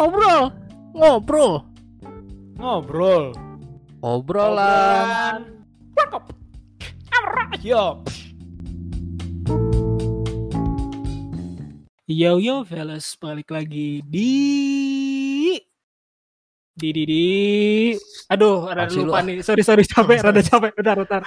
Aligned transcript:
ngobrol, 0.00 0.42
ngobrol, 0.96 1.52
Ngobrol. 2.56 3.24
obrolan. 4.00 5.44
Yo. 7.60 8.00
Yo 12.08 12.40
yo 12.40 12.64
fellas, 12.64 13.12
balik 13.20 13.52
lagi 13.52 14.00
di 14.02 14.32
di 16.72 16.88
di 16.96 17.02
di. 17.04 17.26
Aduh 18.32 18.72
rada 18.72 18.88
Apaan 18.88 18.96
sih 18.96 19.04
lupa 19.04 19.20
lu? 19.20 19.28
nih. 19.28 19.36
Sorry 19.44 19.60
sorry 19.60 19.84
capek 19.84 20.24
rada 20.24 20.40
capek. 20.40 20.72
Bentar 20.80 20.96
bentar. 21.04 21.22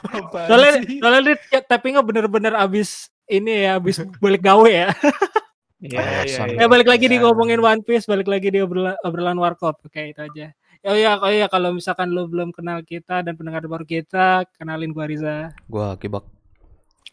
Soalnya 0.50 0.72
soalnya 0.98 1.38
ya, 1.54 1.62
tappingnya 1.62 2.02
bener-bener 2.02 2.58
abis 2.58 3.06
ini 3.30 3.70
ya 3.70 3.78
abis 3.78 4.02
balik 4.18 4.42
gawe 4.42 4.66
ya 4.68 4.90
Iya, 5.84 6.00
Alasan. 6.24 6.48
ya 6.56 6.66
balik 6.72 6.88
lagi 6.88 7.12
di 7.12 7.20
ngomongin 7.20 7.60
One 7.60 7.84
Piece 7.84 8.08
balik 8.08 8.32
lagi 8.32 8.48
di 8.48 8.64
obrolan, 8.64 8.96
obrolan 9.04 9.36
warkop 9.36 9.84
oke 9.84 10.00
itu 10.00 10.22
aja 10.24 10.56
oh 10.88 10.96
ya 10.96 11.20
oh 11.20 11.28
ya 11.28 11.52
kalau 11.52 11.76
misalkan 11.76 12.16
lo 12.16 12.24
belum 12.32 12.56
kenal 12.56 12.80
kita 12.88 13.20
dan 13.20 13.36
pendengar 13.36 13.68
baru 13.68 13.84
kita 13.84 14.48
kenalin 14.56 14.96
gua 14.96 15.06
Riza 15.06 15.52
Gua 15.68 16.00
kibak. 16.00 16.24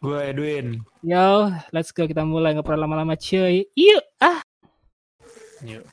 Gue 0.01 0.33
Edwin. 0.33 0.81
yo 1.03 1.51
let's 1.75 1.91
go 1.91 2.07
kita 2.07 2.23
mulai 2.23 2.55
nggak 2.55 2.65
perlu 2.65 2.87
lama-lama 2.87 3.19
cuy 3.19 3.67
yuk 3.75 4.05
ah 4.23 4.41
Yuk. 5.61 5.85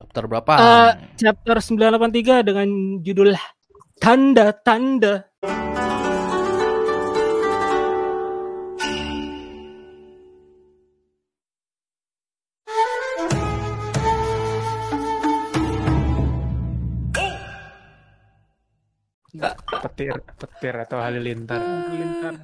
Chapter 0.00 0.24
berapa? 0.24 0.52
Eh, 0.56 0.92
chapter 1.20 1.60
983 1.60 2.48
dengan 2.48 2.68
judul 3.04 3.36
Tanda-tanda. 4.00 5.28
Petir, 20.00 20.16
petir 20.40 20.74
atau 20.80 20.98
halilintar. 21.04 21.60
Halilintar. 21.60 22.34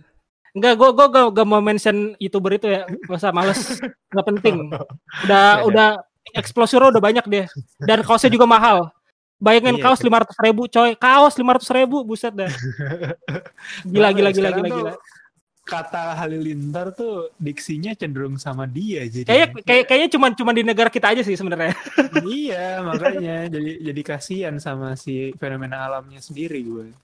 Enggak, 0.57 0.73
gue 0.77 0.89
gue 0.93 1.07
gak, 1.13 1.27
gak 1.37 1.47
mau 1.49 1.61
mention 1.61 2.17
youtuber 2.17 2.57
itu 2.57 2.69
ya, 2.69 2.89
gak 2.89 3.17
usah 3.21 3.33
males, 3.33 3.77
nggak 4.13 4.27
penting. 4.29 4.57
Udah 5.25 5.61
Ya, 5.61 5.65
udah 5.69 5.89
exposure 6.33 6.81
udah 6.81 7.01
banyak 7.01 7.25
deh, 7.29 7.45
dan 7.85 8.01
kaosnya 8.01 8.33
juga 8.33 8.49
mahal. 8.49 8.89
Bayangin 9.37 9.77
Iya, 9.77 9.85
kaos 9.85 10.01
kan. 10.01 10.07
lima 10.09 10.17
ratus 10.25 10.39
ribu, 10.41 10.63
coy. 10.65 10.97
Kaos 10.97 11.35
lima 11.37 11.53
ratus 11.61 11.69
ribu, 11.69 12.01
buset 12.09 12.33
dah. 12.33 12.49
Gila, 13.93 14.09
gila, 14.17 14.33
gila, 14.33 14.49
gila, 14.49 14.69
gila. 14.73 14.93
Kata 15.67 16.17
halilintar 16.17 16.95
tuh 16.97 17.35
diksinya 17.37 17.93
cenderung 17.93 18.41
sama 18.41 18.65
dia 18.65 19.05
jadi. 19.05 19.29
Kayaknya 19.29 19.49
kayak, 19.61 19.85
kayaknya 19.93 20.09
cuma 20.15 20.27
cuma 20.33 20.51
di 20.57 20.63
negara 20.65 20.89
kita 20.89 21.13
aja 21.13 21.21
sih 21.21 21.37
sebenarnya. 21.37 21.77
iya, 22.25 22.81
makanya 22.81 23.51
jadi 23.53 23.93
jadi 23.93 24.03
kasihan 24.07 24.57
sama 24.57 24.97
si 24.97 25.37
fenomena 25.37 25.85
alamnya 25.85 26.23
sendiri 26.23 26.65
gue. 26.65 26.97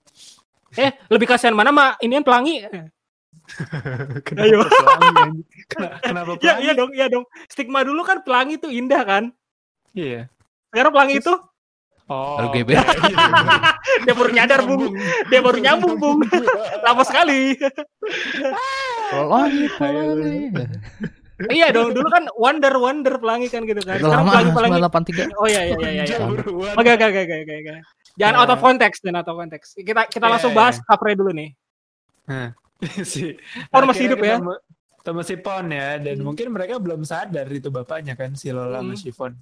Eh, 0.75 0.91
lebih 1.09 1.27
kasihan 1.27 1.53
mana 1.53 1.69
mah 1.69 2.01
ini 2.01 2.17
kan 2.17 2.25
pelangi. 2.25 2.55
Kenapa 4.27 4.45
Ayo. 4.47 4.59
pelangi? 4.65 5.43
Kenapa, 6.03 6.31
Iya, 6.33 6.37
pelangi? 6.39 6.63
iya 6.63 6.73
dong, 6.73 6.91
iya 6.93 7.07
dong. 7.09 7.25
Stigma 7.47 7.81
dulu 7.83 8.01
kan 8.03 8.23
pelangi 8.23 8.57
tuh 8.57 8.73
indah 8.73 9.03
kan. 9.03 9.25
Iya. 9.93 10.29
Sekarang 10.69 10.93
pelangi 10.93 11.17
itu 11.19 11.35
Oh. 12.11 12.37
LGBT. 12.37 12.77
oke, 12.77 13.09
iya. 13.09 13.25
dia 14.05 14.13
baru 14.13 14.31
nyadar 14.35 14.61
bung, 14.67 14.91
dia 15.31 15.41
baru 15.41 15.57
nyambung 15.57 15.97
bung. 15.97 16.19
Lama 16.83 17.03
sekali. 17.07 17.57
Pelangi, 19.09 19.65
pelangi. 19.79 20.37
iya 21.49 21.73
dong, 21.73 21.95
dulu 21.95 22.05
kan 22.11 22.27
wonder 22.37 22.75
wonder 22.75 23.17
pelangi 23.17 23.49
kan 23.49 23.65
gitu 23.65 23.81
kan. 23.81 23.97
Sekarang 23.97 24.29
lama, 24.29 24.51
pelangi 24.51 24.51
pelangi. 24.53 25.25
983. 25.33 25.41
Oh 25.41 25.47
iya 25.47 25.61
iya 25.65 25.77
iya 25.79 26.05
iya. 26.05 26.19
Oke 26.77 26.91
oke 26.91 27.05
oke 27.07 27.21
oke 27.23 27.55
oke. 27.55 27.75
Jangan 28.15 28.35
Ya. 28.35 28.41
out 28.41 28.51
of 28.51 28.61
context, 28.61 28.99
jangan 29.01 29.21
out 29.21 29.29
of 29.29 29.37
context. 29.37 29.69
Kita 29.75 30.05
kita 30.07 30.27
Iya, 30.27 30.33
langsung 30.33 30.53
iya. 30.53 30.59
bahas 30.59 30.77
covernya 30.79 31.17
dulu 31.17 31.31
nih. 31.33 31.51
si 33.07 33.37
Pon 33.69 33.85
masih 33.87 34.03
hidup 34.07 34.19
ya? 34.21 34.37
Ketemu 34.99 35.21
si 35.23 35.35
Pon 35.37 35.67
ya 35.67 35.89
dan 35.99 36.17
mungkin 36.21 36.47
mereka 36.51 36.79
belum 36.79 37.03
sadar 37.03 37.47
itu 37.49 37.69
bapaknya 37.69 38.15
kan 38.15 38.35
si 38.35 38.51
Lola 38.51 38.79
sama 38.79 38.93
Hmm. 38.93 39.01
Chiffon. 39.01 39.33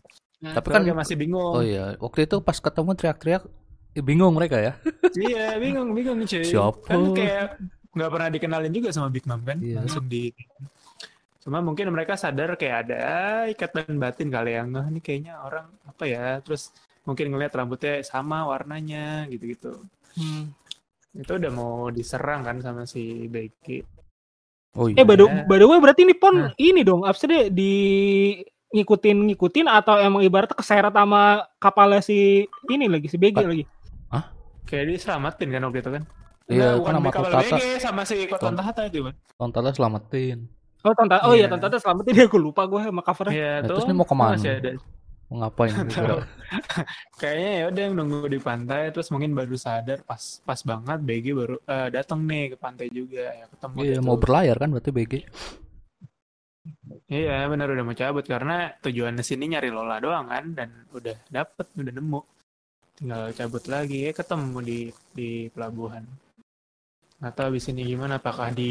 Nah, 0.41 0.57
Tapi 0.57 0.67
kan 0.71 0.81
masih 0.97 1.17
bingung. 1.17 1.53
Oh 1.53 1.61
iya, 1.61 1.99
waktu 1.99 2.25
itu 2.25 2.41
pas 2.41 2.57
ketemu 2.57 2.97
teriak-teriak 2.97 3.43
eh, 3.93 4.01
bingung 4.01 4.33
mereka 4.33 4.57
ya. 4.57 4.73
iya, 5.21 5.59
bingung 5.59 5.93
bingung 5.93 6.25
cuy. 6.25 6.41
Siapa? 6.41 6.81
Kan 6.87 7.13
kayak 7.13 7.61
nggak 7.91 8.09
pernah 8.09 8.29
dikenalin 8.31 8.73
juga 8.73 8.89
sama 8.89 9.11
Big 9.11 9.27
Mom 9.27 9.43
kan, 9.43 9.59
Iya. 9.61 9.83
langsung 9.85 10.07
di. 10.07 10.33
Cuma 11.41 11.61
mungkin 11.61 11.89
mereka 11.91 12.15
sadar 12.15 12.55
kayak 12.55 12.77
ada 12.87 13.03
ikatan 13.49 13.97
batin 13.97 14.29
kali 14.29 14.55
yang 14.55 14.73
"Ah, 14.77 14.87
ini 14.87 15.01
kayaknya 15.01 15.41
orang 15.41 15.67
apa 15.83 16.05
ya, 16.05 16.39
terus 16.41 16.71
mungkin 17.11 17.27
ngeliat 17.29 17.51
rambutnya 17.53 18.01
sama 18.01 18.47
warnanya 18.47 19.27
gitu-gitu. 19.27 19.83
hmm. 20.15 20.55
Itu 21.13 21.37
udah 21.37 21.51
mau 21.51 21.91
diserang 21.91 22.41
kan 22.41 22.63
sama 22.63 22.87
si 22.87 23.27
Becky. 23.27 23.83
Oh 24.73 24.87
Eh 24.87 24.95
iya. 24.95 25.03
by 25.03 25.15
the, 25.15 25.27
Iya. 25.27 25.43
by 25.45 25.57
the 25.57 25.67
way 25.67 25.79
berarti 25.79 26.01
ini 26.01 26.15
pon 26.15 26.35
Nah. 26.37 26.53
ini 26.57 26.81
dong 26.81 27.03
apa 27.03 27.15
sih 27.15 27.27
deh 27.27 27.51
di 27.51 27.73
ngikutin 28.71 29.19
ngikutin 29.27 29.67
atau 29.67 29.99
emang 29.99 30.23
ibaratnya 30.23 30.55
keseret 30.55 30.95
sama 30.95 31.23
kapalnya 31.59 31.99
si 31.99 32.47
ini 32.69 32.87
lagi 32.87 33.07
si 33.07 33.19
BG 33.19 33.35
Pak. 33.35 33.43
lagi. 33.45 33.65
Kayak 34.63 34.87
diselamatin 34.89 35.49
kan 35.51 35.63
waktu 35.67 35.79
itu 35.79 35.91
kan? 35.91 36.03
Iya, 36.47 36.79
Enggak, 36.79 36.87
kan 36.87 36.95
bukan 37.01 37.23
sama. 37.25 37.43
BG 37.43 37.59
sama 37.81 38.03
si 38.05 38.17
Koton 38.25 38.55
Tahata 38.55 38.83
itu 38.87 39.03
kan. 39.03 39.15
Tontonnya 39.37 39.73
selamatin. 39.73 40.39
Oh 40.81 40.95
tonton 40.95 41.19
oh 41.21 41.35
iya 41.35 41.45
Iya. 41.45 41.47
tonton 41.51 41.75
selamatin 41.77 42.13
dia 42.17 42.25
gue 42.25 42.39
lupa 42.41 42.63
gue 42.65 42.79
sama 42.81 43.03
covernya. 43.03 43.35
Iya, 43.35 43.51
Nah, 43.51 43.59
tuh. 43.61 43.75
terus 43.75 43.85
ini 43.85 43.95
mau 43.95 44.07
ke 44.07 44.15
mana? 44.15 44.39
Masih 44.39 44.51
ada. 44.55 44.71
Mau 45.31 45.37
ngapain? 45.41 45.77
Tahu. 45.95 46.19
Kayaknya 47.21 47.51
ya 47.61 47.65
udah 47.71 47.85
nunggu 47.97 48.27
di 48.35 48.39
pantai 48.43 48.91
terus 48.93 49.09
mungkin 49.15 49.33
baru 49.39 49.55
sadar 49.67 49.99
pas 50.11 50.23
pas 50.49 50.61
banget 50.71 50.99
BG 51.09 51.27
baru 51.41 51.57
eh, 51.75 51.89
datang 51.97 52.21
nih 52.27 52.43
ke 52.55 52.57
pantai 52.59 52.89
juga 52.91 53.23
ya 53.41 53.47
ketemu 53.53 53.79
Iya, 53.79 53.95
deh 53.95 54.01
mau 54.07 54.17
tuh. 54.17 54.23
berlayar 54.23 54.57
kan 54.61 54.69
berarti 54.75 54.91
BG. 54.97 55.15
Iya 57.11 57.37
benar 57.51 57.69
udah 57.75 57.85
mau 57.89 57.97
cabut 58.03 58.25
karena 58.33 58.55
tujuannya 58.85 59.25
sini 59.27 59.45
nyari 59.53 59.69
Lola 59.77 59.97
doang 60.05 60.27
kan 60.33 60.45
dan 60.59 60.69
udah 60.99 61.17
dapet 61.37 61.67
udah 61.81 61.93
nemu 61.99 62.21
tinggal 62.99 63.25
cabut 63.39 63.65
lagi 63.75 63.99
ya 64.07 64.13
ketemu 64.19 64.59
di 64.69 64.79
di 65.19 65.29
pelabuhan 65.55 66.05
nggak 67.21 67.33
tahu 67.37 67.47
abis 67.53 67.67
ini 67.73 67.83
gimana 67.93 68.15
apakah 68.21 68.49
di 68.61 68.71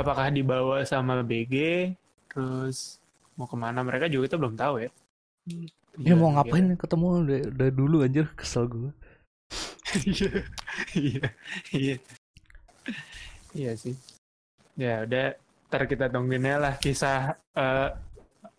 apakah 0.00 0.26
dibawa 0.36 0.76
sama 0.92 1.14
BG 1.30 1.54
terus 2.30 2.78
mau 3.36 3.46
ke 3.50 3.56
mana 3.64 3.80
mereka 3.88 4.06
juga 4.12 4.24
itu 4.30 4.36
belum 4.40 4.54
tahu 4.62 4.74
ya 4.84 4.90
Ya 5.98 6.14
mau 6.14 6.30
ngapain 6.30 6.78
ketemu? 6.78 7.06
Udah, 7.26 7.38
udah 7.50 7.68
dulu 7.74 7.96
anjir. 8.06 8.26
Kesel 8.38 8.70
gue. 8.70 8.90
iya 10.06 10.30
iya 10.94 11.26
iya. 11.74 11.96
Iya 13.50 13.72
sih. 13.74 13.98
Ya 14.78 15.02
udah 15.02 15.34
ntar 15.66 15.86
kita 15.90 16.06
tungguin 16.10 16.46
lah 16.46 16.78
kisah 16.78 17.34
eh, 17.58 17.88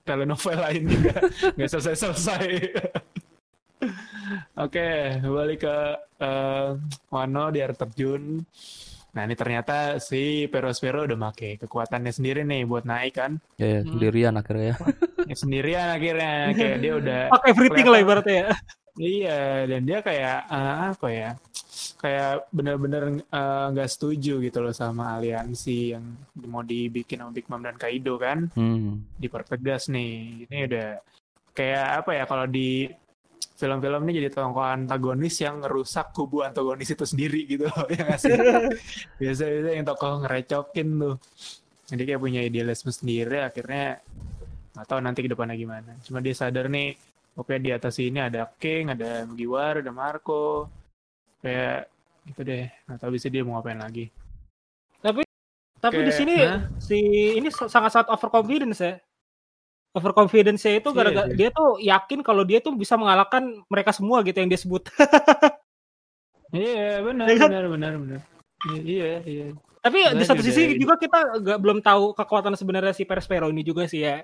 telenovela 0.03 0.75
ini. 0.75 0.91
Nggak 1.01 1.21
nggak 1.55 1.69
selesai 1.71 1.95
selesai 1.95 2.47
oke 4.63 4.87
balik 5.25 5.59
ke 5.65 5.77
eh, 6.21 6.69
Wano 7.09 7.45
di 7.49 7.59
air 7.59 7.73
terjun 7.73 8.43
nah 9.11 9.23
ini 9.23 9.35
ternyata 9.35 9.99
si 9.99 10.47
Perospero 10.47 11.03
udah 11.03 11.19
make 11.19 11.59
kekuatannya 11.59 12.09
sendiri 12.09 12.41
nih 12.41 12.63
buat 12.63 12.83
naik 12.83 13.13
kan 13.15 13.31
Ya, 13.55 13.67
ya 13.67 13.79
Hmm. 13.83 13.91
sendirian 13.91 14.33
akhirnya 14.33 14.65
ya. 14.65 14.75
ya, 15.27 15.35
sendirian 15.35 15.87
akhirnya 15.91 16.31
kayak 16.53 16.77
dia 16.79 16.93
udah 16.95 17.21
Fuck 17.33 17.43
everything 17.45 17.87
lah 17.87 17.99
ibaratnya 17.99 18.35
ya. 18.35 18.49
Iya, 18.91 19.39
dan 19.65 19.81
dia 19.83 19.99
kayak 19.99 20.37
eh, 20.47 20.75
apa 20.91 21.07
ya? 21.09 21.31
Kayak 21.97 22.31
bener-bener 22.49 23.03
eh, 23.23 23.65
nggak 23.71 23.89
setuju 23.89 24.39
gitu 24.39 24.59
loh 24.59 24.71
sama 24.71 25.15
aliansi 25.15 25.95
yang 25.95 26.03
mau 26.43 26.59
dibikin 26.59 27.19
sama 27.19 27.31
Big 27.31 27.47
Mom 27.47 27.63
dan 27.63 27.79
Kaido 27.79 28.15
kan, 28.15 28.51
Hmm. 28.51 28.99
dipertegas 29.15 29.87
nih. 29.87 30.43
Ini 30.43 30.57
udah 30.67 30.87
kayak 31.51 32.03
apa 32.03 32.11
ya 32.15 32.23
kalau 32.25 32.47
di 32.47 32.87
film-film 33.61 34.01
ini 34.09 34.25
jadi 34.25 34.29
tokoh 34.33 34.65
antagonis 34.65 35.37
yang 35.45 35.61
ngerusak 35.61 36.09
kubu 36.17 36.41
antagonis 36.41 36.89
itu 36.89 37.05
sendiri 37.05 37.45
gitu 37.45 37.69
loh, 37.69 37.85
ya 37.85 38.01
nggak 38.01 38.17
sih? 38.17 38.33
Biasa-biasa 39.21 39.69
yang 39.77 39.85
tokoh 39.85 40.25
ngerecokin 40.25 40.87
tuh. 40.97 41.15
Jadi 41.93 42.01
kayak 42.09 42.21
punya 42.23 42.41
idealisme 42.41 42.89
sendiri, 42.89 43.45
akhirnya 43.45 44.01
nggak 44.73 44.87
tahu 44.89 44.99
nanti 45.05 45.19
ke 45.21 45.29
depannya 45.29 45.53
gimana. 45.53 45.93
Cuma 46.01 46.17
dia 46.25 46.33
sadar 46.33 46.65
nih, 46.65 46.97
oke 47.37 47.53
di 47.61 47.69
atas 47.69 48.01
ini 48.01 48.17
ada 48.17 48.49
King, 48.57 48.97
ada 48.97 49.29
Mugiwara, 49.29 49.85
ada 49.85 49.93
Marco. 49.93 50.65
Kayak 51.45 51.85
gitu 52.25 52.41
deh, 52.41 52.65
nggak 52.89 52.97
tahu 52.97 53.11
bisa 53.13 53.27
dia 53.29 53.45
mau 53.45 53.61
ngapain 53.61 53.77
lagi. 53.77 54.09
Tapi 55.81 55.97
di 56.05 56.13
Kayak, 56.13 56.13
sini 56.13 56.35
hah? 56.37 56.61
si 56.77 56.97
ini 57.41 57.49
sangat-sangat 57.49 58.13
overconfidence 58.13 58.81
ya. 58.85 59.01
Overconfidence 59.91 60.63
itu 60.63 60.87
Iya, 60.87 60.95
gara-gara 60.95 61.27
iya. 61.27 61.35
dia 61.35 61.49
tuh 61.51 61.75
yakin 61.77 62.19
kalau 62.23 62.47
dia 62.47 62.59
tuh 62.59 62.71
bisa 62.73 62.95
mengalahkan 62.95 63.43
mereka 63.67 63.91
semua 63.91 64.23
gitu 64.23 64.37
yang 64.37 64.47
dia 64.47 64.59
sebut. 64.59 64.87
Iya 66.51 66.99
benar 66.99 67.25
Iya 67.31 67.37
kan? 67.39 67.47
benar 67.47 67.65
benar 67.71 67.93
benar. 67.95 68.19
Iya 68.75 69.23
iya. 69.23 69.47
Tapi 69.79 69.97
di 69.97 70.07
Makanya 70.11 70.27
satu 70.27 70.43
dia 70.43 70.47
sisi 70.51 70.61
udah- 70.67 70.79
juga 70.79 70.93
kita 70.99 71.19
nggak 71.39 71.59
belum 71.63 71.79
tahu 71.79 72.03
kekuatan 72.11 72.53
sebenarnya 72.53 72.91
si 72.91 73.07
Perspero 73.07 73.47
ini 73.47 73.63
juga 73.63 73.87
sih 73.87 74.03
ya. 74.03 74.19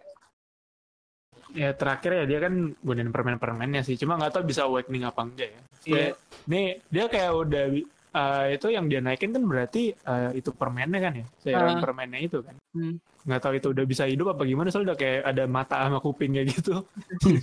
ya 1.56 1.72
terakhir 1.72 2.12
ya 2.14 2.24
dia 2.28 2.40
kan 2.44 2.76
gunain 2.84 3.08
permen-permennya 3.08 3.80
sih 3.82 3.96
cuma 3.96 4.20
nggak 4.20 4.36
tahu 4.36 4.44
bisa 4.46 4.68
awakening 4.68 5.08
apa 5.08 5.22
enggak 5.24 5.50
ya 5.50 5.62
Iya. 5.88 5.96
Kayak, 5.96 6.14
nih 6.46 6.68
dia 6.92 7.06
kayak 7.08 7.32
udah 7.34 7.64
eh, 8.10 8.46
itu 8.54 8.68
yang 8.68 8.86
dia 8.86 9.00
naikin 9.00 9.32
kan 9.32 9.44
berarti 9.44 9.92
eh, 9.92 10.30
itu 10.34 10.50
permennya 10.52 11.00
kan 11.00 11.14
ya 11.16 11.26
cairan 11.42 11.76
Ah. 11.76 11.82
permennya 11.82 12.20
itu 12.22 12.40
kan 12.40 12.56
Hmm. 12.72 12.96
nggak 13.24 13.40
tahu 13.40 13.54
itu 13.56 13.68
udah 13.70 13.86
bisa 13.86 14.04
hidup 14.04 14.32
apa 14.32 14.44
gimana 14.44 14.68
soalnya 14.68 14.94
udah 14.94 14.98
kayak 14.98 15.22
ada 15.26 15.44
mata 15.46 15.76
sama 15.82 16.00
kupingnya 16.00 16.44
gitu 16.44 16.86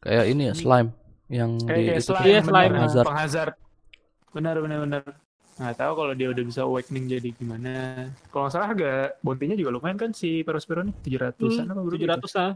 Kayak 0.00 0.24
ini 0.26 0.42
ya 0.48 0.54
slime 0.54 0.90
yang 1.28 1.60
kayak 1.60 1.76
di 1.76 1.84
kayak 1.86 2.00
itu 2.00 2.10
slime, 2.10 2.24
Iya, 2.26 2.40
slime. 2.42 2.72
Penghazard. 2.72 3.06
penghazard 3.06 3.54
benar 4.30 4.54
benar 4.58 4.78
benar 4.80 5.02
nggak 5.52 5.76
tahu 5.76 5.92
kalau 5.94 6.12
dia 6.14 6.28
udah 6.28 6.40
bisa 6.40 6.60
awakening 6.62 7.04
jadi 7.06 7.28
gimana 7.30 7.72
kalau 8.28 8.48
nggak 8.48 8.54
salah 8.54 8.66
harga 8.66 8.92
bounty-nya 9.20 9.54
juga 9.54 9.70
lumayan 9.70 9.94
kan 9.94 10.10
si 10.10 10.40
Perospero 10.40 10.80
nih 10.80 10.94
tujuh 10.98 11.20
ratusan 11.20 11.64
apa 11.66 11.76
berapa 11.76 11.92
tujuh 11.92 12.00
gitu? 12.00 12.14
ratus 12.16 12.32
ah 12.34 12.52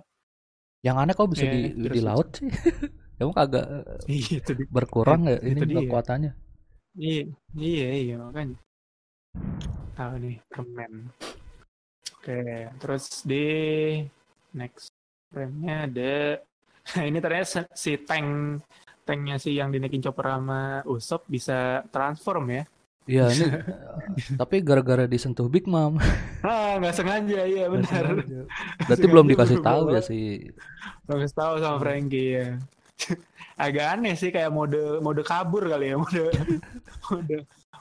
Yang 0.80 0.96
aneh 0.98 1.14
kok 1.14 1.28
bisa 1.28 1.44
Iya, 1.44 1.52
di, 1.52 1.60
terus- 1.78 1.94
di 1.94 2.00
laut 2.00 2.28
sih. 2.30 2.48
Emang 3.20 3.36
agak 3.36 3.64
Iya, 4.04 4.38
berkurang 4.68 5.20
ya 5.24 5.36
Itu 5.36 5.48
ini 5.48 5.60
dia. 5.64 5.76
kekuatannya. 5.80 6.32
Iya, 6.94 7.26
iya, 7.58 7.88
iya 7.98 8.14
makanya. 8.22 8.58
Tahu 9.98 10.14
nih 10.22 10.36
permen. 10.46 10.92
Oke, 12.14 12.70
terus 12.78 13.04
di 13.26 13.46
next 14.54 14.94
frame-nya 15.34 15.90
ada 15.90 16.14
ini 17.08 17.18
ternyata 17.18 17.66
si 17.74 17.98
tank 17.98 18.62
tanknya 19.04 19.36
si 19.36 19.58
yang 19.58 19.74
dinaikin 19.74 20.00
chopper 20.00 20.32
sama 20.32 20.80
Usop 20.86 21.26
bisa 21.26 21.82
transform 21.90 22.46
ya. 22.48 22.64
Iya 23.04 23.24
ini 23.36 23.46
tapi 24.40 24.64
gara-gara 24.64 25.04
disentuh 25.04 25.50
Big 25.50 25.68
Mom. 25.68 26.00
Ah, 26.40 26.80
nggak 26.80 26.94
sengaja, 26.96 27.44
iya 27.44 27.68
benar. 27.68 28.24
Berarti 28.88 29.06
belum 29.10 29.26
dikasih 29.28 29.58
tahu 29.60 29.92
ya 29.92 30.00
si 30.00 30.48
Belum 31.04 31.18
kasih 31.20 31.36
tahu 31.36 31.54
sama 31.60 31.76
Frankie 31.82 32.28
ya. 32.38 32.48
Agak 33.64 33.86
aneh 33.98 34.14
sih 34.18 34.34
kayak 34.34 34.50
mode 34.50 34.98
mode 34.98 35.22
kabur 35.22 35.66
kali 35.70 35.94
ya, 35.94 35.96
mode 36.02 36.22
mode 37.10 37.36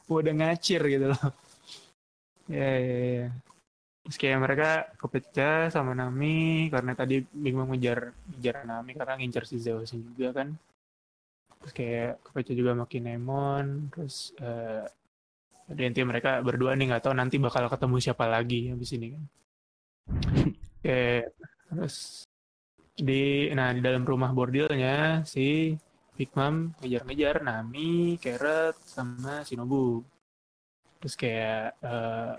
mode 0.09 0.29
ngacir 0.33 0.81
gitu 0.85 1.11
loh. 1.13 1.27
Ya 2.49 2.69
ya 2.77 2.97
ya. 3.23 3.27
Terus 4.03 4.17
kayak 4.19 4.39
mereka 4.43 4.69
kepecah 4.99 5.71
sama 5.71 5.95
Nami 5.95 6.67
karena 6.67 6.91
tadi 6.91 7.23
Big 7.23 7.55
Mom 7.55 7.71
ngejar 7.71 8.11
ngejar 8.35 8.67
Nami 8.67 8.91
karena 8.99 9.15
ngincar 9.15 9.47
si 9.47 9.57
Zeus 9.63 9.95
juga 9.95 10.43
kan. 10.43 10.51
Terus 11.63 11.71
kayak 11.71 12.11
kepecah 12.27 12.55
juga 12.59 12.69
sama 12.75 12.85
Kinemon, 12.91 13.87
terus 13.95 14.35
eh 14.43 14.83
jadi 15.71 15.81
intinya 15.87 16.11
mereka 16.11 16.43
berdua 16.43 16.75
nih 16.75 16.91
nggak 16.91 17.03
tahu 17.07 17.15
nanti 17.15 17.39
bakal 17.39 17.71
ketemu 17.71 17.95
siapa 18.03 18.27
lagi 18.27 18.67
habis 18.75 18.91
ini 18.91 19.07
kan. 19.15 19.23
Oke, 20.83 21.31
terus 21.71 22.27
di 22.93 23.49
nah 23.57 23.73
di 23.73 23.81
dalam 23.81 24.05
rumah 24.05 24.29
bordelnya 24.29 25.25
si 25.25 25.73
Big 26.13 26.29
Mom 26.37 26.69
ngejar-ngejar 26.77 27.41
Nami, 27.41 28.21
Carrot 28.21 28.77
sama 28.85 29.41
Shinobu. 29.41 30.05
Terus 31.01 31.15
kayak 31.17 31.73
eh, 31.81 32.33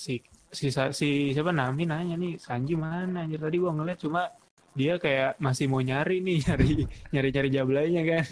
si 0.00 0.14
si 0.48 0.72
si 0.72 1.08
siapa 1.36 1.52
Nami 1.52 1.84
nanya 1.84 2.16
nih 2.16 2.40
Sanji 2.40 2.72
mana? 2.72 3.28
Anjir 3.28 3.36
tadi 3.36 3.60
gua 3.60 3.76
ngeliat 3.76 4.00
cuma 4.00 4.32
dia 4.72 4.96
kayak 4.96 5.36
masih 5.36 5.68
mau 5.68 5.84
nyari 5.84 6.24
nih 6.24 6.40
nyari 6.48 6.88
nyari 7.12 7.28
nyari 7.28 7.48
jablanya 7.52 8.02
kan. 8.08 8.26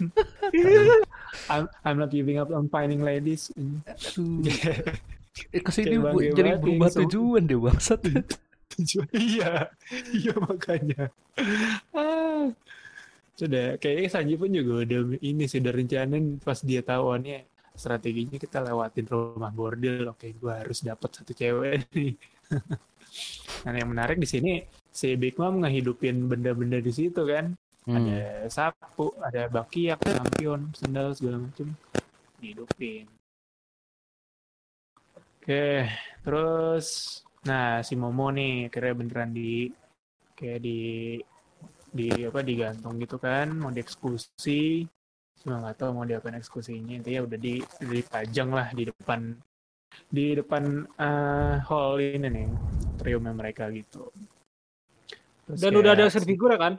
I'm, 1.53 1.63
I'm 1.85 1.97
not 2.01 2.11
giving 2.11 2.41
up 2.41 2.49
on 2.51 2.67
finding 2.67 3.05
ladies. 3.05 3.53
Eh, 5.55 5.63
ke 5.63 5.71
sini 5.71 5.95
bu- 5.95 6.19
jadi 6.19 6.59
berubah 6.59 6.91
tujuan 6.91 7.47
deh 7.47 7.55
bangsat. 7.55 8.03
Iya. 9.15 9.67
Iya 10.13 10.33
makanya. 10.39 11.11
Ah. 11.95 12.51
sudah 13.31 13.79
kayaknya 13.81 14.09
Sanji 14.11 14.37
pun 14.37 14.53
juga 14.53 14.85
udah 14.85 15.17
ini 15.17 15.49
sih 15.49 15.57
udah 15.63 15.73
rencanain 15.73 16.37
pas 16.37 16.61
dia 16.61 16.85
tahu 16.85 17.17
oh, 17.17 17.17
strateginya 17.73 18.37
kita 18.37 18.61
lewatin 18.61 19.07
rumah 19.09 19.49
bordil. 19.49 20.13
Oke 20.13 20.35
gua 20.37 20.61
harus 20.61 20.85
dapat 20.85 21.09
satu 21.09 21.31
cewek 21.33 21.89
nih. 21.95 22.13
Nah 23.61 23.75
yang 23.75 23.91
menarik 23.91 24.17
di 24.17 24.25
sini 24.25 24.63
si 24.89 25.13
Big 25.19 25.35
Mom 25.35 25.61
ngehidupin 25.61 26.31
benda-benda 26.31 26.79
di 26.79 26.91
situ 26.95 27.21
kan. 27.27 27.53
Hmm. 27.81 27.97
ada 27.97 28.45
sapu 28.45 29.09
ada 29.25 29.49
bakiak 29.49 30.05
lampion 30.05 30.69
sendal 30.77 31.17
segala 31.17 31.41
macam 31.41 31.73
dihidupin. 32.37 33.09
Oke 35.41 35.89
terus 36.21 37.19
nah 37.41 37.81
si 37.81 37.97
Momo 37.97 38.29
nih 38.29 38.69
akhirnya 38.69 38.93
beneran 38.93 39.31
di 39.33 39.69
kayak 40.37 40.59
di 40.61 40.79
di 41.91 42.07
apa 42.23 42.39
digantung 42.41 42.95
gitu 42.97 43.19
kan 43.19 43.51
mau 43.51 43.69
dieksekusi. 43.69 44.87
Cuma 45.41 45.57
nggak 45.57 45.77
tahu 45.81 45.89
mau 45.97 46.05
diapain 46.05 46.37
eksekusinya 46.37 47.01
intinya 47.01 47.25
udah 47.25 47.39
di 47.41 47.53
udah 47.59 47.95
dipajang 47.97 48.49
lah 48.53 48.67
di 48.71 48.83
depan 48.87 49.19
di 50.07 50.25
depan 50.37 50.63
eh, 50.85 51.55
hall 51.65 51.97
ini 51.99 52.27
nih 52.29 52.47
triumnya 53.01 53.33
mereka 53.33 53.67
gitu. 53.73 54.07
Terus 55.49 55.57
dan 55.59 55.73
kayak 55.73 55.81
udah 55.81 55.91
ada 55.97 56.05
figure 56.13 56.57
kan 56.61 56.73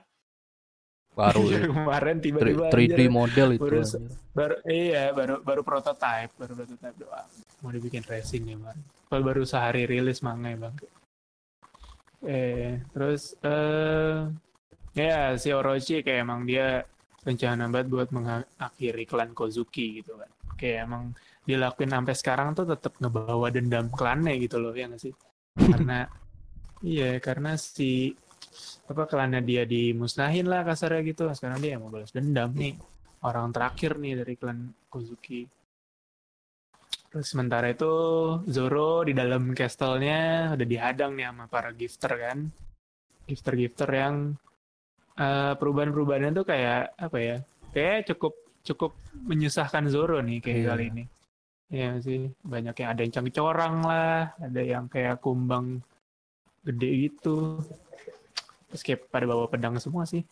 Baru 1.13 1.43
ya. 1.53 1.69
kemarin 1.69 2.17
tiba-tiba 2.25 2.73
3D 2.73 2.93
anjir, 2.97 3.11
model 3.13 3.49
itu. 3.57 3.65
Baru- 3.69 4.21
baru 4.33 4.55
iya 4.65 5.13
baru 5.13 5.35
baru 5.45 5.61
prototype 5.61 6.33
baru 6.41 6.53
prototype 6.57 6.97
doang. 6.97 7.29
Mau 7.61 7.71
dibikin 7.71 8.03
racing 8.09 8.49
ya 8.49 8.57
man 8.57 8.77
kalau 9.13 9.23
baru 9.29 9.43
sehari 9.45 9.85
rilis 9.85 10.25
manga 10.25 10.49
ya 10.49 10.57
bang. 10.57 10.75
Eh 12.25 12.81
terus 12.97 13.37
eh 13.45 14.25
ya 14.97 15.37
si 15.37 15.53
Orochi 15.53 16.01
kayak 16.01 16.25
emang 16.25 16.49
dia 16.49 16.81
rencana 17.23 17.69
banget 17.69 17.89
buat 17.93 18.09
mengakhiri 18.11 19.05
klan 19.07 19.31
Kozuki 19.37 20.01
gitu 20.03 20.17
kan 20.19 20.31
kayak 20.59 20.89
emang 20.89 21.13
dilakuin 21.43 21.91
sampai 21.91 22.15
sekarang 22.15 22.49
tuh 22.55 22.67
tetap 22.71 22.95
ngebawa 23.03 23.51
dendam 23.51 23.91
klannya 23.91 24.39
gitu 24.41 24.63
loh 24.63 24.73
ya 24.73 24.89
nggak 24.89 25.03
sih? 25.03 25.15
Karena 25.73 26.07
iya 26.83 27.21
karena 27.21 27.55
si 27.61 28.17
apa 28.87 29.03
klannya 29.07 29.41
dia 29.41 29.63
dimusnahin 29.65 30.47
lah 30.47 30.63
kasarnya 30.63 31.01
gitu. 31.07 31.29
Sekarang 31.33 31.59
dia 31.59 31.77
mau 31.81 31.89
balas 31.89 32.13
dendam 32.13 32.53
nih. 32.53 32.77
Orang 33.23 33.55
terakhir 33.55 33.97
nih 33.97 34.19
dari 34.19 34.35
klan 34.35 34.75
Kozuki. 34.91 35.47
Terus 37.13 37.29
sementara 37.29 37.69
itu 37.69 37.93
Zoro 38.49 39.05
di 39.05 39.13
dalam 39.13 39.53
castle-nya 39.53 40.53
udah 40.57 40.67
dihadang 40.67 41.13
nih 41.13 41.29
sama 41.29 41.45
para 41.47 41.71
gifter 41.77 42.13
kan. 42.17 42.39
Gifter-gifter 43.29 43.89
yang 43.93 44.15
eh, 45.15 45.53
perubahan-perubahannya 45.61 46.33
tuh 46.33 46.47
kayak 46.49 46.97
apa 46.97 47.19
ya 47.21 47.37
kayak 47.77 48.09
cukup 48.11 48.33
cukup 48.65 48.93
menyusahkan 49.29 49.87
Zoro 49.93 50.25
nih 50.25 50.41
kayak 50.41 50.59
Iya. 50.59 50.69
kali 50.73 50.85
ini. 50.89 51.05
Iya 51.73 51.91
sih? 52.01 52.21
Banyak 52.45 52.75
yang 52.81 52.89
ada 52.97 53.01
yang 53.05 53.13
cangcorang 53.13 53.77
lah 53.85 54.33
ada 54.41 54.61
yang 54.61 54.85
kayak 54.89 55.21
kumbang 55.21 55.85
gede 56.65 56.91
gitu 57.11 57.61
terus 58.73 58.81
kayak 58.81 59.13
pada 59.13 59.29
bawa 59.29 59.45
pedang 59.53 59.77
semua 59.77 60.09
sih. 60.09 60.25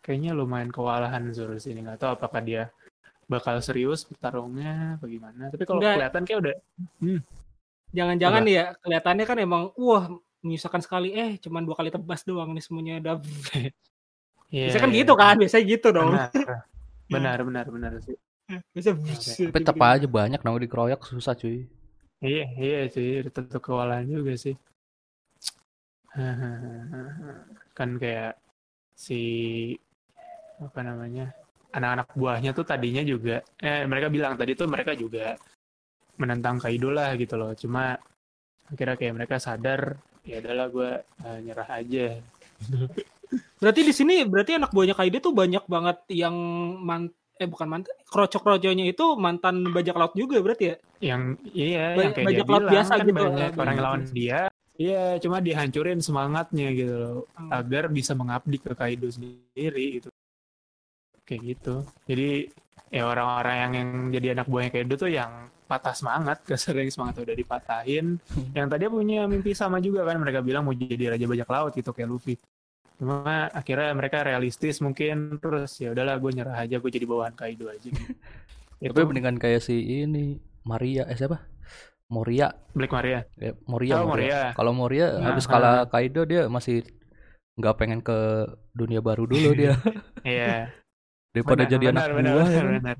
Kayaknya 0.00 0.32
lumayan 0.32 0.72
kewalahan 0.72 1.28
Zoro 1.36 1.60
sini 1.60 1.84
nggak 1.84 2.00
tahu 2.00 2.16
apakah 2.16 2.40
dia 2.40 2.72
bakal 3.28 3.60
serius 3.60 4.08
bertarungnya 4.08 4.96
bagaimana. 4.96 5.52
Tapi 5.52 5.68
kalau 5.68 5.84
kelihatan 5.84 6.24
kayak 6.24 6.38
udah 6.40 6.54
jangan-jangan 7.92 8.40
nih 8.48 8.54
ya 8.56 8.64
kelihatannya 8.80 9.24
kan 9.28 9.38
emang 9.38 9.62
wah 9.76 10.08
menyusahkan 10.40 10.80
sekali. 10.80 11.12
Eh 11.12 11.36
cuman 11.36 11.68
dua 11.68 11.76
kali 11.76 11.92
tebas 11.92 12.24
doang 12.24 12.56
nih 12.56 12.64
semuanya 12.64 12.94
udah. 13.04 13.14
Iya, 14.50 14.66
biasanya 14.66 14.82
kan 14.82 14.90
iya. 14.90 14.98
gitu 15.04 15.12
kan 15.14 15.34
biasanya 15.36 15.64
gitu 15.68 15.88
dong. 15.92 16.10
Benar 16.16 16.32
benar. 17.06 17.36
Benar 17.46 17.66
benar 17.68 17.92
sih. 18.00 18.16
Bisa 18.74 18.96
Tapi 18.96 19.62
tetap 19.62 19.78
aja 19.78 20.08
banyak 20.08 20.40
nang 20.42 20.58
dikeroyok 20.58 21.06
susah 21.06 21.36
cuy. 21.38 21.68
iya 22.20 22.44
iya 22.60 22.80
sih 22.92 23.24
udah 23.24 23.32
tentu 23.32 23.56
kewalahan 23.64 24.04
juga 24.04 24.36
sih 24.36 24.52
kan 27.78 27.90
kayak 27.96 28.36
si 28.94 29.20
apa 30.60 30.80
namanya 30.84 31.32
anak-anak 31.72 32.12
buahnya 32.12 32.50
tuh 32.52 32.66
tadinya 32.66 33.00
juga 33.00 33.40
eh 33.62 33.86
mereka 33.86 34.10
bilang 34.10 34.34
tadi 34.34 34.52
tuh 34.58 34.66
mereka 34.68 34.92
juga 34.92 35.38
menentang 36.20 36.60
Kaido 36.60 36.92
lah 36.92 37.16
gitu 37.16 37.40
loh. 37.40 37.56
Cuma 37.56 37.96
akhirnya 38.68 38.96
kayak 39.00 39.14
mereka 39.16 39.40
sadar 39.40 39.96
ya 40.20 40.36
adalah 40.44 40.68
gue 40.68 40.90
nyerah 41.40 41.68
aja. 41.80 42.20
Berarti 43.62 43.80
di 43.86 43.94
sini 43.94 44.26
berarti 44.26 44.58
anak 44.58 44.74
buahnya 44.74 44.98
Kaido 44.98 45.22
tuh 45.22 45.32
banyak 45.32 45.64
banget 45.70 46.02
yang 46.10 46.34
man 46.82 47.08
eh 47.40 47.48
bukan 47.48 47.72
mantan 47.72 47.94
krocok-kroconya 48.04 48.84
itu 48.84 49.16
mantan 49.16 49.64
bajak 49.72 49.96
laut 49.96 50.12
juga 50.12 50.42
berarti 50.44 50.64
ya? 50.66 50.76
Yang 51.00 51.22
iya 51.54 51.84
Banyak- 51.94 52.02
yang 52.02 52.12
kayak 52.12 52.26
dia 52.26 52.26
banyak 52.26 52.48
laut 52.50 52.60
bilang 52.60 52.74
biasa 52.74 52.92
kan 52.92 53.06
gitu, 53.06 53.14
banyak 53.16 53.52
orang 53.56 53.72
yang 53.72 53.84
lawan 53.86 54.02
dia 54.12 54.40
iya 54.80 55.02
cuma 55.22 55.38
dihancurin 55.46 56.00
semangatnya 56.06 56.66
gitu 56.78 56.94
loh 57.02 57.18
Hmm. 57.36 57.50
agar 57.58 57.84
bisa 57.96 58.12
mengabdi 58.20 58.56
ke 58.64 58.72
Kaido 58.80 59.06
sendiri 59.16 59.84
gitu 60.00 60.08
kayak 61.28 61.42
gitu 61.54 61.74
jadi 62.08 62.28
ya 62.90 63.02
orang-orang 63.06 63.56
yang, 63.62 63.72
yang 63.78 63.90
jadi 64.16 64.26
anak 64.34 64.46
buahnya 64.50 64.70
Kaido 64.74 64.94
tuh 64.98 65.10
yang 65.12 65.30
patah 65.70 65.94
semangat 65.94 66.38
kesering 66.48 66.90
semangat 66.90 67.22
udah 67.22 67.36
dipatahin 67.36 68.06
yang 68.56 68.66
tadi 68.72 68.84
punya 68.90 69.20
mimpi 69.30 69.52
sama 69.54 69.78
juga 69.78 70.02
kan 70.08 70.18
mereka 70.18 70.40
bilang 70.42 70.66
mau 70.66 70.74
jadi 70.74 71.14
raja 71.14 71.26
bajak 71.30 71.48
laut 71.54 71.72
gitu 71.78 71.90
kayak 71.94 72.10
Luffy 72.10 72.34
Cuma 73.00 73.48
akhirnya 73.50 73.96
mereka 73.96 74.20
realistis 74.22 74.76
mungkin 74.84 75.40
terus 75.40 75.72
ya 75.80 75.90
udahlah 75.96 76.20
gue 76.22 76.30
nyerah 76.36 76.56
aja 76.64 76.76
gue 76.76 76.90
jadi 76.92 77.08
bawahan 77.08 77.32
Kaido 77.32 77.72
aja 77.72 77.88
gitu. 77.88 77.96
Itu 78.84 78.92
Tapi 78.92 79.00
mendingan 79.08 79.36
kayak 79.40 79.60
si 79.64 79.76
ini 80.04 80.36
Maria 80.68 81.08
eh 81.08 81.16
siapa? 81.16 81.40
Moria. 82.10 82.50
Black 82.74 82.90
Maria. 82.90 83.22
Ya, 83.38 83.54
Moria, 83.70 83.94
Oh, 84.02 84.10
Moria. 84.10 84.10
Moria. 84.10 84.40
Kalau 84.58 84.72
Moria 84.74 85.06
Nah, 85.14 85.30
habis 85.30 85.46
kalah 85.46 85.86
Kaido 85.86 86.26
dia 86.26 86.50
masih 86.50 86.82
nggak 87.54 87.76
pengen 87.78 88.00
ke 88.02 88.46
dunia 88.74 88.98
baru 88.98 89.30
dulu 89.30 89.50
dia 89.60 89.78
Iya. 90.26 90.74
daripada 91.30 91.62
Benar, 91.62 91.70
jadi 91.70 91.84
benar, 91.86 92.02
anak 92.10 92.16
benar, 92.18 92.32
buah 92.34 92.48
ya 92.48 92.50
benar, 92.50 92.66
kan? 92.66 92.74
benar. 92.82 92.96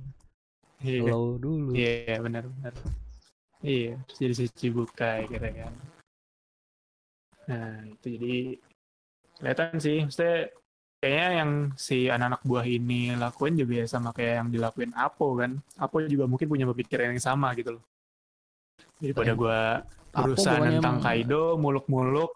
Iya. 0.80 1.00
Slow 1.02 1.26
dulu. 1.36 1.70
Iya 1.74 2.14
benar 2.22 2.42
benar. 2.48 2.72
Iya, 3.60 3.92
terus 4.08 4.18
jadi 4.22 4.34
si 4.38 4.44
Cibukai 4.48 5.28
kira 5.28 5.48
kan. 5.52 5.74
Nah, 7.50 7.82
itu 7.90 8.06
jadi 8.16 8.34
kelihatan 9.36 9.76
sih, 9.82 9.96
maksudnya 10.06 10.36
kayaknya 11.00 11.28
yang 11.44 11.50
si 11.76 12.06
anak-anak 12.08 12.40
buah 12.46 12.66
ini 12.68 13.16
lakuin 13.18 13.58
juga 13.58 13.84
ya 13.84 13.86
sama 13.90 14.14
kayak 14.14 14.34
yang 14.44 14.48
dilakuin 14.54 14.92
Apo 14.96 15.34
kan. 15.36 15.58
Apo 15.76 16.00
juga 16.06 16.24
mungkin 16.30 16.46
punya 16.48 16.64
pemikiran 16.70 17.12
yang 17.12 17.20
sama 17.20 17.52
gitu 17.58 17.76
loh. 17.76 17.84
Jadi 19.00 19.12
pada 19.12 19.26
Tapi 19.26 19.38
gua 19.38 19.58
Apo 20.10 20.22
berusaha 20.26 20.54
bukannya 20.54 20.70
tentang 20.76 20.96
emang- 20.96 21.04
Kaido, 21.04 21.42
muluk-muluk. 21.56 22.30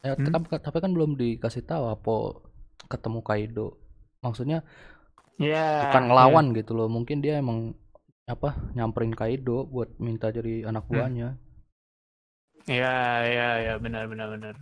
Ya, 0.00 0.12
Hmm? 0.14 0.32
tapi, 0.32 0.46
tapi 0.56 0.78
kan 0.78 0.90
belum 0.90 1.10
dikasih 1.14 1.62
tahu 1.62 1.84
apa 1.88 2.14
ketemu 2.88 3.20
Kaido. 3.20 3.66
Maksudnya 4.20 4.64
Ya. 5.36 5.88
bukan 5.88 6.02
ngelawan 6.06 6.46
gitu 6.52 6.72
loh. 6.72 6.86
Mungkin 6.86 7.20
dia 7.20 7.36
emang 7.36 7.72
apa 8.24 8.54
nyamperin 8.72 9.12
Kaido 9.12 9.64
buat 9.64 9.92
minta 9.96 10.28
jadi 10.28 10.64
anak 10.64 10.86
Hmm. 10.86 10.92
buahnya. 10.94 11.28
Ya, 12.64 12.96
ya, 13.24 13.48
ya, 13.58 13.74
benar, 13.76 14.06
benar, 14.06 14.28
benar. 14.30 14.54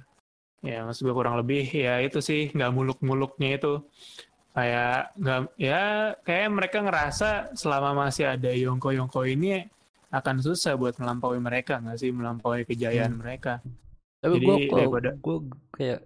Ya, 0.60 0.82
maksud 0.82 1.04
gue 1.04 1.14
kurang 1.14 1.36
lebih 1.36 1.66
ya 1.68 1.98
itu 1.98 2.18
sih 2.18 2.50
nggak 2.50 2.72
muluk-muluknya 2.72 3.58
itu 3.58 3.78
kayak 4.50 5.14
nggak 5.14 5.40
ya 5.54 5.82
kayak 6.22 6.50
mereka 6.50 6.82
ngerasa 6.82 7.54
selama 7.54 7.94
masih 8.00 8.26
ada 8.26 8.50
Yongko-Yongko 8.50 9.22
ini 9.28 9.70
akan 10.08 10.36
susah 10.40 10.72
buat 10.74 10.96
melampaui 10.96 11.36
mereka 11.36 11.78
nggak 11.78 11.98
sih 11.98 12.08
melampaui 12.08 12.64
kejayaan 12.64 13.12
Hmm. 13.14 13.20
mereka. 13.20 13.60
Tapi 14.18 14.34
gue 14.40 14.56
daripada- 14.66 15.14
gue 15.14 15.36
kayak 15.70 16.00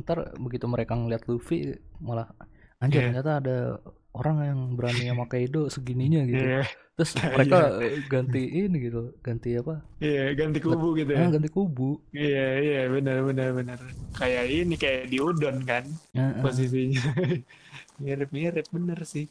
ntar 0.00 0.32
begitu 0.38 0.64
mereka 0.64 0.94
ngeliat 0.94 1.26
Luffy 1.26 1.74
malah 1.98 2.30
anjir 2.78 3.02
Iya. 3.02 3.06
ternyata 3.10 3.32
ada 3.42 3.58
orang 4.10 4.36
yang 4.42 4.60
berani 4.74 5.06
sama 5.06 5.26
Kaido 5.26 5.66
segininya 5.66 6.22
gitu. 6.30 6.40
Iya, 6.40 6.62
Terus 6.94 7.12
mereka 7.34 7.58
ganti 8.06 8.42
ini 8.60 8.76
gitu, 8.78 9.16
ganti 9.20 9.56
apa? 9.56 9.80
iya 9.98 10.30
ganti 10.32 10.58
kubu 10.58 10.94
gitu 10.94 11.10
ya. 11.10 11.20
Ah, 11.20 11.30
ganti 11.30 11.48
kubu. 11.48 11.96
Iya, 12.12 12.46
iya, 12.60 12.80
benar, 12.86 13.24
benar, 13.24 13.48
benar. 13.52 13.78
Kayak 14.14 14.44
ini 14.46 14.74
kayak 14.76 15.08
di 15.08 15.18
udon 15.18 15.64
kan 15.64 15.84
Heeh. 16.12 16.38
posisinya. 16.40 17.02
Mirip-mirip 18.00 18.66
bener 18.70 19.00
sih. 19.04 19.26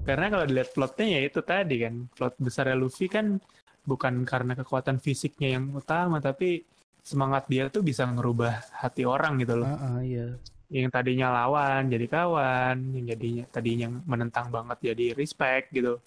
Karena 0.00 0.26
kalau 0.28 0.44
dilihat 0.44 0.70
plotnya 0.72 1.06
ya 1.06 1.20
itu 1.22 1.40
tadi 1.40 1.76
kan, 1.80 1.94
plot 2.10 2.34
besarnya 2.38 2.72
Luffy 2.74 3.06
kan 3.06 3.36
bukan 3.84 4.24
karena 4.28 4.52
kekuatan 4.56 5.00
fisiknya 5.00 5.58
yang 5.58 5.72
utama, 5.72 6.20
tapi 6.20 6.64
semangat 7.00 7.48
dia 7.48 7.66
tuh 7.72 7.80
bisa 7.80 8.04
ngerubah 8.04 8.76
hati 8.76 9.08
orang 9.08 9.40
gitu 9.40 9.60
loh. 9.60 9.68
Heeh, 9.68 9.98
iya. 10.04 10.26
Yang 10.70 10.90
tadinya 10.94 11.26
lawan 11.34 11.90
jadi 11.90 12.06
kawan, 12.06 12.76
yang 12.94 13.04
jadinya 13.10 13.44
tadinya 13.50 13.88
menentang 14.06 14.52
banget 14.54 14.94
jadi 14.94 15.16
respect 15.18 15.74
gitu. 15.74 15.98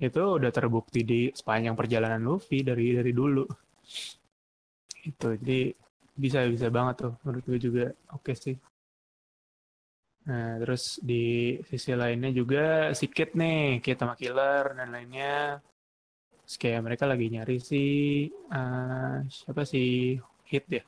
Itu 0.00 0.40
udah 0.40 0.48
terbukti 0.48 1.04
di 1.04 1.20
sepanjang 1.28 1.76
perjalanan 1.76 2.24
Luffy 2.24 2.64
dari 2.64 2.96
dari 2.96 3.12
dulu. 3.12 3.44
Itu 5.04 5.36
jadi 5.36 5.74
bisa 6.16 6.44
bisa 6.48 6.72
banget 6.72 7.04
tuh 7.08 7.12
menurut 7.24 7.44
gue 7.44 7.58
juga 7.60 7.84
oke 8.12 8.32
sih. 8.32 8.56
Nah, 10.20 10.60
terus 10.60 11.00
di 11.00 11.56
sisi 11.64 11.96
lainnya 11.96 12.28
juga 12.32 12.92
si 12.92 13.08
Kid 13.08 13.36
nih, 13.36 13.80
Kid 13.80 13.96
sama 14.00 14.14
Killer 14.16 14.76
dan 14.76 14.92
lainnya. 14.92 15.60
Terus 16.50 16.66
kayak 16.66 16.82
mereka 16.82 17.06
lagi 17.06 17.30
nyari 17.30 17.62
si 17.62 17.82
eh, 18.26 19.16
siapa 19.30 19.62
sih 19.62 20.18
Hit 20.50 20.66
ya? 20.66 20.82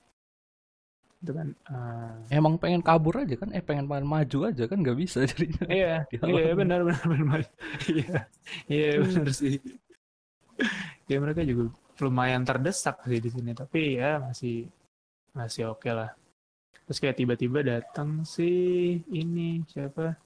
Itu 1.22 1.30
kan 1.38 1.54
eh, 1.70 2.34
Emang 2.34 2.58
pengen 2.58 2.82
kabur 2.82 3.14
aja 3.22 3.38
kan? 3.38 3.54
Eh 3.54 3.62
pengen 3.62 3.86
pengen 3.86 4.10
maju 4.10 4.38
aja 4.50 4.66
kan 4.66 4.82
nggak 4.82 4.98
bisa 4.98 5.22
jadinya. 5.30 5.70
Iya, 5.70 6.02
iya 6.26 6.50
benar 6.58 6.82
benar 6.82 7.06
benar. 7.06 7.40
Iya, 7.86 8.26
iya 8.66 8.90
benar 9.06 9.28
sih. 9.30 9.54
Ya 11.06 11.16
mereka 11.22 11.46
juga 11.46 11.70
lumayan 12.02 12.42
terdesak 12.42 13.06
sih 13.06 13.22
di 13.22 13.30
sini, 13.30 13.54
tapi 13.54 14.02
ya 14.02 14.18
masih 14.18 14.66
masih 15.38 15.70
oke 15.70 15.90
lah. 15.94 16.10
Terus 16.86 16.98
kayak 17.00 17.18
tiba-tiba 17.20 17.60
datang 17.62 18.26
si 18.26 18.50
ini 19.12 19.62
siapa? 19.70 20.16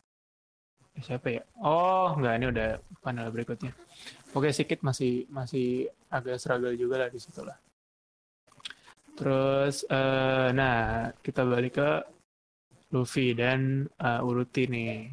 Siapa 1.01 1.29
ya? 1.29 1.43
Oh, 1.61 2.17
enggak 2.17 2.35
ini 2.41 2.47
udah 2.49 2.69
panel 3.05 3.29
berikutnya. 3.29 3.73
Oke, 4.33 4.53
sedikit 4.53 4.81
masih 4.85 5.29
masih 5.29 5.89
agak 6.09 6.41
struggle 6.41 6.77
juga 6.77 7.05
lah 7.05 7.09
di 7.13 7.21
situ 7.21 7.45
lah. 7.45 7.57
Terus, 9.17 9.85
eh, 9.89 10.49
nah 10.53 11.09
kita 11.25 11.45
balik 11.49 11.81
ke 11.81 11.91
Luffy 12.93 13.33
dan 13.33 13.89
eh, 13.97 14.21
Uruti 14.25 14.69
nih. 14.69 15.09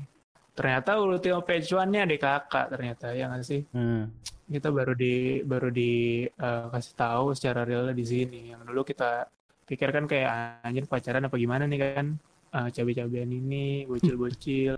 Ternyata 0.54 1.00
Uruti 1.00 1.32
sama 1.32 1.44
Pechuan-nya 1.44 2.06
adik 2.06 2.22
kakak 2.22 2.68
ternyata 2.70 3.16
ya 3.16 3.32
nggak 3.32 3.48
sih? 3.48 3.64
Hmm. 3.72 4.12
Kita 4.44 4.70
baru 4.70 4.94
di 4.94 5.40
baru 5.44 5.72
di 5.72 6.24
eh, 6.28 6.66
kasih 6.72 6.96
tahu 7.00 7.26
secara 7.32 7.64
real 7.64 7.92
di 7.96 8.06
sini. 8.06 8.52
Yang 8.52 8.62
dulu 8.68 8.82
kita 8.84 9.28
pikirkan 9.64 10.04
kayak 10.04 10.60
anjir 10.68 10.86
pacaran 10.88 11.28
apa 11.28 11.36
gimana 11.40 11.64
nih 11.64 11.80
kan? 11.80 12.08
Eh, 12.54 12.68
cabe-cabean 12.76 13.32
ini, 13.34 13.88
bocil-bocil. 13.90 14.76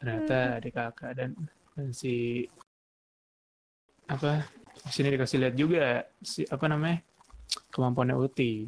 Ternyata 0.00 0.56
adik 0.56 0.72
kakak 0.72 1.12
dan, 1.12 1.36
dan 1.76 1.92
si 1.92 2.48
apa? 4.08 4.48
Di 4.80 4.92
sini 4.96 5.12
dikasih 5.12 5.38
lihat 5.44 5.54
juga 5.54 6.00
si 6.24 6.48
apa 6.48 6.64
namanya? 6.66 7.04
kemampuannya 7.68 8.16
Uti. 8.16 8.64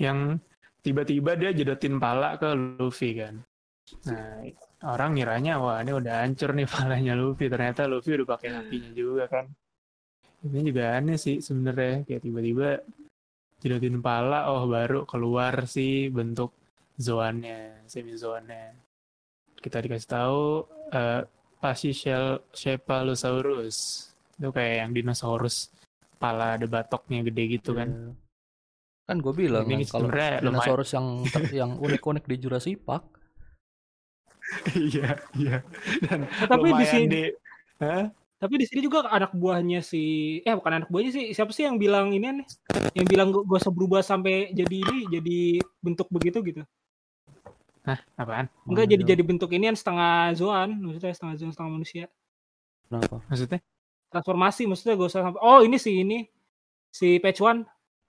Yang 0.00 0.42
tiba-tiba 0.82 1.38
dia 1.38 1.54
jedotin 1.54 2.02
pala 2.02 2.34
ke 2.34 2.50
Luffy 2.54 3.14
kan. 3.14 3.38
Nah, 4.10 4.44
orang 4.84 5.16
ngiranya 5.16 5.56
wah 5.62 5.80
ini 5.80 5.92
udah 5.96 6.26
hancur 6.26 6.50
nih 6.50 6.66
palanya 6.72 7.14
Luffy. 7.14 7.46
Ternyata 7.46 7.86
Luffy 7.86 8.18
udah 8.18 8.26
pakai 8.26 8.50
hakinya 8.58 8.90
juga 8.90 9.24
kan. 9.30 9.46
Ini 10.38 10.60
juga 10.66 10.98
aneh 10.98 11.18
sih 11.18 11.42
sebenarnya 11.42 12.06
kayak 12.06 12.22
tiba-tiba 12.22 12.68
jedotin 13.58 13.98
pala 13.98 14.50
oh 14.54 14.70
baru 14.70 15.02
keluar 15.02 15.66
sih 15.66 16.10
bentuk 16.10 16.54
zoannya, 16.98 17.86
semi 17.90 18.14
zoannya. 18.14 18.87
Kita 19.58 19.82
dikasih 19.82 20.08
tahu 20.08 20.42
eh 20.94 21.22
Pachyshell 21.58 22.38
Cephalosaurus. 22.54 24.08
Itu 24.38 24.54
kayak 24.54 24.74
yang 24.86 24.90
dinosaurus 24.94 25.74
kepala 26.14 26.54
ada 26.54 26.66
batoknya 26.70 27.26
gede 27.26 27.58
gitu 27.58 27.74
kan. 27.74 27.90
Iya. 27.90 28.10
Kan 29.08 29.16
gue 29.24 29.34
bilang 29.34 29.66
Ini 29.66 29.88
kan, 29.88 29.98
kalau 29.98 30.08
lumayan. 30.12 30.40
dinosaurus 30.44 30.90
yang 30.94 31.06
ter- 31.26 31.54
yang 31.54 31.70
unik-unik 31.80 32.24
di 32.28 32.36
Jurassic 32.38 32.78
Park. 32.82 33.04
Iya, 34.72 35.20
iya. 35.36 35.60
Dan 36.08 36.24
tapi 36.48 36.72
di 36.72 36.84
sini 36.88 37.04
di 37.04 37.22
Hah? 37.84 38.08
tapi 38.38 38.54
di 38.56 38.66
sini 38.70 38.80
juga 38.86 39.04
anak 39.10 39.34
buahnya 39.36 39.82
si 39.84 40.38
eh 40.40 40.54
bukan 40.54 40.80
anak 40.80 40.88
buahnya 40.88 41.10
sih 41.10 41.24
siapa 41.36 41.50
sih 41.52 41.66
yang 41.66 41.76
bilang 41.76 42.14
ini 42.14 42.42
nih 42.42 42.46
yang 42.96 43.06
bilang 43.10 43.28
gue 43.34 43.42
usah 43.44 43.74
berubah 43.74 43.98
sampai 44.00 44.54
jadi 44.54 44.78
ini 44.78 44.98
jadi 45.10 45.38
bentuk 45.82 46.06
begitu 46.08 46.38
gitu 46.46 46.62
Hah, 47.88 48.00
apaan? 48.20 48.46
enggak 48.68 48.86
jadi 48.92 49.02
jadi 49.16 49.22
bentuk 49.24 49.50
ini 49.56 49.72
setengah 49.72 50.36
zoan 50.36 50.76
maksudnya 50.78 51.12
setengah 51.16 51.34
zoan 51.40 51.52
setengah 51.56 51.72
manusia 51.72 52.04
Kenapa? 52.88 53.16
Maksudnya? 53.28 53.60
transformasi 54.08 54.62
maksudnya 54.64 54.94
gak 54.96 55.10
usah 55.12 55.22
sampai 55.24 55.40
oh 55.44 55.60
ini 55.60 55.76
si 55.76 55.92
ini 56.04 56.18
si 56.88 57.20
Pechuan 57.20 57.64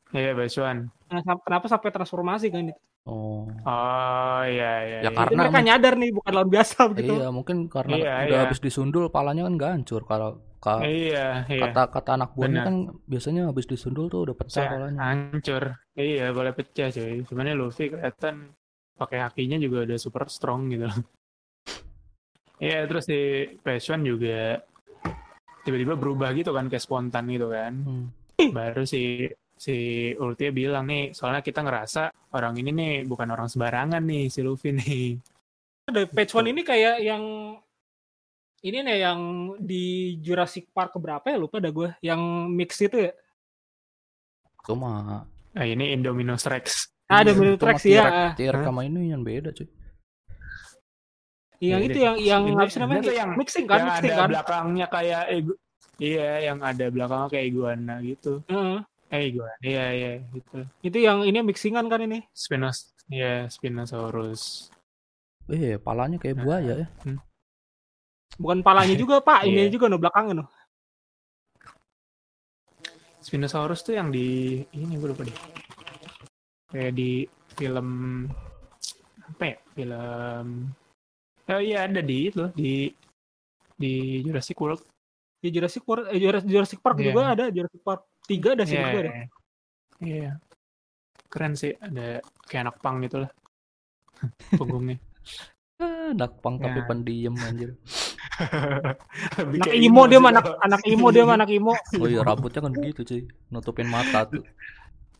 Iya, 0.09 0.33
Bacuan. 0.33 0.89
Nah, 1.05 1.21
sam- 1.21 1.43
kenapa 1.45 1.65
sampai 1.69 1.89
transformasi 1.93 2.49
kan 2.49 2.65
itu 2.73 2.81
Oh. 3.07 3.45
Oh, 3.65 4.41
iya, 4.45 4.69
iya. 4.85 4.97
Ya, 4.99 5.09
iya. 5.09 5.09
Jadi 5.09 5.15
Karena 5.17 5.41
mereka 5.41 5.59
nyadar 5.65 5.93
nih 5.97 6.09
bukan 6.13 6.31
lawan 6.35 6.49
biasa 6.51 6.77
begitu 6.93 7.13
Iya, 7.17 7.27
mungkin 7.33 7.57
karena 7.71 7.95
Iya, 7.97 8.13
udah 8.25 8.37
iya. 8.37 8.43
habis 8.45 8.59
disundul 8.61 9.05
palanya 9.09 9.45
kan 9.49 9.53
nggak 9.57 9.71
hancur 9.77 10.01
kalau 10.05 10.29
ka- 10.61 10.83
Iya, 10.85 11.47
iya. 11.49 11.61
kata-kata 11.63 12.09
anak 12.19 12.29
buahnya 12.37 12.61
kan 12.67 12.75
biasanya 13.07 13.41
habis 13.49 13.65
disundul 13.65 14.09
tuh 14.13 14.29
udah 14.29 14.35
pecah 14.37 14.65
palanya. 14.67 14.99
hancur. 14.99 15.63
Iya, 15.97 16.25
boleh 16.33 16.51
pecah 16.53 16.87
cuy. 16.89 17.23
Sebenarnya 17.25 17.55
Luffy 17.57 17.85
kelihatan 17.89 18.35
pakai 18.99 19.23
hakinya 19.23 19.55
juga 19.55 19.87
udah 19.87 19.97
super 19.97 20.27
strong 20.27 20.75
gitu. 20.75 20.91
Iya, 22.59 22.91
terus 22.91 23.07
si 23.07 23.47
Passion 23.63 24.03
juga 24.03 24.59
tiba-tiba 25.63 25.95
berubah 25.95 26.35
gitu 26.35 26.51
kan 26.51 26.67
kayak 26.67 26.83
spontan 26.83 27.31
gitu 27.31 27.47
kan. 27.47 27.71
Hmm. 27.71 28.11
Baru 28.51 28.83
si 28.83 29.31
si 29.55 30.11
Ultia 30.19 30.51
bilang 30.51 30.83
nih, 30.91 31.15
soalnya 31.15 31.39
kita 31.39 31.63
ngerasa 31.63 32.11
orang 32.35 32.59
ini 32.59 32.75
nih 32.75 32.93
bukan 33.07 33.31
orang 33.31 33.47
sembarangan 33.47 34.03
nih 34.03 34.27
si 34.27 34.43
Luffy 34.43 34.75
nih. 34.75 35.15
ada 35.87 36.03
Pechuan 36.11 36.51
ini 36.51 36.67
kayak 36.67 36.99
yang 36.99 37.23
ini 38.59 38.77
nih 38.83 39.07
yang 39.07 39.19
di 39.55 40.19
Jurassic 40.19 40.67
Park 40.75 40.99
keberapa 40.99 41.31
ya 41.31 41.39
lupa 41.39 41.63
dah 41.63 41.71
gue 41.71 41.95
yang 42.03 42.19
mix 42.51 42.75
itu 42.83 43.07
ya 43.07 43.15
Cuma 44.67 45.25
Nah, 45.49 45.65
ini 45.65 45.97
Indominus 45.97 46.45
Rex. 46.45 46.93
Ada 47.09 47.25
Iya, 47.25 47.33
itu 47.33 47.41
mah 47.41 47.57
tracks 47.57 47.83
ya. 47.83 48.03
Hah? 48.05 48.63
sama 48.63 48.81
ini 48.85 49.09
yang 49.09 49.25
beda 49.25 49.49
cuy. 49.49 49.65
Yang 51.59 51.59
Iya, 51.59 51.77
itu 51.83 51.97
iya. 51.97 52.05
yang 52.05 52.15
yang 52.21 52.43
Ini- 52.45 52.55
apa 52.55 52.69
sih 52.69 52.79
namanya? 52.79 53.01
tuh 53.03 53.15
yang- 53.17 53.33
mixing 53.35 53.65
kan, 53.65 53.77
yang 53.77 53.87
mixing 53.91 54.05
ada 54.07 54.15
kan. 54.15 54.29
belakangnya 54.31 54.85
kayak 54.87 55.23
igu 55.33 55.53
iya 55.99 56.29
yang 56.39 56.57
ada 56.61 56.85
belakangnya 56.87 57.27
kayak 57.27 57.45
iguana 57.45 57.95
gitu 57.99 58.39
Heeh. 58.47 58.79
eh 59.11 59.21
iguana 59.27 59.59
iya 59.59 59.85
iya 59.91 60.11
gitu 60.31 60.57
Itu 60.79 60.97
yang 60.97 61.27
ini 61.27 61.43
mixingan 61.43 61.85
kan 61.85 61.99
ini. 61.99 62.23
Spinos 62.31 62.95
iya 63.09 63.49
Spinosaurus 63.49 64.71
Eh, 65.49 65.75
palanya 65.75 66.15
kayak 66.15 66.39
buaya 66.39 66.77
ya. 66.77 66.87
Bukan 68.37 68.61
palanya 68.61 68.93
juga, 68.93 69.17
Pak. 69.19 69.43
Ini 69.43 69.51
Iya. 69.65 69.73
juga 69.73 69.89
no 69.89 69.97
belakangnya 69.97 70.33
no. 70.39 70.45
Spinosaurus 73.19 73.81
tuh 73.81 73.97
yang 73.97 74.13
di 74.13 74.27
ini 74.71 74.93
gue 74.95 75.09
lupa 75.09 75.25
deh 75.25 75.35
kayak 76.69 76.93
di 76.93 77.25
film 77.53 77.87
apa 79.25 79.43
ya 79.45 79.57
film 79.73 80.49
oh 81.49 81.61
iya 81.61 81.85
ada 81.85 82.01
di 82.01 82.29
itu 82.29 82.45
di 82.53 82.89
di 83.73 83.93
Jurassic 84.21 84.59
World 84.59 84.83
Di 85.39 85.55
Jurassic 85.55 85.87
World, 85.87 86.11
eh, 86.11 86.19
Jurassic 86.19 86.51
Jurassic 86.51 86.79
Park 86.83 86.99
Iya. 86.99 87.05
juga 87.15 87.21
ada. 87.31 87.45
Jurassic 87.47 87.79
Park 87.79 88.01
3 88.27 88.59
ada 88.59 88.63
sih 88.67 88.75
Iya, 88.75 88.83
gue 88.83 88.99
ada. 88.99 89.07
iya. 89.07 89.25
Iya. 90.03 90.31
Keren 91.31 91.53
sih, 91.55 91.71
ada 91.79 92.19
kayak 92.43 92.61
anak 92.67 92.75
pang 92.83 92.99
gitu 92.99 93.23
lah. 93.23 93.31
Punggungnya. 94.59 94.99
Ah, 95.79 96.11
anak 96.11 96.43
pang 96.43 96.59
tapi 96.59 96.83
Ya. 96.83 96.87
pendiam 96.91 97.35
anjir. 97.39 97.71
Lebih 99.39 99.59
Anak 99.63 99.67
kayak 99.71 99.79
imo 99.79 100.01
dia 100.11 100.19
anak 100.19 100.45
anak 100.59 100.81
imo 100.83 101.07
dia 101.07 101.23
mah 101.23 101.35
anak 101.39 101.49
imo. 101.55 101.71
Oh 102.03 102.07
iya 102.11 102.19
rambutnya 102.19 102.59
kan 102.59 102.75
gitu 102.75 103.01
cuy. 103.07 103.23
Nutupin 103.47 103.87
mata 103.87 104.27
tuh. 104.27 104.43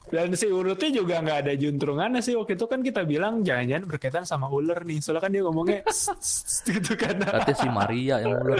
Dan 0.09 0.33
si 0.33 0.49
urutnya 0.49 0.89
juga 0.89 1.21
nggak 1.21 1.39
ada 1.45 1.53
juntrungannya 1.53 2.21
sih. 2.25 2.33
Waktu 2.33 2.57
itu 2.57 2.65
kan 2.65 2.81
kita 2.81 3.05
bilang 3.05 3.45
jangan-jangan 3.45 3.85
berkaitan 3.85 4.25
sama 4.25 4.49
ular 4.49 4.81
nih. 4.81 4.97
Soalnya 5.01 5.23
kan 5.23 5.31
dia 5.31 5.43
ngomongnya 5.45 5.81
gitu 6.67 6.93
kan. 6.97 7.15
Katanya 7.21 7.57
si 7.57 7.67
Maria 7.69 8.15
yang 8.25 8.41
ular. 8.41 8.59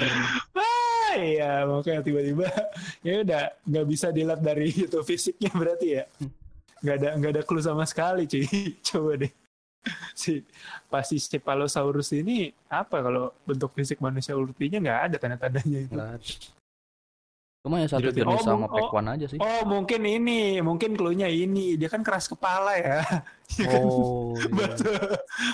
Ah, 0.53 1.13
iya, 1.18 1.65
makanya 1.65 2.01
tiba-tiba 2.06 2.46
ya 3.08 3.25
udah 3.25 3.44
nggak 3.65 3.86
bisa 3.89 4.08
dilihat 4.13 4.41
dari 4.46 4.70
itu 4.70 5.00
fisiknya 5.01 5.50
berarti 5.50 5.88
ya. 5.98 6.03
Nggak 6.86 6.96
ada 7.01 7.10
nggak 7.18 7.32
ada 7.34 7.44
clue 7.44 7.65
sama 7.65 7.84
sekali 7.89 8.29
cuy. 8.29 8.46
Coba 8.88 9.18
deh. 9.18 9.34
Si 10.13 10.44
pasti 10.91 11.18
Cephalosaurus 11.18 12.13
ini 12.13 12.51
apa 12.70 13.01
kalau 13.01 13.34
bentuk 13.41 13.74
fisik 13.74 13.98
manusia 14.03 14.38
ultinya 14.38 14.77
nggak 14.77 15.00
ada 15.10 15.15
tanda-tandanya 15.18 15.79
itu. 15.82 15.98
Ada. 15.98 16.59
Cuma 17.60 17.84
yang 17.84 17.92
satu 17.92 18.08
jenis 18.08 18.39
oh, 18.39 18.46
sama 18.46 18.66
oh. 18.66 18.72
Pekwan 18.72 19.08
aja 19.12 19.28
sih. 19.28 19.36
Oh 19.36 19.62
mungkin 19.68 20.00
ini, 20.08 20.63
mungkin 20.63 20.96
clue-nya 20.96 21.28
ini. 21.28 21.75
Dia 21.75 21.92
kan 21.92 22.00
keras 22.00 22.32
kepala 22.32 22.72
ya. 22.80 23.04
Dia 23.51 23.68
kan 23.75 23.84
Oh, 23.84 24.32
iya. 24.39 24.48
batu, 24.48 24.92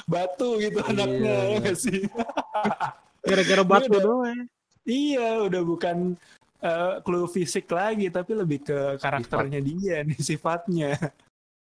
batu 0.05 0.49
gitu 0.61 0.79
Iya. 0.85 0.91
anaknya 0.93 1.37
ya 1.65 1.73
sih? 1.73 1.99
Gara-gara 3.25 3.63
batu 3.65 3.89
udah- 3.89 4.03
doang. 4.05 4.39
iya, 4.85 5.41
udah 5.41 5.61
bukan 5.65 6.13
eh, 6.61 6.93
clue 7.01 7.25
fisik 7.25 7.65
lagi, 7.73 8.13
tapi 8.13 8.37
lebih 8.37 8.61
ke 8.61 8.79
karakternya 9.01 9.57
dia 9.65 10.05
nih 10.05 10.21
sifatnya. 10.21 10.93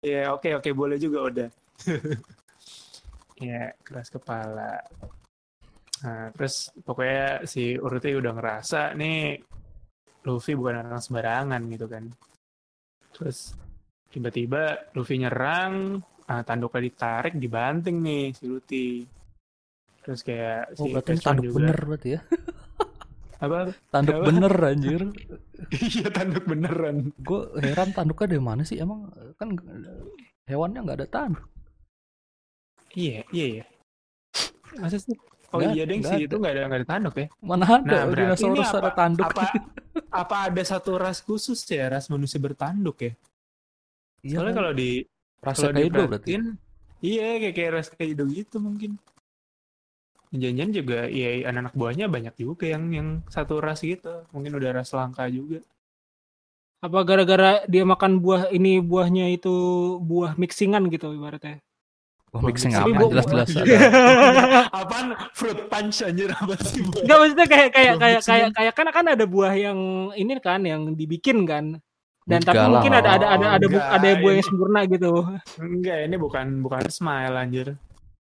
Ya 0.05 0.29
oke 0.29 0.53
oke 0.53 0.69
boleh 0.77 1.01
juga 1.01 1.19
udah. 1.25 1.49
ya 3.41 3.73
keras 3.81 4.13
kepala. 4.13 4.85
Nah, 6.05 6.29
terus 6.29 6.69
pokoknya 6.85 7.41
si 7.49 7.73
Uruti 7.73 8.13
udah 8.13 8.37
ngerasa 8.37 8.93
nih 8.93 9.41
Luffy 10.27 10.53
bukan 10.59 10.83
orang 10.83 10.99
sembarangan 10.99 11.61
gitu 11.71 11.87
kan. 11.87 12.03
Terus 13.15 13.55
tiba-tiba 14.11 14.91
Luffy 14.91 15.23
nyerang, 15.23 16.03
ah, 16.27 16.43
tanduknya 16.43 16.91
ditarik, 16.91 17.33
dibanting 17.39 18.03
nih 18.03 18.35
si 18.35 18.43
Luffy. 18.45 19.07
Terus 20.03 20.21
kayak 20.23 20.75
Oh, 20.75 20.87
si 20.87 20.91
berarti 20.91 21.19
tanduk 21.23 21.51
bener 21.55 21.77
berarti 21.87 22.09
ya. 22.19 22.21
Apa? 23.43 23.69
Tanduk 23.93 24.15
Apa? 24.19 24.25
bener 24.27 24.53
anjir. 24.59 25.01
Iya 25.73 26.13
tanduk 26.13 26.45
beneran. 26.45 27.09
Gue 27.17 27.49
heran 27.57 27.89
tanduknya 27.89 28.37
dari 28.37 28.43
mana 28.45 28.61
sih 28.61 28.77
emang 28.77 29.09
kan 29.41 29.57
hewannya 30.45 30.85
nggak 30.85 30.97
ada 31.01 31.07
tanduk. 31.09 31.43
Iya, 32.93 33.25
iya 33.33 33.45
ya. 33.61 33.65
Masa 34.77 35.01
sih? 35.01 35.17
Oh 35.57 35.61
Nggak- 35.65 35.73
iya 35.73 35.83
deng 35.89 36.01
sih 36.05 36.17
ada. 36.21 36.25
itu 36.29 36.35
nggak 36.37 36.53
ada 36.53 36.61
nggak 36.69 36.79
ada 36.79 36.87
tanduk 36.87 37.15
ya. 37.17 37.27
Mana 37.41 37.65
ada 37.65 37.81
Nah, 37.81 38.03
berarti 38.05 38.21
dinosaurus 38.21 38.53
ini 38.69 38.77
ada 38.77 38.91
tanduk. 38.93 39.25
Apa 39.25 39.43
apa 40.21 40.35
ada 40.45 40.61
satu 40.61 40.91
ras 40.95 41.17
khusus 41.19 41.57
ya 41.65 41.89
ras 41.89 42.05
manusia 42.07 42.37
bertanduk 42.37 42.97
ya? 43.01 43.11
Iya 44.21 44.35
Soalnya 44.37 44.53
kan? 44.53 44.57
kalau 44.61 44.71
di 44.77 44.89
kalau 45.37 45.69
Kaido 45.73 46.01
berarti. 46.05 46.29
iya 47.01 47.25
kayak 47.41 47.53
kayak 47.57 47.71
ras 47.73 47.87
Kaido 47.89 48.23
gitu 48.29 48.61
mungkin. 48.61 49.01
Jangan-jangan 50.27 50.71
juga 50.75 50.99
ya 51.07 51.47
anak-anak 51.47 51.73
buahnya 51.73 52.05
banyak 52.11 52.35
juga 52.35 52.65
yang 52.67 52.83
yang 52.91 53.07
satu 53.31 53.63
ras 53.63 53.79
gitu. 53.79 54.27
Mungkin 54.35 54.53
udah 54.53 54.69
ras 54.75 54.91
langka 54.91 55.23
juga. 55.31 55.63
Apa 56.83 57.01
gara-gara 57.01 57.63
dia 57.65 57.87
makan 57.87 58.19
buah 58.21 58.51
ini 58.51 58.77
buahnya 58.83 59.33
itu 59.33 59.49
buah 59.97 60.35
mixingan 60.35 60.91
gitu 60.91 61.09
ibaratnya. 61.09 61.63
Wah, 62.35 62.43
mixing 62.43 62.75
apa 62.75 62.91
jelas-jelas. 63.07 63.49
Apaan 64.83 65.15
fruit 65.31 65.59
punch 65.71 66.03
anjir 66.03 66.27
apa 66.35 66.59
sih? 66.59 66.83
Enggak 66.83 67.17
maksudnya 67.23 67.47
kayak 67.47 67.69
kayak 67.71 67.95
kayak 67.95 68.21
kayak 68.27 68.49
kayak 68.51 68.73
kan 68.75 68.87
kan 68.91 69.05
ada 69.07 69.23
buah 69.23 69.55
yang 69.55 70.11
ini 70.11 70.35
kan 70.43 70.61
yang 70.67 70.91
dibikin 70.91 71.47
kan. 71.47 71.79
Dan 72.27 72.43
tapi 72.43 72.59
lah. 72.59 72.67
mungkin 72.67 72.91
ada 72.91 73.09
ada 73.15 73.25
ada 73.39 73.47
ada 73.55 73.65
bu- 73.71 73.79
Enggak, 73.79 73.95
ada 73.95 74.09
buah 74.19 74.33
yang 74.35 74.43
sempurna 74.43 74.79
gitu. 74.91 75.13
Enggak, 75.63 75.97
ini 76.03 76.15
bukan 76.19 76.47
bukan 76.59 76.83
smile 76.91 77.35
anjir. 77.39 77.67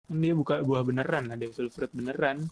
Ini 0.07 0.29
bukan 0.39 0.63
buah 0.63 0.83
beneran, 0.87 1.35
ada 1.35 1.45
full 1.51 1.71
fruit 1.75 1.91
beneran. 1.91 2.47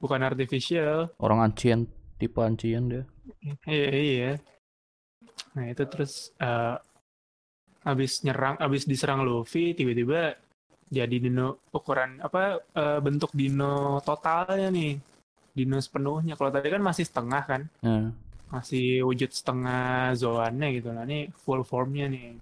Bukan 0.00 0.20
artificial. 0.24 1.12
Orang 1.20 1.44
ancien, 1.44 1.84
tipe 2.16 2.40
ancien 2.40 2.88
dia. 2.88 3.04
Iya, 3.68 3.88
iya. 3.92 4.32
Nah, 5.52 5.68
itu 5.68 5.84
terus 5.84 6.32
eh 6.40 6.76
habis 7.84 8.24
nyerang 8.24 8.56
habis 8.56 8.88
diserang 8.88 9.28
Luffy 9.28 9.76
tiba-tiba 9.76 10.40
jadi 10.90 11.16
dino 11.16 11.60
ukuran 11.72 12.20
apa 12.20 12.60
eh, 12.74 12.98
bentuk 13.00 13.30
dino 13.32 14.02
totalnya 14.04 14.68
nih. 14.72 14.96
Dino 15.54 15.78
sepenuhnya. 15.78 16.34
Kalau 16.34 16.50
tadi 16.50 16.66
kan 16.66 16.82
masih 16.82 17.06
setengah 17.06 17.42
kan? 17.46 17.62
Nah, 17.80 18.10
masih 18.54 19.02
wujud 19.02 19.34
setengah 19.34 20.14
zoannya 20.14 20.78
gitu 20.78 20.94
nah 20.94 21.02
ini 21.02 21.26
full 21.42 21.66
formnya 21.66 22.06
nih 22.06 22.38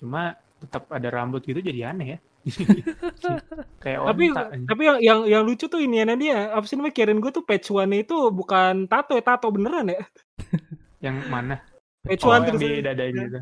cuma 0.00 0.32
tetap 0.64 0.88
ada 0.88 1.08
rambut 1.12 1.44
gitu 1.44 1.60
jadi 1.60 1.92
aneh 1.92 2.16
ya 2.16 2.18
kayak 3.84 3.98
Tapi 4.04 4.24
onta 4.32 4.42
tapi 4.68 4.82
yang 4.84 4.98
yang 5.00 5.20
yang 5.24 5.42
lucu 5.44 5.64
tuh 5.64 5.80
ini 5.80 6.04
dia 6.20 6.52
apa 6.52 6.64
sih 6.68 6.76
namanya 6.76 6.92
kirain 6.96 7.20
gue 7.20 7.32
tuh 7.32 7.44
patch 7.44 7.72
one 7.72 8.04
itu 8.04 8.16
bukan 8.32 8.84
tato 8.84 9.16
ya 9.16 9.24
tato 9.24 9.48
beneran 9.48 9.88
ya. 9.88 10.04
yang 11.04 11.24
mana 11.32 11.60
Patch 12.04 12.24
oh 12.28 12.36
one 12.36 12.44
yang 12.44 12.56
terus. 12.60 12.68
di 12.68 12.84
dada 12.84 13.04
gitu 13.08 13.38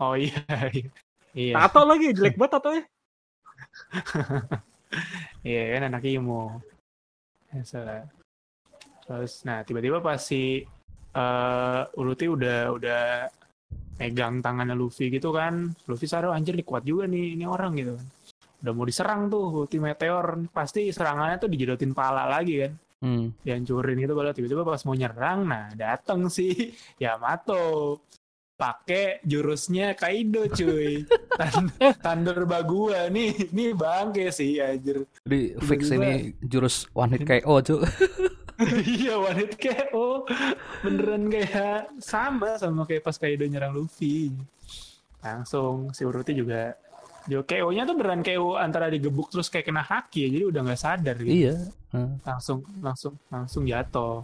oh 0.00 0.14
iya 0.16 0.40
iya 0.72 0.88
iya 1.36 1.52
tato 1.52 1.84
lagi 1.84 2.16
jelek 2.16 2.40
banget 2.40 2.52
tatonya. 2.56 2.82
iya 5.46 5.62
kan 5.76 5.82
anak 5.92 6.04
imo. 6.06 6.60
Ya, 7.52 7.62
salah. 7.62 8.04
Terus 9.06 9.46
nah 9.46 9.62
tiba-tiba 9.62 10.02
pas 10.02 10.18
si 10.18 10.66
eh 11.16 11.82
Uruti 11.96 12.26
udah 12.28 12.58
udah 12.76 13.04
megang 13.96 14.44
tangannya 14.44 14.76
Luffy 14.76 15.08
gitu 15.08 15.32
kan 15.32 15.72
Luffy 15.88 16.04
sadar 16.04 16.36
anjir 16.36 16.52
nih 16.52 16.66
kuat 16.68 16.84
juga 16.84 17.08
nih 17.08 17.38
ini 17.38 17.44
orang 17.48 17.72
gitu 17.78 17.96
kan. 17.96 18.06
Udah 18.60 18.72
mau 18.72 18.84
diserang 18.84 19.32
tuh 19.32 19.64
ulti 19.64 19.78
meteor. 19.80 20.50
Pasti 20.52 20.92
serangannya 20.92 21.36
tuh 21.40 21.48
dijedotin 21.48 21.92
pala 21.96 22.28
lagi 22.28 22.66
kan. 22.66 22.72
Hmm. 22.96 23.28
dihancurin 23.44 24.00
gitu 24.00 24.16
kalau 24.16 24.32
tiba-tiba 24.32 24.64
pas 24.64 24.80
mau 24.88 24.96
nyerang 24.96 25.44
nah 25.44 25.68
dateng 25.76 26.32
si 26.32 26.72
Yamato 27.02 28.00
pakai 28.56 29.20
jurusnya 29.22 29.92
Kaido 29.92 30.48
cuy. 30.48 31.04
Thunder 32.04 32.44
Bagua. 32.44 33.06
Nih 33.08 33.52
nih 33.52 33.76
bangke 33.76 34.32
sih 34.32 34.58
anjir. 34.58 35.04
Jadi 35.22 35.40
fix 35.60 35.80
Tiba-tiba- 35.86 36.02
ini 36.02 36.12
jurus 36.42 36.88
one 36.90 37.12
hit 37.14 37.24
KO 37.24 37.54
cuy. 37.60 37.84
iya 38.96 39.14
one 39.14 39.36
hit 39.36 39.54
KO 39.54 40.24
beneran 40.80 41.28
kayak 41.28 41.92
sama 42.00 42.56
sama 42.56 42.88
kayak 42.88 43.04
pas 43.04 43.16
Kaido 43.16 43.44
nyerang 43.44 43.76
Luffy. 43.76 44.32
Langsung 45.20 45.92
si 45.92 46.02
Uruti 46.02 46.32
juga. 46.32 46.72
Jo 47.26 47.42
KO-nya 47.42 47.82
tuh 47.82 47.98
beneran 47.98 48.22
KO 48.22 48.54
antara 48.54 48.86
digebuk 48.86 49.26
terus 49.28 49.50
kayak 49.50 49.66
kena 49.66 49.82
haki 49.82 50.24
ya 50.24 50.28
jadi 50.30 50.44
udah 50.46 50.60
nggak 50.62 50.78
sadar 50.78 51.16
gitu. 51.18 51.34
Iya. 51.44 51.54
Nah, 51.90 52.14
langsung 52.22 52.62
langsung 52.78 53.14
langsung 53.28 53.66
jatuh 53.66 54.22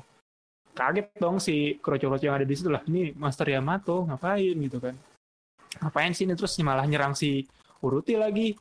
kaget 0.73 1.09
dong 1.21 1.37
si 1.39 1.77
kroco-kroco 1.79 2.25
yang 2.25 2.37
ada 2.41 2.49
di 2.49 2.55
situ 2.57 2.73
lah. 2.73 2.83
Ini 2.85 3.17
Master 3.17 3.49
Yamato 3.49 4.09
ngapain 4.09 4.57
gitu 4.57 4.81
kan? 4.81 4.97
Ngapain 5.85 6.13
sih 6.17 6.25
ini? 6.25 6.35
Terus 6.37 6.57
malah 6.65 6.85
nyerang 6.89 7.13
si 7.17 7.45
Uruti 7.85 8.17
lagi. 8.17 8.57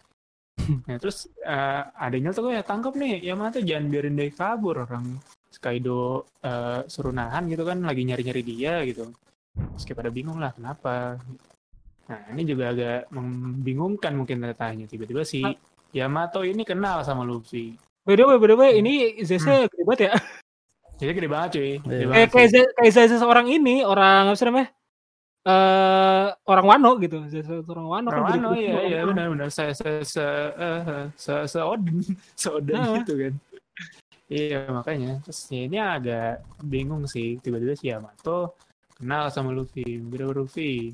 Nah 0.87 0.99
terus 0.99 1.31
eh, 1.41 1.81
adanya 1.95 2.35
tuh 2.35 2.51
ya 2.53 2.61
tangkap 2.61 2.93
nih 2.93 3.23
Yamato 3.23 3.63
jangan 3.63 3.87
biarin 3.87 4.19
dia 4.19 4.29
kabur 4.29 4.83
orang 4.83 5.17
Kaido 5.57 6.27
eh, 6.43 6.83
suruh 6.85 7.15
nahan 7.15 7.47
gitu 7.47 7.63
kan 7.63 7.81
lagi 7.83 8.03
nyari-nyari 8.03 8.43
dia 8.43 8.83
gitu. 8.85 9.09
Terus 9.51 9.83
kayak 9.87 9.97
pada 10.05 10.11
bingung 10.11 10.39
lah 10.39 10.51
kenapa? 10.55 11.19
Nah, 12.11 12.21
ini 12.35 12.43
juga 12.43 12.75
agak 12.75 13.07
membingungkan 13.15 14.11
mungkin 14.15 14.43
tanya 14.51 14.83
tiba-tiba 14.83 15.23
si 15.23 15.43
Ah. 15.47 15.55
Yamato 15.91 16.43
ini 16.43 16.63
kenal 16.63 17.03
sama 17.03 17.23
Luffy. 17.27 17.75
By 18.07 18.15
the 18.15 18.23
way, 18.25 18.37
by 18.39 18.47
the 18.47 18.57
way, 18.57 18.71
ini 18.79 19.21
Zese 19.21 19.67
banget 19.85 20.09
ya. 20.09 20.13
Jadi 21.01 21.11
gede 21.17 21.27
banget 21.27 21.49
cuy. 21.57 21.71
Gede 21.81 21.89
Iya. 21.89 22.05
banget 22.05 22.29
Kayak 22.29 22.29
kayak 22.53 22.69
kayak 22.77 22.93
Zese 22.93 23.15
seorang 23.17 23.47
ini, 23.49 23.75
orang 23.81 24.29
apa 24.29 24.37
sih 24.37 24.45
namanya? 24.45 24.69
Eh 25.41 26.25
orang 26.45 26.65
Wano 26.69 26.91
gitu. 27.01 27.17
Zese 27.25 27.65
orang 27.65 27.87
Wano 27.89 28.07
kan 28.07 28.13
Orang 28.13 28.25
gede- 28.29 28.37
Wano, 28.37 28.49
gede 28.53 28.61
iya 28.61 28.71
banget. 28.77 28.89
iya 28.93 28.99
benar-benar 29.09 29.49
se 29.49 29.65
se 29.73 29.89
se 30.05 30.25
eh, 30.53 31.05
se 31.17 31.33
se 31.49 31.59
Odin, 31.59 31.97
se 32.39 32.47
Odin 32.47 32.77
Nah. 32.77 32.93
gitu 33.01 33.13
kan. 33.17 33.33
Iya 34.31 34.59
makanya 34.71 35.19
terus 35.25 35.43
ya, 35.49 35.61
ini 35.65 35.75
agak 35.75 36.39
bingung 36.63 37.03
sih 37.03 37.35
tiba-tiba 37.37 37.75
si 37.75 37.91
Yamato 37.91 38.55
kenal 38.95 39.27
sama 39.27 39.51
Luffy, 39.51 39.99
bilang 39.99 40.31
Luffy 40.31 40.93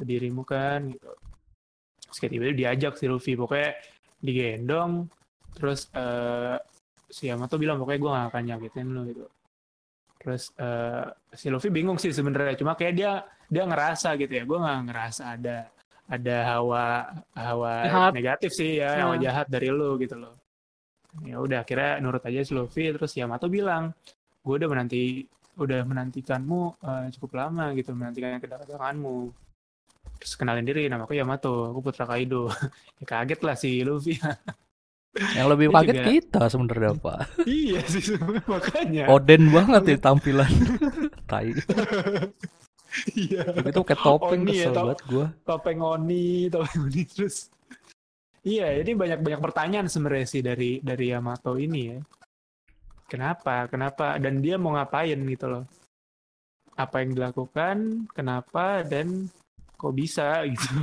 dirimu 0.00 0.42
kan 0.42 0.88
gitu. 0.88 1.12
Terus 2.08 2.16
kayak 2.18 2.32
tiba-tiba 2.32 2.56
diajak 2.58 2.92
si 2.96 3.04
Luffy 3.06 3.36
pokoknya 3.36 3.76
digendong 4.18 5.06
terus 5.52 5.86
eh 5.92 6.56
si 7.06 7.28
Yamato 7.28 7.54
bilang 7.54 7.76
pokoknya 7.76 8.00
gue 8.00 8.10
gak 8.10 8.26
akan 8.32 8.42
nyakitin 8.50 8.86
lu 8.88 9.00
gitu. 9.12 9.24
Terus 10.22 10.54
eh 10.54 11.04
si 11.34 11.50
Luffy 11.50 11.68
bingung 11.68 11.98
sih 11.98 12.14
sebenarnya. 12.14 12.54
Cuma 12.54 12.78
kayak 12.78 12.94
dia 12.94 13.12
dia 13.50 13.62
ngerasa 13.66 14.14
gitu 14.16 14.32
ya. 14.32 14.42
Gue 14.46 14.58
nggak 14.62 14.78
ngerasa 14.86 15.22
ada 15.34 15.56
ada 16.06 16.36
hawa 16.54 16.84
hawa 17.34 17.72
Jahat. 17.84 18.12
negatif 18.14 18.50
sih 18.54 18.78
ya 18.78 19.02
hawa 19.02 19.18
Nah. 19.18 19.22
jahat 19.22 19.46
dari 19.50 19.68
lu 19.68 19.98
gitu 19.98 20.14
loh. 20.14 20.34
Ya 21.26 21.36
udah 21.36 21.66
akhirnya 21.66 21.98
nurut 22.00 22.22
aja 22.22 22.40
si 22.46 22.54
Luffy. 22.54 22.88
Terus 22.94 23.12
Yamato 23.18 23.50
bilang 23.50 23.90
gue 24.46 24.54
udah 24.54 24.68
menanti 24.70 25.26
udah 25.58 25.84
menantikanmu 25.84 26.60
eh, 26.80 27.06
cukup 27.18 27.30
lama 27.36 27.74
gitu 27.74 27.92
menantikan 27.92 28.38
kedatanganmu. 28.38 29.34
Terus 30.22 30.38
kenalin 30.38 30.62
diri 30.62 30.86
namaku 30.86 31.18
Yamato 31.18 31.74
aku 31.74 31.82
putra 31.82 32.06
Kaido. 32.06 32.46
Ya 33.02 33.04
kaget 33.04 33.40
lah 33.42 33.56
si 33.58 33.82
Luffy 33.82 34.14
Yang 35.12 35.46
lebih 35.48 35.66
Dia 35.66 35.74
kaget 35.74 35.94
juga- 35.94 36.08
kita 36.08 36.42
sebenarnya 36.48 36.90
Pak. 36.96 37.18
iya 37.44 37.80
sih 37.84 38.04
makanya 38.46 39.02
Oden 39.06 39.42
banget 39.48 39.82
ya 39.86 39.96
tampilan. 40.00 40.52
Tai. 41.30 41.48
iya 43.12 43.42
Itu 43.62 43.80
kayak 43.82 44.00
topeng 44.00 44.40
Oni 44.40 44.50
ya, 44.50 44.54
kesel 44.58 44.72
tau. 44.72 44.84
banget 44.84 44.98
gua. 45.04 45.26
topeng 45.44 45.80
Oni, 45.80 46.48
topeng 46.48 46.80
Oni 46.82 47.02
terus. 47.12 47.48
Iya, 48.42 48.74
ini 48.74 48.92
banyak 48.92 49.18
banyak 49.20 49.40
pertanyaan 49.40 49.86
sebenarnya 49.86 50.26
sih 50.26 50.40
dari 50.40 50.80
dari 50.80 51.08
Yamato 51.08 51.54
ini 51.54 51.80
ya. 51.88 51.98
Kenapa? 53.04 53.66
Kenapa? 53.66 54.16
Dan 54.16 54.40
dia 54.40 54.56
mau 54.56 54.72
ngapain 54.72 55.20
gitu 55.20 55.46
loh? 55.46 55.64
Apa 56.74 57.00
yang 57.00 57.12
dilakukan? 57.12 58.08
Kenapa? 58.10 58.80
Dan 58.82 59.28
kok 59.76 59.92
bisa 59.92 60.42
gitu? 60.48 60.72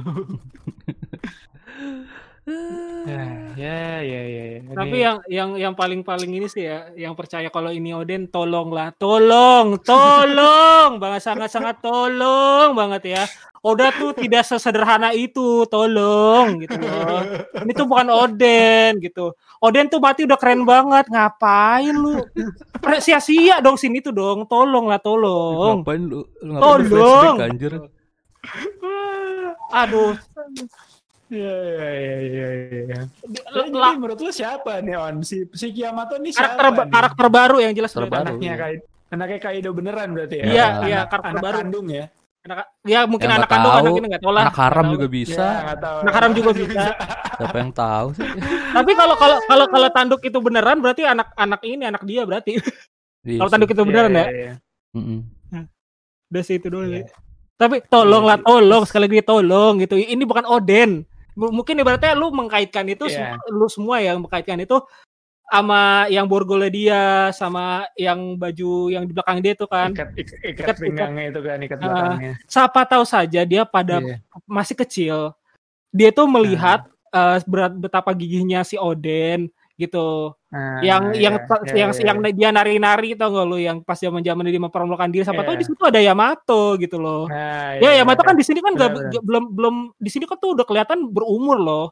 ya, 3.06 3.22
ya, 3.56 3.80
ya, 4.02 4.22
ya. 4.26 4.44
ya. 4.58 4.60
Tapi 4.74 4.96
Ini- 4.96 5.04
yang 5.04 5.18
yang 5.30 5.50
yang 5.58 5.74
paling 5.74 6.02
paling 6.02 6.32
ini 6.32 6.48
sih 6.48 6.68
ya, 6.68 6.90
yang 6.94 7.14
percaya 7.14 7.48
kalau 7.50 7.70
ini 7.70 7.94
Oden, 7.94 8.28
tolonglah, 8.28 8.92
tolong, 8.98 9.80
tolong, 9.82 10.98
banget 11.04 11.22
sangat 11.24 11.50
sangat 11.50 11.80
tolong 11.80 12.74
banget 12.74 13.04
ya. 13.16 13.24
Oda 13.60 13.92
tuh 13.92 14.16
tidak 14.16 14.48
sesederhana 14.48 15.12
itu, 15.12 15.68
tolong 15.68 16.64
gitu 16.64 16.80
loh. 16.80 17.20
Ini 17.60 17.72
tuh 17.76 17.86
bukan 17.92 18.08
Oden 18.08 19.04
gitu. 19.04 19.36
Oden 19.60 19.92
tuh 19.92 20.00
mati 20.00 20.24
udah 20.24 20.40
keren 20.40 20.64
banget, 20.64 21.12
ngapain 21.12 21.92
lu? 21.92 22.24
Sia-sia 23.04 23.60
dong 23.60 23.76
sini 23.76 24.00
tuh 24.00 24.16
dong, 24.16 24.48
tolonglah, 24.48 24.96
tolong. 25.04 25.84
Ngapain 25.84 26.00
lu? 26.00 26.24
lu 26.40 26.56
ngapain 26.56 26.64
lu 26.64 26.88
Tolong. 26.88 27.36
flashback 27.36 27.48
anjir? 27.52 27.74
Aduh, 29.70 30.16
Ya, 31.30 31.46
ya, 31.46 31.90
ya, 31.94 32.16
ya, 32.26 32.48
ya. 32.90 33.02
la- 33.54 33.70
Jadi 33.70 33.96
menurut 33.96 34.18
lu 34.18 34.32
siapa 34.32 34.82
nih 34.82 34.98
On? 34.98 35.22
Si, 35.22 35.46
si 35.54 35.70
Yamato 35.72 36.18
nih 36.18 36.34
siapa 36.34 36.58
karakter 36.58 36.74
nih? 36.82 36.92
karakter 36.92 37.28
baru 37.30 37.58
yang 37.62 37.74
jelas 37.74 37.94
Terbaru. 37.94 38.34
anaknya 38.34 38.50
iya. 38.50 38.56
Kaido, 38.58 38.84
anaknya 39.10 39.40
Kaido 39.40 39.70
beneran 39.72 40.08
berarti 40.10 40.36
ya? 40.36 40.44
Iya, 40.44 40.66
iya, 40.84 41.00
karakter 41.06 41.30
anak 41.32 41.44
baru. 41.46 41.58
kandung 41.62 41.88
ya? 41.88 42.06
Anak, 42.40 42.58
ya 42.82 43.00
mungkin 43.06 43.30
Ya, 43.30 43.36
anak 43.38 43.46
kandung 43.48 43.70
tahu. 43.70 43.82
anak 43.84 43.92
ini 43.94 44.06
nggak 44.10 44.24
tahu 44.24 44.34
lah. 44.34 44.44
Anak 44.44 44.58
haram 44.58 44.86
juga 44.90 45.06
bisa. 45.06 45.46
Ya, 45.46 45.74
tahu. 45.78 45.98
Anak 46.02 46.14
haram 46.16 46.32
juga 46.34 46.52
bisa. 46.56 46.82
Siapa 47.40 47.58
yang 47.58 47.72
tahu 47.72 48.08
sih? 48.12 48.28
Tapi 48.74 48.92
kalau 48.96 49.16
kalau 49.16 49.38
kalau 49.46 49.66
kalau 49.70 49.90
tanduk 49.92 50.22
itu 50.24 50.38
beneran 50.40 50.78
berarti 50.80 51.04
anak-anak 51.06 51.62
ini 51.64 51.84
anak 51.86 52.04
dia 52.04 52.22
berarti. 52.26 52.58
Iya 53.20 53.36
kalau 53.38 53.52
tanduk 53.52 53.70
itu 53.70 53.84
beneran 53.84 54.10
ya. 54.10 54.18
Iya, 54.18 54.26
iya, 54.26 54.40
iya. 54.40 54.54
Mm-mm. 54.96 55.20
Udah 56.32 56.42
sih 56.42 56.56
itu 56.56 56.72
doang. 56.72 56.88
Iya. 56.88 57.04
sih. 57.04 57.12
Tapi 57.54 57.84
tolonglah 57.86 58.40
Iya 58.40 58.48
tolong 58.48 58.84
sekali 58.88 59.06
lagi 59.06 59.22
tolong 59.22 59.74
gitu. 59.78 59.94
Ini 59.94 60.24
bukan 60.24 60.48
Oden. 60.48 61.04
Mungkin 61.40 61.80
ibaratnya 61.80 62.12
lu 62.14 62.36
mengkaitkan 62.36 62.84
itu 62.86 63.08
Iya. 63.08 63.40
sem- 63.40 63.56
lu 63.56 63.72
semua 63.72 64.04
yang 64.04 64.20
mengkaitkan 64.20 64.60
itu 64.60 64.76
sama 65.50 66.06
yang 66.12 66.30
borgolnya 66.30 66.70
dia 66.70 67.02
sama 67.34 67.88
yang 67.98 68.36
baju 68.36 68.92
yang 68.92 69.08
di 69.08 69.16
belakang 69.16 69.40
dia 69.40 69.56
itu 69.56 69.66
kan. 69.66 69.90
Ikat, 69.96 70.10
ik- 70.14 70.36
ikat, 70.46 70.62
Ikat- 70.68 70.78
pinggangnya 70.84 71.24
itu 71.32 71.40
kan, 71.42 71.58
ikat 71.64 71.78
Ah. 71.80 71.84
belakangnya. 71.88 72.34
Siapa 72.46 72.82
tahu 72.86 73.04
saja 73.08 73.42
dia 73.48 73.64
pada 73.64 73.98
Iya. 73.98 74.20
masih 74.46 74.76
kecil 74.78 75.18
dia 75.90 76.12
tuh 76.12 76.28
melihat 76.30 76.86
eh, 77.10 77.42
berat 77.50 77.74
betapa 77.74 78.14
gigihnya 78.14 78.62
si 78.62 78.78
Oden 78.78 79.50
gitu. 79.80 80.36
Nah, 80.52 80.84
yang 80.84 81.16
iya, 81.16 81.32
yang 81.32 81.36
iya, 81.40 81.88
yang 81.88 81.92
iya. 81.96 82.04
yang 82.12 82.18
dia 82.36 82.50
nari-nari 82.52 83.16
tau 83.16 83.32
gak 83.32 83.48
lu 83.48 83.56
yang 83.56 83.80
pas 83.80 83.96
zaman 83.96 84.20
zaman 84.20 84.44
dia 84.44 84.60
mempermalukan 84.60 85.08
diri 85.08 85.24
siapa 85.24 85.48
tahu 85.48 85.56
Iya. 85.56 85.62
di 85.64 85.66
situ 85.72 85.84
ada 85.88 86.02
Yamato 86.04 86.76
gitu 86.76 87.00
loh. 87.00 87.32
Nah, 87.32 87.80
Ya 87.80 87.96
iya, 87.96 88.04
Yamato 88.04 88.22
iya. 88.22 88.28
kan 88.28 88.36
di 88.36 88.44
sini 88.44 88.60
kan 88.60 88.74
nggak- 88.76 89.24
belum 89.24 89.44
belum 89.56 89.76
di 89.96 90.10
sini 90.12 90.28
kan 90.28 90.36
tuh 90.36 90.60
udah 90.60 90.66
kelihatan 90.68 91.08
berumur 91.08 91.56
loh. 91.56 91.86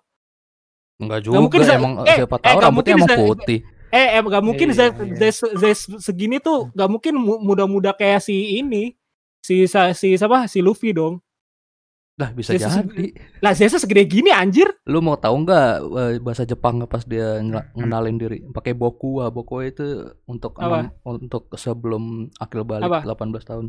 Enggak 1.00 1.23
Nggak 1.30 1.39
mungkin 1.39 1.60
juga 1.62 1.63
bisa- 1.63 1.80
emang 1.80 1.93
eh, 2.04 2.17
siapa 2.19 2.36
eh, 2.36 2.41
tahu 2.43 2.52
nggak 2.52 2.65
rambutnya 2.67 2.76
mungkin 2.76 2.95
emang 3.00 3.08
bisa- 3.08 3.21
putih. 3.23 3.60
Eh, 3.88 4.08
eh 4.12 4.19
gak 4.19 4.43
mungkin 4.43 4.67
Iya, 4.76 4.86
iya. 4.91 5.32
Zay 5.32 5.73
segini 6.04 6.43
tuh 6.43 6.67
gak 6.76 6.89
mungkin 6.91 7.15
mu- 7.15 7.39
muda-muda 7.39 7.95
kayak 7.95 8.19
si 8.19 8.60
ini 8.60 8.91
si 9.39 9.63
si 9.95 10.08
siapa 10.19 10.43
si 10.52 10.60
Luffy 10.60 10.91
dong. 10.91 11.23
Lah 12.18 12.34
bisa 12.34 12.50
Zeus 12.52 12.74
jadi. 12.74 13.14
Lah 13.40 13.54
Zesa 13.54 13.78
segede 13.78 14.02
gini 14.04 14.34
anjir. 14.34 14.66
Lu 14.84 15.00
mau 15.00 15.14
tahu 15.16 15.46
nggak 15.46 15.70
eh, 15.78 16.18
bahasa 16.18 16.44
Jepang 16.44 16.82
pas 16.84 17.06
dia 17.06 17.38
ngela- 17.40 17.70
ngenalin 17.72 18.18
diri 18.18 18.38
pakai 18.50 18.74
bokua. 18.74 19.30
Bokua 19.30 19.70
itu 19.70 19.86
untuk 20.26 20.58
Apa? 20.58 20.90
enam- 20.90 20.94
untuk 21.06 21.54
sebelum 21.54 22.04
akil 22.36 22.66
balik 22.66 22.90
Apa? 22.90 23.06
18 23.06 23.46
tahun. 23.46 23.66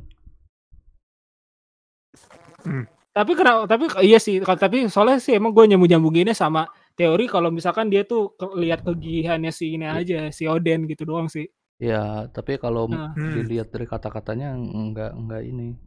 Tapi 3.11 3.33
kenapa 3.35 3.67
tapi 3.67 3.85
iya 4.01 4.17
sih 4.17 4.39
kalau 4.39 4.57
tapi 4.57 4.87
soalnya 4.87 5.19
sih 5.19 5.35
emang 5.35 5.51
gue 5.51 5.67
nyambung 5.67 5.91
nyambunginnya 5.91 6.33
sama 6.33 6.65
teori 6.95 7.27
kalau 7.27 7.51
misalkan 7.51 7.91
dia 7.91 8.03
tuh 8.03 8.33
ke- 8.33 8.57
lihat 8.57 8.81
kegigihannya 8.81 9.51
si 9.51 9.75
ini 9.75 9.85
aja 9.85 10.31
si 10.31 10.47
Oden 10.47 10.87
gitu 10.87 11.05
doang 11.05 11.27
sih. 11.27 11.51
Ya, 11.77 12.27
tapi 12.29 12.57
kalau 12.57 12.89
Nah. 12.89 13.13
Hmm. 13.13 13.35
dilihat 13.35 13.71
dari 13.71 13.85
kata-katanya 13.85 14.55
enggak 14.55 15.15
enggak 15.15 15.43
ini. 15.45 15.79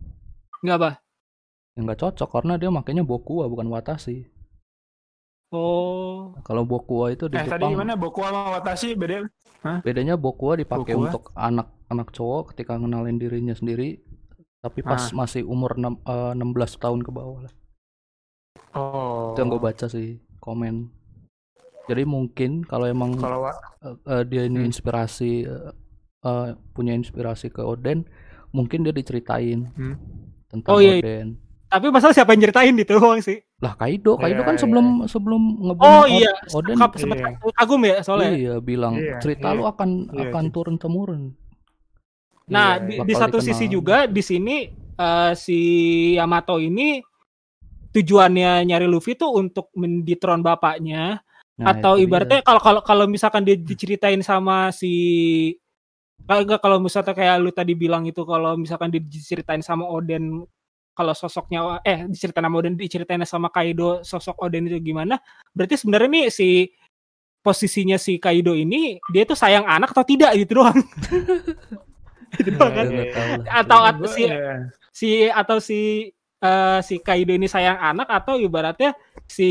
Enggak 0.61 0.77
apa? 0.77 0.91
Enggak 1.75 1.97
cocok 1.99 2.29
karena 2.31 2.59
dia 2.59 2.67
makanya 2.67 3.01
bokua 3.01 3.47
bukan 3.47 3.67
watashi. 3.67 4.27
Oh. 5.51 6.31
Kalau 6.43 6.63
bokua 6.63 7.11
itu 7.11 7.27
di 7.27 7.35
Eh, 7.35 7.43
tadi 7.43 7.59
Jepang 7.59 7.75
gimana? 7.75 7.99
Boku 7.99 8.23
sama 8.23 8.55
Watashi 8.55 8.95
beda? 8.95 9.27
bedanya 9.83 10.17
bokua 10.17 10.57
dipakai 10.57 10.95
Bokua? 10.95 11.05
untuk 11.05 11.23
anak-anak 11.37 12.07
cowok 12.09 12.43
ketika 12.49 12.81
ngenalin 12.81 13.21
dirinya 13.21 13.53
sendiri 13.53 14.01
tapi 14.57 14.81
pas 14.81 15.11
Ah. 15.11 15.13
masih 15.13 15.43
umur 15.43 15.75
enam- 15.75 16.01
eh, 16.01 16.33
16 16.33 16.79
tahun 16.79 17.03
ke 17.03 17.11
bawah 17.11 17.45
lah. 17.45 17.53
Oh. 18.73 19.35
Itu 19.35 19.43
yang 19.43 19.51
gue 19.51 19.61
baca 19.61 19.85
sih 19.85 20.17
komen. 20.39 20.89
Jadi 21.85 22.03
mungkin 22.05 22.63
kalau 22.63 22.87
emang 22.87 23.19
Kalau 23.19 23.45
eh, 23.45 23.53
eh, 24.07 24.23
dia 24.23 24.47
ini 24.47 24.63
Hmm. 24.63 24.69
inspirasi 24.71 25.43
eh, 25.43 25.71
eh, 26.23 26.47
punya 26.71 26.95
inspirasi 26.95 27.51
ke 27.51 27.59
Oden, 27.59 28.07
mungkin 28.49 28.81
dia 28.81 28.95
diceritain 28.95 29.67
Hmm. 29.75 29.95
tentang 30.47 30.73
Oh, 30.73 30.79
iya. 30.79 30.97
Oden. 30.97 31.37
Tapi 31.71 31.87
masalah 31.87 32.11
siapa 32.11 32.35
yang 32.35 32.43
ceritain 32.43 32.75
itu 32.75 32.91
doang 32.91 33.23
sih. 33.23 33.39
Lah 33.57 33.73
Kaido, 33.73 34.19
Kaido 34.19 34.43
Iya, 34.43 34.45
kan 34.45 34.55
iya. 34.55 34.61
sebelum 34.61 34.85
sebelum 35.07 35.41
ngebunuh 35.63 35.87
Oh 35.87 36.03
iya, 36.03 36.31
Oden 36.51 36.75
Kap- 36.75 36.99
sempet 36.99 37.17
Iya. 37.17 37.29
kagum 37.55 37.81
ya 37.81 37.95
soalnya. 38.03 38.29
iya 38.29 38.53
bilang 38.59 38.99
Iya, 38.99 39.17
cerita 39.17 39.47
iya. 39.49 39.55
lu 39.55 39.63
akan 39.63 39.89
Iya, 40.11 40.27
akan 40.27 40.45
turun 40.51 40.75
temurun. 40.75 41.31
Nah, 42.45 42.75
Iya, 42.75 42.83
di, 42.83 42.93
bakal 42.97 43.07
di 43.07 43.13
satu 43.15 43.37
dikenal. 43.39 43.47
sisi 43.47 43.65
juga 43.65 43.97
di 44.03 44.19
sini 44.21 44.55
eh, 44.93 45.31
si 45.33 45.59
Yamato 46.13 46.59
ini 46.59 46.99
tujuannya 47.89 48.63
nyari 48.63 48.85
Luffy 48.85 49.15
tuh 49.15 49.31
untuk 49.33 49.71
menditron 49.73 50.39
bapaknya 50.39 51.23
Nah, 51.55 51.77
atau 51.77 51.93
ibaratnya 51.95 52.41
kalau 52.41 52.57
kalau 52.57 52.81
kalau 52.81 53.05
misalkan 53.05 53.45
dia 53.45 53.53
diceritain 53.53 54.19
sama 54.19 54.73
si 54.73 55.53
kalau 56.23 56.41
enggak 56.41 56.57
kalau 56.57 56.77
misalnya 56.77 57.13
kayak 57.13 57.37
lu 57.37 57.51
tadi 57.51 57.73
bilang 57.73 58.01
itu 58.03 58.23
kalau 58.23 58.55
misalkan 58.55 58.89
dia 58.89 58.97
diceritain 58.97 59.61
sama 59.61 59.85
Oden 59.85 60.41
kalau 60.91 61.13
sosoknya 61.13 61.79
eh 61.81 62.03
diceritain 62.05 62.43
sama 62.43 62.57
Oden 62.59 62.75
diceritain 62.75 63.23
sama 63.23 63.47
Kaido 63.47 64.01
sosok 64.01 64.35
Oden 64.39 64.67
itu 64.67 64.77
gimana 64.81 65.17
berarti 65.51 65.79
sebenarnya 65.79 66.09
nih 66.11 66.25
si 66.27 66.49
posisinya 67.39 67.97
si 67.97 68.17
Kaido 68.17 68.53
ini 68.53 69.01
dia 69.09 69.23
tuh 69.23 69.33
sayang 69.33 69.65
anak 69.65 69.91
atau 69.91 70.05
tidak 70.05 70.35
gitu 70.37 70.61
doang. 70.61 70.77
Itu 72.31 72.47
doang 72.53 72.71
Ya, 72.71 72.79
kan 72.79 72.87
tahu 72.87 73.31
lah. 73.35 73.45
atau 73.59 73.77
Gua- 73.77 73.89
at- 73.89 74.07
si 74.07 74.23
iya. 74.23 74.55
si 74.89 75.09
atau 75.27 75.57
si 75.59 75.79
eh, 76.39 76.79
si 76.81 76.95
Kaido 76.97 77.33
ini 77.33 77.45
sayang 77.45 77.75
anak 77.75 78.07
atau 78.07 78.37
ibaratnya 78.37 78.95
si 79.25 79.49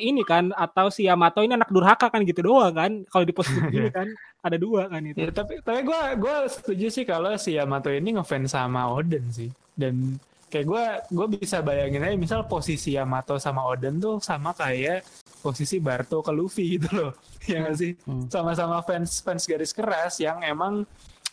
ini 0.00 0.22
kan 0.22 0.48
atau 0.50 0.88
si 0.88 1.04
Yamato 1.04 1.40
ini 1.40 1.52
anak 1.52 1.68
durhaka 1.68 2.08
kan 2.08 2.22
gitu 2.22 2.40
doang 2.42 2.72
kan? 2.72 2.90
Kalau 3.04 3.24
di 3.24 3.34
posisi 3.34 3.58
ini 3.74 3.90
kan 3.90 4.08
ada 4.40 4.56
dua 4.56 4.86
kan 4.86 5.04
itu. 5.04 5.18
Ya, 5.18 5.28
tapi 5.28 5.60
tapi 5.60 5.82
gue 5.82 6.00
gue 6.16 6.36
setuju 6.48 6.86
sih 6.88 7.04
kalau 7.04 7.34
si 7.36 7.52
Yamato 7.52 7.90
ini 7.90 8.16
ngefans 8.16 8.48
sama 8.50 8.88
Oden 8.88 9.28
sih. 9.28 9.50
Dan 9.76 10.16
kayak 10.50 10.66
gue 10.66 10.84
gue 11.14 11.26
bisa 11.38 11.62
bayangin 11.62 12.02
aja 12.02 12.16
misal 12.18 12.40
posisi 12.44 12.98
Yamato 12.98 13.38
sama 13.38 13.62
Oden 13.64 13.96
tuh 13.96 14.18
sama 14.18 14.50
kayak 14.52 15.06
posisi 15.38 15.78
Barto 15.78 16.20
ke 16.20 16.34
Luffy 16.34 16.76
gitu 16.76 16.90
loh 16.90 17.12
ya 17.50 17.62
nggak 17.62 17.76
sih 17.78 17.92
Hmm. 18.04 18.26
sama-sama 18.26 18.82
fans 18.82 19.22
fans 19.22 19.46
garis 19.46 19.70
keras 19.70 20.18
yang 20.18 20.42
emang 20.42 20.82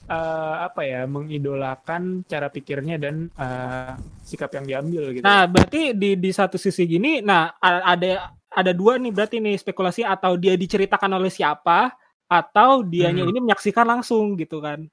eh, 0.06 0.56
apa 0.62 0.86
ya 0.86 1.03
mengidolakan 1.03 2.23
cara 2.23 2.47
pikirnya 2.47 2.95
dan 2.95 3.27
eh, 3.34 3.93
sikap 4.23 4.53
yang 4.53 4.63
diambil 4.63 5.12
gitu 5.12 5.25
Nah, 5.25 5.43
berarti 5.43 5.91
di 5.91 6.13
di 6.15 6.30
satu 6.30 6.56
sisi 6.56 6.86
gini, 6.86 7.19
nah 7.19 7.58
ada 7.60 8.30
ada 8.47 8.71
dua 8.71 8.95
nih 8.95 9.12
berarti 9.12 9.38
nih 9.38 9.58
spekulasi 9.58 10.01
atau 10.01 10.38
dia 10.38 10.53
diceritakan 10.53 11.17
oleh 11.17 11.27
siapa 11.27 11.91
atau 12.27 12.84
dianya 12.84 13.23
Hmm. 13.23 13.32
ini 13.32 13.39
menyaksikan 13.43 13.88
langsung 13.88 14.36
gitu 14.36 14.60
kan. 14.60 14.84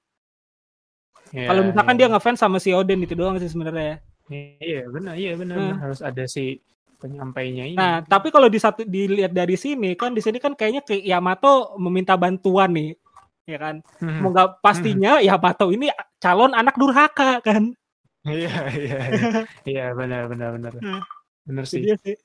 Ya, 1.31 1.51
Kalau 1.51 1.67
misalkan 1.67 1.95
ya. 1.95 2.07
dia 2.07 2.09
ngefans 2.15 2.39
sama 2.39 2.59
si 2.59 2.71
Odin 2.71 3.03
itu 3.03 3.15
doang 3.15 3.35
sih 3.39 3.51
sebenarnya. 3.51 3.99
Iya 4.31 4.89
benar 4.89 5.15
iya 5.15 5.33
benar 5.37 5.57
Hmm. 5.57 5.69
benar. 5.71 5.81
harus 5.85 6.01
ada 6.01 6.25
si 6.25 6.59
penyampainya 6.97 7.65
ini 7.69 7.77
Nah, 7.77 8.01
tapi 8.01 8.33
kalau 8.33 8.49
di 8.49 8.57
satu 8.57 8.81
dilihat 8.83 9.31
dari 9.31 9.55
sini 9.55 9.93
kan 9.93 10.17
di 10.17 10.25
sini 10.25 10.41
kan 10.41 10.57
kayaknya 10.57 10.81
kayak 10.81 11.05
Yamato 11.05 11.77
meminta 11.77 12.17
bantuan 12.17 12.73
nih. 12.73 12.91
Ya 13.45 13.61
kan? 13.61 13.85
Hmm. 14.01 14.25
Moga 14.25 14.57
pastinya 14.57 15.21
Yamato 15.21 15.69
ini 15.69 15.93
calon 16.17 16.57
anak 16.57 16.81
durhaka 16.81 17.45
kan. 17.45 17.77
Iya 18.25 18.57
iya 18.73 19.01
iya. 19.13 19.29
iya 19.77 19.87
benar 19.93 20.33
benar 20.33 20.57
benar. 20.57 20.73
Hmm. 20.81 21.03
Benar 21.45 21.65
sih. 21.69 21.85
dia 21.85 21.97
sih. 22.01 22.17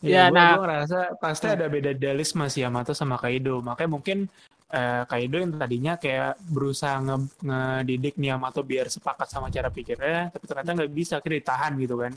Iya, 0.00 0.28
Ya, 0.28 0.32
gua, 0.32 0.36
nah. 0.36 0.48
gua 0.56 0.62
ngerasa 0.64 0.98
pasti 1.20 1.46
ada 1.48 1.68
beda 1.68 1.92
dualisme 1.92 2.48
si 2.48 2.64
Yamato 2.64 2.96
sama 2.96 3.20
Kaido. 3.20 3.60
Makanya 3.60 3.92
mungkin 3.92 4.18
eh, 4.70 5.02
Kaido 5.04 5.36
yang 5.42 5.52
tadinya 5.58 5.94
kayak 6.00 6.40
berusaha 6.48 6.96
nge 7.02 7.16
ngedidik 7.44 8.14
Yamato 8.16 8.64
biar 8.64 8.88
sepakat 8.88 9.28
sama 9.28 9.52
cara 9.52 9.68
pikirnya, 9.68 10.32
tapi 10.32 10.44
ternyata 10.48 10.70
nggak 10.72 10.92
bisa, 10.92 11.12
akhirnya 11.20 11.38
ditahan 11.44 11.72
gitu 11.80 11.96
kan. 12.00 12.12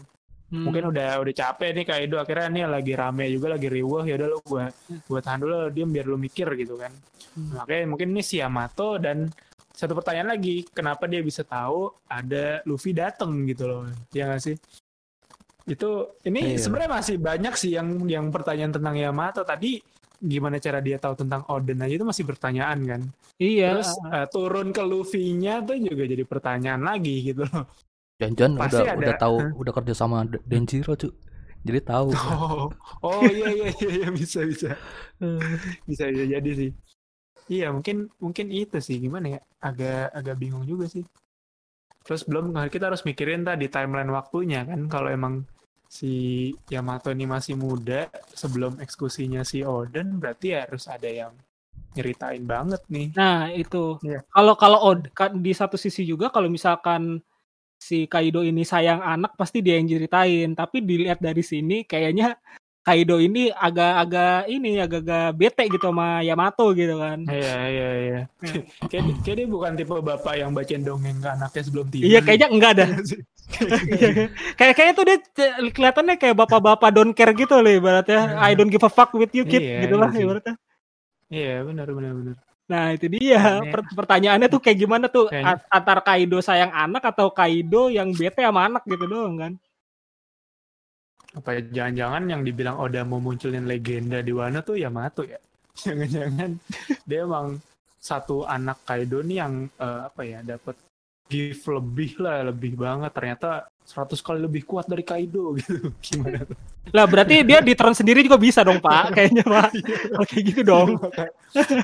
Hmm. 0.48 0.64
Mungkin 0.64 0.84
udah 0.96 1.20
udah 1.20 1.34
capek 1.36 1.76
nih 1.76 1.86
Kaido 1.86 2.16
akhirnya 2.24 2.48
nih 2.48 2.64
lagi 2.72 2.94
rame 2.96 3.28
juga 3.28 3.52
lagi 3.60 3.68
riuh 3.68 4.08
ya 4.08 4.16
udah 4.16 4.28
lu 4.32 4.40
gua 4.48 4.72
gua 5.12 5.20
tahan 5.20 5.44
dulu 5.44 5.56
diam 5.76 5.92
biar 5.92 6.08
lu 6.08 6.16
mikir 6.16 6.48
gitu 6.56 6.80
kan. 6.80 6.96
Hmm. 7.36 7.60
Makanya 7.60 7.84
mungkin 7.92 8.16
ini 8.16 8.24
si 8.24 8.40
Yamato 8.40 8.96
dan 8.96 9.28
satu 9.78 9.94
pertanyaan 9.94 10.34
lagi, 10.34 10.66
kenapa 10.74 11.06
dia 11.06 11.22
bisa 11.22 11.46
tahu 11.46 11.92
ada 12.10 12.66
Luffy 12.66 12.98
dateng 12.98 13.46
gitu 13.46 13.68
loh? 13.70 13.86
Ya 14.10 14.26
nggak 14.26 14.42
sih? 14.42 14.56
Itu 15.68 16.16
ini 16.24 16.56
Iya. 16.56 16.64
sebenarnya 16.64 16.92
masih 16.96 17.16
banyak 17.20 17.54
sih 17.60 17.76
yang 17.76 18.08
yang 18.08 18.32
pertanyaan 18.32 18.72
tentang 18.72 18.96
Yamato 18.96 19.44
tadi 19.44 19.84
gimana 20.18 20.58
cara 20.58 20.82
dia 20.82 20.98
tahu 20.98 21.14
tentang 21.14 21.46
Oden 21.48 21.82
aja 21.82 21.94
itu 21.94 22.06
masih 22.06 22.26
pertanyaan 22.26 22.80
kan. 22.84 23.02
Iya. 23.38 23.78
Terus 23.80 23.92
eh, 24.10 24.28
turun 24.34 24.70
ke 24.74 24.84
Luffy-nya 24.84 25.62
tuh 25.62 25.78
juga 25.78 26.04
jadi 26.10 26.24
pertanyaan 26.26 26.82
lagi 26.82 27.34
gitu 27.34 27.46
loh. 27.46 27.66
Pasti 28.18 28.82
udah 28.82 28.94
ada. 28.94 28.98
udah 28.98 29.16
tahu 29.22 29.38
udah 29.62 29.74
kerja 29.78 29.94
sama 29.94 30.26
Denjiro 30.46 30.98
cu. 30.98 31.10
Jadi 31.62 31.80
tahu. 31.86 32.10
Oh, 32.18 32.70
oh 33.06 33.22
iya 33.30 33.50
iya 33.54 33.68
iya, 33.78 33.90
iya 34.04 34.10
bisa 34.10 34.42
bisa. 34.46 34.74
bisa 35.86 36.04
bisa 36.10 36.24
jadi 36.26 36.52
sih. 36.54 36.72
Iya 37.48 37.72
mungkin 37.72 38.12
mungkin 38.20 38.52
itu 38.52 38.82
sih 38.84 39.00
gimana 39.00 39.38
ya 39.38 39.40
agak 39.62 40.12
agak 40.12 40.36
bingung 40.42 40.66
juga 40.66 40.90
sih. 40.90 41.06
Terus 42.04 42.24
belum 42.24 42.56
kita 42.72 42.90
harus 42.90 43.04
mikirin 43.04 43.44
tadi 43.44 43.68
timeline 43.68 44.12
waktunya 44.12 44.64
kan 44.64 44.88
kalau 44.88 45.12
emang 45.12 45.44
si 45.88 46.52
Yamato 46.68 47.10
ini 47.10 47.26
masih 47.26 47.56
muda 47.56 48.12
sebelum 48.36 48.78
eksekusinya 48.84 49.42
si 49.42 49.64
Oden 49.64 50.20
berarti 50.20 50.54
harus 50.54 50.86
ada 50.92 51.08
yang 51.08 51.34
nyeritain 51.96 52.46
banget 52.46 52.84
nih. 52.92 53.10
Nah, 53.18 53.50
itu. 53.50 53.98
Iya. 54.06 54.22
Kalau 54.30 54.54
kalau 54.54 54.80
Od- 54.94 55.10
ka- 55.16 55.34
di 55.34 55.52
satu 55.56 55.80
sisi 55.80 56.06
juga 56.06 56.30
kalau 56.30 56.46
misalkan 56.52 57.18
si 57.78 58.06
Kaido 58.06 58.42
ini 58.46 58.62
sayang 58.66 59.02
anak 59.02 59.34
pasti 59.34 59.62
dia 59.66 59.78
yang 59.78 59.90
ceritain, 59.90 60.54
tapi 60.54 60.82
dilihat 60.86 61.18
dari 61.22 61.42
sini 61.42 61.86
kayaknya 61.86 62.38
Kaido 62.88 63.20
ini 63.20 63.52
agak-agak 63.52 64.48
ini 64.48 64.80
agak-agak 64.80 65.36
bete 65.36 65.64
gitu 65.68 65.92
sama 65.92 66.24
Yamato 66.24 66.72
gitu 66.72 66.96
kan. 66.96 67.20
Iya 67.28 67.56
iya 67.68 67.90
iya. 68.00 68.20
kayak, 68.92 69.04
kayak 69.28 69.36
dia 69.44 69.48
bukan 69.52 69.76
tipe 69.76 69.92
bapak 69.92 70.40
yang 70.40 70.56
bacain 70.56 70.88
dongeng 70.88 71.20
ke 71.20 71.28
anaknya 71.28 71.62
sebelum 71.68 71.92
tidur. 71.92 72.08
Iya, 72.08 72.20
kayaknya 72.24 72.48
enggak 72.48 72.72
dah. 72.80 72.90
sih. 73.12 73.20
kayak 74.56 74.74
kayaknya 74.80 74.94
tuh 74.96 75.04
dia 75.04 75.18
kelihatannya 75.76 76.16
kayak 76.16 76.36
bapak-bapak 76.40 76.90
don't 76.96 77.12
care 77.12 77.36
gitu 77.36 77.60
loh 77.60 77.68
ibaratnya. 77.68 78.40
I 78.40 78.56
don't 78.56 78.72
give 78.72 78.88
a 78.88 78.92
fuck 78.92 79.12
with 79.20 79.36
you 79.36 79.44
kid 79.44 79.68
Iya, 79.68 79.84
gitu 79.84 79.96
lah 80.00 80.08
iya 80.16 80.24
ibaratnya. 80.24 80.56
Iya 81.28 81.56
benar 81.68 81.88
benar 81.92 82.12
benar. 82.16 82.36
Nah, 82.68 82.96
itu 82.96 83.08
dia. 83.08 83.64
Pertanyaannya 83.96 84.48
tuh 84.48 84.60
kayak 84.64 84.80
gimana 84.80 85.12
tuh 85.12 85.28
Kayaknya- 85.28 85.60
antar 85.72 86.00
Kaido 86.04 86.40
sayang 86.40 86.72
anak 86.72 87.04
atau 87.04 87.32
Kaido 87.32 87.92
yang 87.92 88.16
bete 88.16 88.44
sama 88.44 88.68
anak 88.68 88.84
gitu 88.88 89.08
doang 89.08 89.36
kan. 89.36 89.52
Apa 91.38 91.50
ya, 91.54 91.62
jangan-jangan 91.62 92.24
yang 92.34 92.42
dibilang 92.42 92.82
Oda 92.82 93.06
mau 93.06 93.22
munculin 93.22 93.70
legenda 93.70 94.26
di 94.26 94.34
Wano 94.34 94.66
tuh 94.66 94.82
Yamato 94.82 95.22
ya? 95.22 95.38
Jangan-jangan. 95.86 96.58
Dia 97.06 97.30
emang 97.30 97.62
satu 98.02 98.42
anak 98.50 98.82
Kaido 98.88 99.22
nih 99.22 99.38
yang 99.46 99.54
eh, 99.70 100.02
apa 100.10 100.22
ya 100.26 100.42
dapat 100.42 100.74
gift 101.28 101.70
lebih 101.70 102.18
lah 102.18 102.50
lebih 102.50 102.74
banget. 102.74 103.12
Ternyata 103.14 103.70
100 103.88 104.20
kali 104.20 104.40
lebih 104.42 104.66
kuat 104.66 104.90
dari 104.90 105.06
Kaido 105.06 105.54
gitu. 105.62 105.94
Gimana 106.02 106.42
tuh? 106.42 106.58
Lah 106.90 107.06
berarti 107.06 107.44
dia 107.44 107.60
di 107.62 107.78
turn 107.78 107.94
sendiri 107.94 108.26
juga 108.26 108.40
bisa 108.40 108.66
dong 108.66 108.82
Pak, 108.82 109.06
kayaknya 109.16 109.46
Pak. 109.46 109.70
Oke 110.18 110.42
gitu 110.42 110.66
dong. 110.66 110.98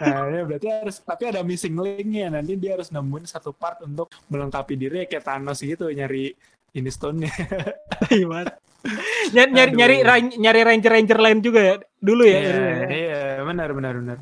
nah 0.02 0.28
ini 0.34 0.42
berarti 0.48 0.68
harus 0.68 0.98
tapi 1.04 1.30
ada 1.30 1.46
missing 1.46 1.78
linknya. 1.78 2.34
Nanti 2.34 2.58
dia 2.58 2.80
harus 2.80 2.90
nemuin 2.90 3.30
satu 3.30 3.54
part 3.54 3.86
untuk 3.86 4.10
melengkapi 4.34 4.74
dirinya 4.74 5.06
kayak 5.06 5.24
Thanos 5.28 5.62
gitu 5.62 5.94
nyari 5.94 6.34
ini 6.74 6.90
stone-nya 6.90 7.30
Gimana? 8.12 8.52
Nyari 9.36 9.52
nyari 9.56 9.72
nyari, 9.74 9.96
ran- 10.04 10.36
nyari 10.36 10.62
ranger 10.62 10.92
ranger 10.92 11.20
lain 11.22 11.40
juga 11.40 11.60
ya 11.64 11.76
dulu 11.98 12.24
ya. 12.28 12.36
Iya, 12.36 12.52
dulu 12.52 12.68
ya. 12.68 12.88
iya, 12.92 13.22
benar 13.42 13.70
benar 13.72 13.94
benar. 13.96 14.18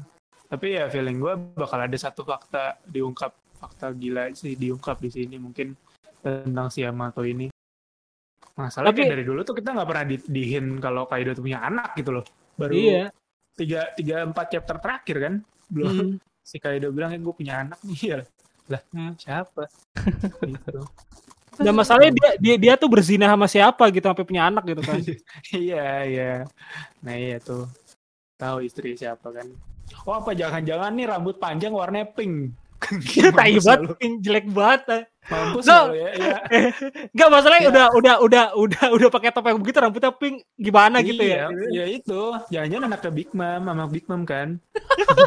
Tapi 0.45 0.67
ya 0.77 0.85
feeling 0.85 1.17
gue 1.17 1.33
bakal 1.57 1.79
ada 1.81 1.97
satu 1.97 2.21
fakta 2.21 2.77
diungkap, 2.85 3.33
fakta 3.57 3.89
gila 3.91 4.29
sih 4.31 4.53
diungkap 4.53 5.01
di 5.01 5.09
sini 5.09 5.41
mungkin 5.41 5.73
tentang 6.21 6.69
si 6.69 6.85
Yamato 6.85 7.25
ini. 7.25 7.49
Masalahnya 8.53 8.93
Tapi- 9.01 9.09
dari 9.09 9.23
dulu 9.25 9.41
tuh 9.41 9.55
kita 9.57 9.73
nggak 9.73 9.87
pernah 9.87 10.05
di, 10.05 10.15
dihin 10.21 10.77
kalau 10.77 11.09
Kaido 11.09 11.33
tuh 11.33 11.41
punya 11.41 11.63
anak 11.63 11.97
gitu 11.97 12.13
loh. 12.13 12.25
Baru 12.53 12.75
Iya. 12.77 13.09
tiga 13.51 13.81
tiga 13.95 14.21
empat 14.21 14.45
chapter 14.51 14.77
terakhir 14.77 15.17
kan 15.17 15.33
belum 15.67 15.95
Hmm. 15.97 16.15
si 16.39 16.61
Kaido 16.61 16.93
bilang 16.93 17.15
gue 17.15 17.33
punya 17.33 17.65
anak 17.65 17.81
nih 17.81 17.97
ya 18.13 18.17
lah 18.69 18.81
Hmm. 18.93 19.17
siapa 19.17 19.65
gitu 20.45 20.85
Dan 21.59 21.75
masalahnya 21.75 22.15
dia 22.15 22.29
dia 22.39 22.55
dia 22.55 22.73
tuh 22.79 22.87
berzina 22.87 23.27
sama 23.27 23.47
siapa 23.49 23.91
gitu 23.91 24.07
sampai 24.07 24.23
punya 24.23 24.47
anak 24.47 24.63
gitu 24.71 24.81
kan. 24.85 24.99
iya 25.67 25.87
iya. 26.07 26.31
Nah 27.03 27.15
iya 27.17 27.37
tuh. 27.43 27.67
Tahu 28.39 28.63
istri 28.63 28.95
siapa 28.95 29.27
kan. 29.35 29.51
Oh 30.07 30.15
apa? 30.15 30.31
Jangan-jangan 30.31 30.95
nih 30.95 31.05
rambut 31.11 31.35
panjang 31.37 31.75
warnanya 31.75 32.07
pink 32.15 32.55
Dia 32.81 33.29
tai 33.29 33.61
banget, 33.61 33.93
jelek 34.19 34.49
banget. 34.49 34.81
eh. 34.89 35.03
mampus 35.21 35.69
lu 35.69 35.93
ya, 35.93 36.09
ya. 36.17 36.37
Enggak 37.13 37.29
masalahnya 37.29 37.61
Ya. 37.61 37.69
udah 37.69 37.85
udah 37.93 38.15
udah 38.25 38.45
udah 38.57 38.85
udah 38.89 39.07
pakai 39.13 39.29
topeng 39.29 39.61
begitu 39.61 39.77
rambutnya 39.77 40.09
pink 40.09 40.41
gimana 40.57 40.97
gitu 41.05 41.21
iya, 41.21 41.45
ya. 41.45 41.69
ya 41.69 41.85
itu 41.85 42.21
jangan-jangan 42.49 42.89
anaknya 42.89 43.11
Big 43.13 43.29
Mom 43.37 43.61
sama 43.61 43.85
Big 43.85 44.05
Mom 44.09 44.25
kan 44.25 44.57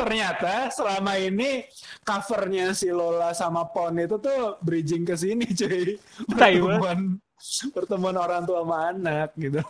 ternyata 0.00 0.72
selama 0.72 1.12
ini 1.16 1.64
covernya 2.00 2.72
si 2.72 2.88
Lola 2.90 3.32
sama 3.32 3.68
Pon 3.68 3.96
itu 4.00 4.16
tuh 4.16 4.56
bridging 4.64 5.04
ke 5.04 5.14
sini 5.14 5.46
cuy 5.52 6.00
pertemuan 6.32 7.20
pertemuan 7.72 8.16
orang 8.16 8.42
tua 8.44 8.64
sama 8.64 8.76
anak 8.88 9.28
gitu 9.36 9.60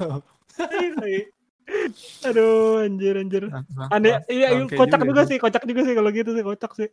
Aduh, 2.29 2.85
anjir 2.85 3.15
anjir. 3.17 3.45
Aneh, 3.91 4.15
iya 4.29 4.49
iya, 4.53 4.65
Bangke 4.67 4.77
kocak 4.77 5.01
juga, 5.09 5.23
sih. 5.25 5.29
sih, 5.35 5.39
kocak 5.41 5.63
juga 5.67 5.81
sih 5.87 5.95
kalau 5.97 6.11
gitu 6.13 6.31
sih, 6.37 6.45
kocak 6.45 6.73
sih. 6.77 6.89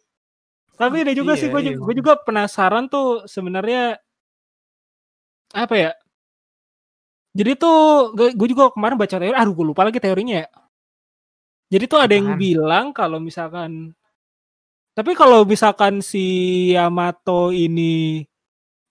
Tapi 0.78 0.96
ada 1.04 1.14
juga 1.18 1.34
Iya, 1.34 1.42
sih, 1.42 1.48
gue 1.50 1.62
iya. 1.62 1.74
juga, 1.74 1.94
juga 1.94 2.14
penasaran 2.22 2.86
tuh 2.88 3.26
sebenarnya 3.26 3.98
apa 5.56 5.76
ya? 5.76 5.92
Jadi 7.38 7.52
tuh 7.54 7.78
gue 8.18 8.48
juga 8.50 8.74
kemarin 8.74 8.98
baca 8.98 9.16
teori, 9.18 9.36
aduh 9.38 9.54
gue 9.54 9.66
lupa 9.74 9.86
lagi 9.86 10.00
teorinya 10.02 10.42
ya. 10.46 10.48
Jadi 11.68 11.84
tuh 11.86 12.00
ada 12.00 12.14
yang 12.16 12.34
Apaan? 12.34 12.42
bilang 12.42 12.86
kalau 12.96 13.20
misalkan, 13.20 13.92
tapi 14.98 15.12
kalau 15.14 15.44
misalkan 15.46 16.00
si 16.02 16.26
Yamato 16.74 17.54
ini 17.54 18.24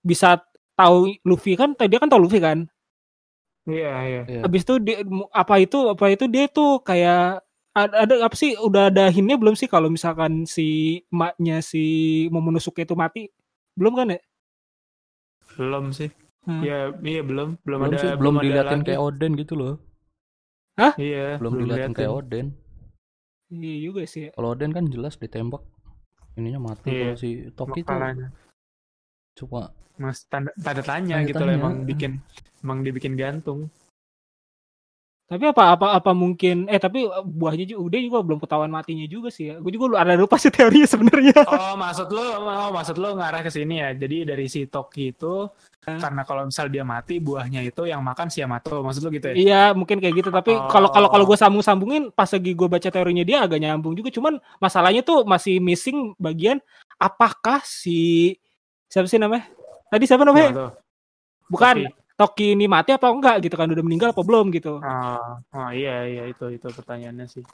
bisa 0.04 0.38
tahu 0.78 1.10
Luffy 1.26 1.58
kan, 1.58 1.74
dia 1.74 1.98
kan 1.98 2.06
tahu 2.06 2.22
Luffy 2.28 2.38
kan. 2.38 2.68
Iya 3.66 3.92
iya 4.06 4.20
Iya. 4.26 4.40
Habis 4.46 4.62
itu 4.62 4.74
dia, 4.78 4.96
apa 5.30 5.54
itu 5.58 5.78
apa 5.90 6.06
itu 6.08 6.24
dia 6.26 6.46
tuh 6.46 6.80
kayak 6.80 7.42
ada, 7.76 7.94
ada 8.08 8.14
apa 8.24 8.32
sih 8.32 8.56
udah 8.56 8.88
ada 8.88 9.10
hintnya 9.10 9.36
belum 9.36 9.52
sih 9.52 9.68
kalau 9.68 9.92
misalkan 9.92 10.46
si 10.46 11.00
emaknya 11.12 11.60
si 11.60 11.84
Momonosuke 12.32 12.82
itu 12.82 12.94
mati 12.94 13.28
belum 13.76 13.92
kan 13.94 14.16
ya 14.16 14.20
Belum 15.56 15.88
sih. 15.88 16.12
Hmm. 16.44 16.62
Ya, 16.62 16.92
iya 17.02 17.24
belum, 17.24 17.56
belum, 17.64 17.78
Belum 17.80 17.90
ada 17.90 17.96
sih, 17.98 18.10
belum 18.14 18.34
diliatin 18.38 18.80
lagi. 18.80 18.86
kayak 18.92 19.00
Oden 19.02 19.32
gitu 19.34 19.54
loh. 19.56 19.74
Iya, 20.94 21.40
Belum 21.40 21.52
diliatin 21.58 21.90
kayak 21.90 22.12
Oden. 22.12 22.46
Iya 23.48 23.76
juga 23.82 24.04
sih. 24.04 24.28
ya. 24.28 24.30
Kalau 24.36 24.52
Oden 24.52 24.70
kan 24.70 24.84
jelas 24.86 25.16
ditembak. 25.16 25.64
Ininya 26.36 26.60
mati 26.60 26.92
Iya. 26.92 27.02
kalau 27.02 27.16
si 27.16 27.28
Toki 27.50 27.80
tuh. 27.82 27.96
Cuma 29.36 29.68
Mas 29.96 30.24
tanda, 30.24 30.52
tanda 30.56 30.82
tanya 30.82 31.20
Tanda 31.20 31.28
gitu 31.28 31.40
loh 31.40 31.48
tanya. 31.48 31.60
emang 31.60 31.74
bikin 31.84 32.12
emang 32.60 32.78
dibikin 32.80 33.12
gantung. 33.14 33.68
Tapi 35.26 35.42
apa 35.42 35.74
apa 35.74 35.86
apa 35.92 36.14
mungkin 36.14 36.70
eh 36.70 36.78
tapi 36.78 37.02
buahnya 37.18 37.66
juga 37.66 37.80
udah 37.82 37.98
juga 37.98 38.18
belum 38.22 38.38
ketahuan 38.38 38.70
matinya 38.70 39.02
juga 39.06 39.26
sih 39.26 39.50
ya. 39.50 39.58
Gue 39.58 39.74
juga 39.74 39.84
lu- 39.90 39.98
ada 39.98 40.14
lupa 40.14 40.38
sih 40.38 40.48
teorinya 40.48 40.86
sebenarnya. 40.86 41.34
Oh, 41.50 41.74
maksud 41.74 42.06
lo, 42.08 42.22
oh, 42.38 42.70
maksud 42.70 42.94
lo 42.94 43.10
ngarah 43.12 43.42
ke 43.42 43.50
sini 43.50 43.82
ya. 43.82 43.90
Jadi 43.90 44.22
dari 44.22 44.46
si 44.46 44.70
Toki 44.70 45.10
itu 45.10 45.50
Hah? 45.82 45.98
karena 45.98 46.22
kalau 46.22 46.46
misal 46.46 46.70
dia 46.70 46.86
mati 46.86 47.18
buahnya 47.18 47.58
itu 47.60 47.82
yang 47.84 48.06
makan 48.06 48.30
si 48.30 48.38
Yamato. 48.38 48.86
Maksud 48.86 49.02
lo 49.02 49.10
gitu 49.10 49.26
ya? 49.26 49.34
Iya 49.34 49.62
mungkin 49.72 49.98
kayak 49.98 50.14
gitu 50.14 50.30
tapi 50.30 50.54
Oh. 50.54 50.70
kalau 50.70 50.94
kalau 50.94 51.10
kalau 51.10 51.24
gue 51.24 51.34
sambung 51.34 51.58
sambungin 51.60 52.14
pas 52.14 52.30
lagi 52.30 52.54
gue 52.54 52.68
baca 52.70 52.86
teorinya 52.86 53.26
dia 53.26 53.42
agak 53.42 53.58
nyambung 53.58 53.98
juga 53.98 54.14
cuman 54.14 54.38
masalahnya 54.56 55.02
tuh 55.02 55.26
masih 55.26 55.58
missing 55.58 56.14
bagian 56.22 56.62
apakah 57.02 57.58
si 57.66 58.38
siapa 58.86 59.06
sih 59.06 59.16
namanya 59.16 59.46
tadi 59.86 60.04
siapa 60.04 60.22
namanya 60.22 60.48
Yamato. 60.48 60.68
bukan 61.46 61.76
Toki. 61.84 61.94
Toki 62.16 62.46
ini 62.52 62.64
mati 62.64 62.90
apa 62.90 63.06
enggak 63.06 63.36
gitu 63.40 63.54
kan 63.54 63.68
udah 63.68 63.82
meninggal 63.82 64.10
apa 64.10 64.20
belum 64.20 64.48
gitu 64.50 64.78
Oh, 64.78 65.30
oh 65.52 65.70
iya 65.70 66.04
iya 66.04 66.22
itu 66.24 66.48
itu 66.48 66.64
pertanyaannya 66.66 67.26
sih. 67.26 67.44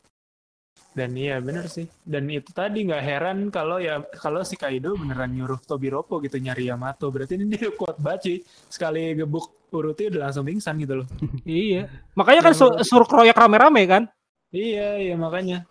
Dan 0.93 1.13
iya 1.13 1.37
bener 1.39 1.67
sih. 1.67 1.85
Dan 1.99 2.29
itu 2.29 2.49
tadi 2.49 2.85
nggak 2.85 3.03
heran 3.03 3.39
kalau 3.49 3.77
ya 3.77 3.99
kalau 4.13 4.41
si 4.43 4.55
Kaido 4.55 4.93
beneran 4.95 5.33
nyuruh 5.33 5.59
Tobiropo 5.59 6.21
gitu 6.21 6.37
nyari 6.37 6.69
Yamato. 6.69 7.09
Berarti 7.09 7.35
ini 7.35 7.51
dia 7.51 7.73
kuat 7.73 7.97
banget 7.97 8.21
sih. 8.23 8.37
Sekali 8.69 9.13
gebuk 9.15 9.51
Uruti 9.69 10.07
udah 10.07 10.29
langsung 10.29 10.45
pingsan 10.45 10.77
gitu 10.79 11.01
loh. 11.01 11.09
iya 11.49 11.89
makanya 12.13 12.45
kan 12.45 12.53
su- 12.53 12.77
suruh 12.83 13.09
kroyak 13.09 13.33
rame-rame 13.35 13.83
kan 13.85 14.03
Iya 14.49 15.01
iya 15.01 15.15
makanya. 15.17 15.65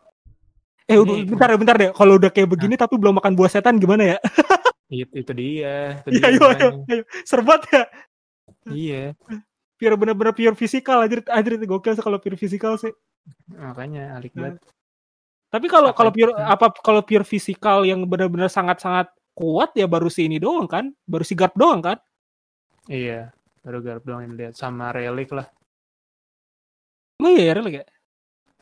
eh 0.83 0.97
Ini- 0.97 1.23
bentar 1.23 1.53
bentar 1.53 1.75
deh 1.77 1.89
kalau 1.91 2.17
udah 2.17 2.27
kayak 2.27 2.49
begini 2.49 2.73
tapi 2.75 2.97
belum 2.97 3.21
makan 3.21 3.31
buah 3.31 3.47
setan 3.47 3.77
gimana 3.77 4.03
ya 4.03 4.17
Itu, 4.91 5.13
itu 5.15 5.31
dia. 5.31 6.03
Itu 6.03 6.09
iya 6.11 6.19
dia 6.19 6.27
ayo 6.27 6.41
ayo 6.51 6.67
makanya. 6.75 6.85
ayo 6.91 7.03
serbat 7.23 7.61
ya 7.71 7.83
Iya 8.67 9.03
biar 9.81 9.97
bener-bener 9.97 10.37
pure 10.37 10.53
fisikal 10.53 11.01
aja 11.01 11.17
aja 11.25 11.49
gokil 11.65 11.97
sih 11.97 12.05
kalau 12.05 12.21
pure 12.21 12.37
fisikal 12.37 12.77
sih 12.77 12.93
makanya 13.49 14.21
alik 14.21 14.33
banget. 14.37 14.61
Tapi 15.51 15.67
kalau 15.67 15.91
kalau 15.91 16.13
itu? 16.13 16.17
pure 16.23 16.31
apa 16.37 16.71
kalau 16.79 17.01
pure 17.03 17.27
fisikal 17.27 17.83
yang 17.83 18.07
benar-benar 18.07 18.47
sangat-sangat 18.47 19.11
kuat 19.35 19.75
ya 19.75 19.83
baru 19.89 20.07
si 20.07 20.29
ini 20.29 20.39
doang 20.39 20.69
kan, 20.69 20.95
baru 21.03 21.27
si 21.27 21.35
guard 21.35 21.51
doang 21.59 21.83
kan. 21.83 21.97
Iya. 22.87 23.35
Baru 23.61 23.83
garap 23.83 24.01
doang 24.07 24.25
yang 24.25 24.33
lihat 24.33 24.53
sama 24.57 24.89
Relik 24.89 25.29
lah. 25.35 25.45
Oh 27.21 27.29
iya, 27.29 27.53
real 27.53 27.69
ya. 27.69 27.85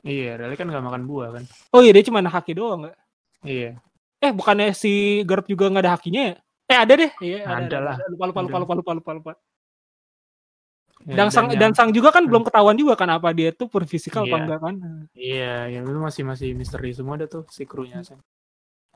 Iya, 0.03 0.35
Relik 0.35 0.59
kan 0.59 0.67
nggak 0.67 0.83
makan 0.83 1.03
buah 1.07 1.29
kan. 1.39 1.43
Oh 1.71 1.79
iya 1.79 1.95
dia 1.95 2.03
cuma 2.03 2.19
haki 2.19 2.51
doang 2.57 2.83
nggak? 2.83 2.97
Iya. 3.47 3.79
Eh 4.19 4.31
bukannya 4.31 4.75
si 4.75 4.91
guard 5.23 5.47
juga 5.47 5.67
nggak 5.67 5.83
ada 5.83 5.93
hakinya 5.95 6.21
ya? 6.27 6.35
Eh 6.69 6.77
ada 6.77 6.93
deh. 6.93 7.11
Iya 7.19 7.39
Ada 7.43 7.77
lah. 7.79 7.95
Lupa 8.07 8.25
lupa 8.27 8.39
lupa 8.41 8.55
Ada. 8.55 8.59
lupa 8.61 8.73
lupa 8.75 8.91
lupa 8.93 9.11
lupa. 9.15 9.31
Ya, 11.07 11.15
Dan 11.15 11.27
sang 11.31 11.47
yang- 11.47 11.59
dan 11.63 11.71
sang 11.71 11.89
juga 11.89 12.11
kan 12.11 12.27
belum 12.27 12.43
ketahuan 12.43 12.75
juga 12.75 12.93
kan 12.93 13.07
apa 13.09 13.31
dia 13.31 13.55
tuh 13.55 13.71
pure 13.71 13.87
fisikal 13.87 14.27
apa 14.27 14.29
Iya. 14.29 14.43
enggak 14.43 14.59
kan? 14.59 14.75
Iya, 15.15 15.53
yang 15.71 15.83
itu 15.87 15.95
masih 15.97 16.23
masih 16.27 16.49
misteri 16.51 16.91
semua 16.91 17.15
ada 17.15 17.25
tuh 17.25 17.47
si 17.47 17.63
krunya. 17.63 18.03
Sam. 18.03 18.19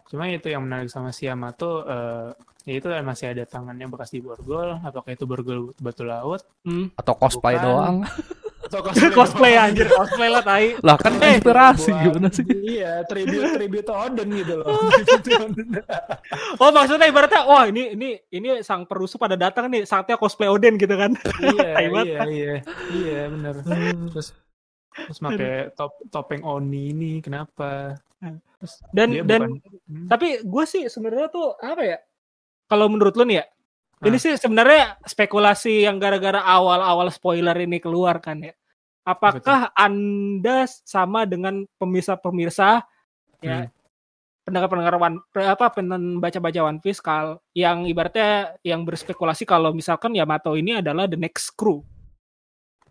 Cuma 0.03 0.27
itu 0.27 0.51
yang 0.51 0.61
menarik 0.61 0.91
sama 0.91 1.09
si 1.09 1.25
Yamato, 1.25 1.87
eh, 1.87 2.35
ya 2.67 2.73
itu 2.75 2.91
masih 3.01 3.31
ada 3.31 3.47
tangannya 3.47 3.87
bekas 3.87 4.11
di 4.11 4.19
borgol. 4.19 4.77
Apakah 4.83 5.09
itu 5.09 5.23
borgol 5.23 5.71
batu 5.79 6.03
laut? 6.03 6.43
Hmm. 6.61 6.91
atau 6.93 7.15
cosplay 7.15 7.55
Bukan. 7.55 7.65
doang. 7.65 7.97
Atau 8.75 9.13
cosplay 9.13 9.53
doang? 9.53 9.65
anjir, 9.67 9.87
cosplay 9.87 10.29
lah 10.29 10.41
tai. 10.41 10.67
lah 10.79 10.95
kan 10.95 11.13
Eh, 11.15 11.31
inspirasi 11.35 11.89
Buat- 11.89 12.03
gimana 12.03 12.27
sih? 12.29 12.45
Iya, 12.47 12.91
tribute 13.03 13.45
tribute 13.53 13.89
Odin 13.89 14.27
gitu 14.33 14.53
loh. 14.57 14.65
Oh 16.57 16.69
maksudnya 16.69 17.05
ibaratnya 17.05 17.43
wah 17.43 17.65
ini 17.65 17.93
ini 17.93 18.09
ini 18.29 18.61
sang 18.61 18.83
perusuh 18.83 19.17
pada 19.17 19.35
datang 19.35 19.67
nih 19.67 19.83
saatnya 19.83 20.15
cosplay 20.15 20.47
Odin 20.47 20.75
gitu 20.75 20.93
kan. 20.93 21.13
iya, 21.39 21.71
iya, 21.83 22.21
iya, 22.25 22.53
iya, 22.91 23.21
benar. 23.27 23.53
Terus 24.09 24.33
terus 24.95 25.17
pakai 25.19 25.73
top 25.73 25.97
topeng 26.07 26.41
Oni 26.43 26.89
ini 26.89 27.11
kenapa? 27.19 27.97
Terus 28.55 28.73
Dan 28.89 29.07
dia 29.11 29.23
dan 29.23 29.41
bukan- 29.51 29.71
Hmm. 29.83 30.07
tapi 30.07 30.39
gue 30.39 30.63
sih 30.63 30.87
sebenarnya 30.87 31.27
tuh 31.27 31.53
apa 31.55 31.81
ya 31.83 31.97
kalau 32.65 32.87
menurut 32.87 33.13
lu 33.13 33.25
nih 33.25 33.37
ya 33.37 33.45
Hah? 33.99 34.07
ini 34.07 34.15
sih 34.15 34.33
sebenarnya 34.33 34.95
spekulasi 35.03 35.83
yang 35.83 35.99
gara-gara 35.99 36.39
awal-awal 36.39 37.09
spoiler 37.09 37.53
ini 37.57 37.77
keluar 37.77 38.17
kan 38.17 38.39
ya 38.39 38.55
apakah 39.03 39.69
anda 39.75 40.63
sama 40.83 41.27
dengan 41.27 41.67
pemirsa-pemirsa 41.77 42.83
ya 43.43 43.67
Hmm. 43.67 43.69
pendengar-pendengar 44.43 44.95
one 44.99 45.17
apa 45.39 45.71
baca-baca 46.19 46.67
One 46.67 46.79
Piece 46.83 46.99
kal 46.99 47.39
yang 47.55 47.87
ibaratnya 47.87 48.59
yang 48.63 48.83
berspekulasi 48.83 49.47
kalau 49.47 49.71
misalkan 49.71 50.11
Yamato 50.11 50.55
ini 50.55 50.79
adalah 50.79 51.07
the 51.07 51.15
next 51.15 51.55
crew 51.55 51.79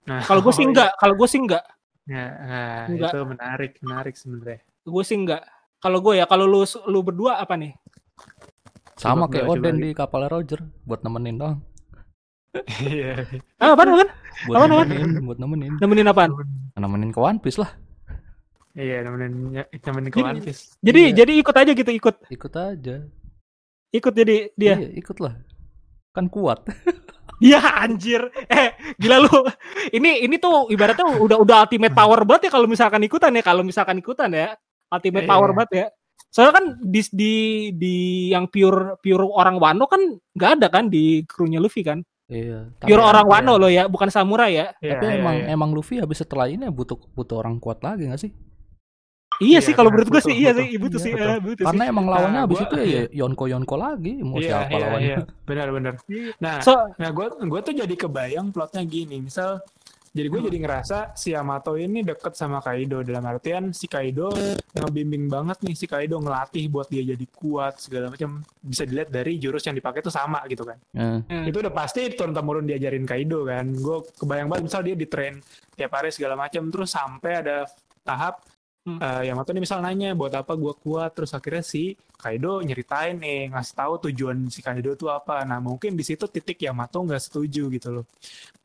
Nah, 0.03 0.25
kalau 0.25 0.41
gue 0.43 0.51
sih 0.57 0.65
oh, 0.65 0.71
enggak 0.73 0.91
kalau 0.97 1.15
gue 1.15 1.29
sih 1.29 1.41
enggak 1.41 1.65
iya. 2.09 2.27
Nah, 2.41 2.81
Enggak. 2.89 3.11
itu 3.13 3.21
menarik, 3.23 3.73
menarik 3.85 4.15
sebenarnya. 4.17 4.61
gue 4.65 5.03
sih 5.05 5.17
enggak 5.17 5.43
kalau 5.79 5.99
gue 6.01 6.13
ya 6.19 6.25
kalau 6.25 6.45
lu 6.49 6.65
lu 6.89 7.01
berdua 7.05 7.39
apa 7.39 7.55
nih 7.57 7.73
Sama 8.97 9.27
Coba, 9.27 9.33
kayak 9.35 9.47
coba 9.49 9.55
Oden 9.59 9.77
di 9.83 9.91
kapalnya 9.97 10.29
Roger 10.31 10.61
buat 10.87 11.01
nemenin 11.03 11.37
doang. 11.41 11.59
Iya. 12.79 13.25
ah, 13.57 13.73
apa 13.73 13.83
kan 13.83 14.09
Buat 14.45 14.57
Apaan, 14.59 14.71
apaan? 14.71 14.89
nemenin, 14.89 15.25
buat 15.25 15.39
nemenin. 15.39 15.73
nemenin 15.79 16.07
apaan 16.07 16.31
Nemenin 16.75 17.09
ke 17.09 17.21
One 17.21 17.39
Piece 17.39 17.57
lah. 17.57 17.71
Iya, 18.73 19.05
nemenin 19.05 19.33
nemenin 19.55 20.09
ke 20.09 20.19
Jadi- 20.19 20.29
One 20.29 20.41
Piece. 20.41 20.63
jadi 20.81 21.01
Iya. 21.03 21.15
jadi 21.15 21.33
ikut 21.39 21.55
aja 21.55 21.73
gitu 21.73 21.91
ikut 21.91 22.17
Ikut 22.29 22.53
aja. 22.53 22.97
ikut 23.91 24.13
jadi 24.13 24.37
dia 24.53 24.75
Iya, 24.77 24.89
ikut 24.97 25.17
lah. 25.19 25.35
Kan 26.11 26.29
kuat. 26.29 26.65
Iya 27.43 27.59
anjir. 27.59 28.23
Eh, 28.47 28.71
gila 29.03 29.19
lu. 29.19 29.43
Ini 29.91 30.23
ini 30.23 30.39
tuh 30.39 30.71
ibaratnya 30.71 31.19
udah 31.19 31.43
udah 31.43 31.57
ultimate 31.67 31.91
power 31.91 32.23
banget 32.23 32.47
ya 32.47 32.51
kalau 32.55 32.71
misalkan 32.71 33.03
ikutan 33.03 33.35
ya. 33.35 33.43
Kalau 33.43 33.67
misalkan 33.67 33.99
ikutan 33.99 34.31
ya. 34.31 34.55
Ultimate 34.87 35.27
Iya. 35.27 35.31
power 35.35 35.51
banget 35.51 35.71
ya. 35.75 35.87
Soalnya 36.31 36.55
kan 36.55 36.65
di 36.79 37.01
di 37.11 37.35
di 37.75 37.95
yang 38.31 38.47
pure 38.47 38.95
pure 39.03 39.27
orang 39.27 39.59
Wano 39.59 39.91
kan 39.91 39.99
nggak 40.39 40.51
ada 40.55 40.67
kan 40.71 40.87
di 40.87 41.27
krunya 41.27 41.59
Luffy 41.59 41.83
kan. 41.83 41.99
Iya. 42.33 42.59
Tapi, 42.75 42.89
Pure 42.89 43.05
orang 43.05 43.23
iya. 43.23 43.33
Wano 43.37 43.53
loh 43.55 43.69
ya, 43.69 43.85
bukan 43.87 44.09
samurai 44.09 44.51
ya. 44.51 44.67
Iya, 44.81 44.91
tapi 44.91 45.05
iya, 45.07 45.17
emang 45.17 45.37
iya. 45.37 45.47
emang 45.53 45.71
Luffy 45.71 46.01
habis 46.01 46.17
setelah 46.17 46.49
ini 46.49 46.65
ya 46.65 46.73
butuh 46.73 46.97
butuh 47.13 47.37
orang 47.39 47.61
kuat 47.61 47.79
lagi 47.81 48.09
gak 48.09 48.17
sih? 48.19 48.33
Iya, 49.39 49.59
Iya, 49.59 49.59
sih 49.61 49.73
kalau 49.73 49.89
benar, 49.89 50.07
menurut 50.07 50.09
gue 50.09 50.17
butuh, 50.19 50.29
sih 50.29 50.37
iya 50.39 50.51
butuh. 50.51 50.63
sih, 50.63 50.71
butuh 50.79 50.93
Iya, 50.93 51.05
sih, 51.05 51.13
betul. 51.13 51.29
eh, 51.29 51.41
butuh 51.43 51.65
Karena 51.67 51.83
sih. 51.83 51.91
emang 51.91 52.07
lawannya 52.07 52.33
Nah, 52.33 52.45
habis 52.47 52.57
gua- 52.57 52.67
itu 52.69 52.77
ya 52.79 53.03
Yonko 53.13 53.45
Yonko 53.47 53.75
lagi. 53.77 54.15
Mau 54.19 54.37
Iya, 54.37 54.47
siapa 54.49 54.71
iya, 54.71 54.81
lawannya? 54.81 55.09
iya. 55.09 55.19
Benar, 55.43 55.69
benar. 55.71 55.95
Nah, 56.39 56.57
So, 56.61 56.73
Nah, 56.95 57.11
gue 57.11 57.27
gue 57.43 57.61
tuh 57.61 57.75
jadi 57.75 57.95
kebayang 57.97 58.47
plotnya 58.51 58.83
gini, 58.85 59.17
misal 59.19 59.59
jadi 60.13 60.29
gue 60.29 60.41
jadi 60.45 60.59
ngerasa 60.61 61.17
si 61.17 61.33
Yamato 61.33 61.73
ini 61.75 62.05
deket 62.05 62.37
sama 62.37 62.61
Kaido. 62.61 63.01
Dalam 63.01 63.25
artian 63.25 63.73
si 63.73 63.89
Kaido 63.89 64.29
ngebimbing 64.77 65.25
banget 65.27 65.65
nih. 65.65 65.73
Si 65.73 65.89
Kaido 65.89 66.21
ngelatih 66.21 66.69
buat 66.69 66.85
dia 66.93 67.01
jadi 67.01 67.25
kuat 67.33 67.81
segala 67.81 68.13
macam. 68.13 68.45
Bisa 68.61 68.85
dilihat 68.85 69.09
dari 69.09 69.41
jurus 69.41 69.65
yang 69.65 69.73
dipakai 69.73 70.05
tuh 70.05 70.13
sama 70.13 70.45
gitu 70.53 70.69
kan. 70.69 70.77
Eh, 70.93 71.19
Hmm. 71.25 71.45
itu 71.49 71.57
udah 71.59 71.73
pasti 71.73 72.13
turun 72.13 72.37
temurun 72.37 72.69
diajarin 72.69 73.09
Kaido 73.09 73.49
kan. 73.49 73.73
Gue 73.73 74.05
kebayang 74.21 74.53
banget 74.53 74.63
misal 74.69 74.85
dia 74.85 74.93
di 74.93 75.09
train 75.09 75.41
tiap 75.73 75.97
hari 75.97 76.13
segala 76.13 76.37
macam. 76.37 76.69
Terus 76.69 76.93
sampai 76.93 77.33
ada 77.41 77.65
tahap 78.05 78.45
Hmm. 78.83 78.99
eh, 78.99 79.31
Yamato 79.31 79.55
nih 79.55 79.63
misal 79.63 79.79
nanya 79.79 80.11
buat 80.19 80.35
apa 80.35 80.59
gue 80.59 80.75
kuat? 80.75 81.15
Terus 81.15 81.31
akhirnya 81.39 81.63
si 81.63 81.95
Kaido 82.19 82.59
nyeritain 82.67 83.15
nih 83.15 83.55
ngasih 83.55 83.75
tahu 83.79 84.11
tujuan 84.11 84.51
si 84.51 84.59
Kaido 84.59 84.99
tuh 84.99 85.07
apa. 85.07 85.47
Nah 85.47 85.63
mungkin 85.63 85.95
di 85.95 86.03
situ 86.03 86.27
titik 86.27 86.59
Yamato 86.67 86.99
nggak 86.99 87.23
setuju 87.23 87.71
gitu 87.71 87.89
loh. 87.95 88.05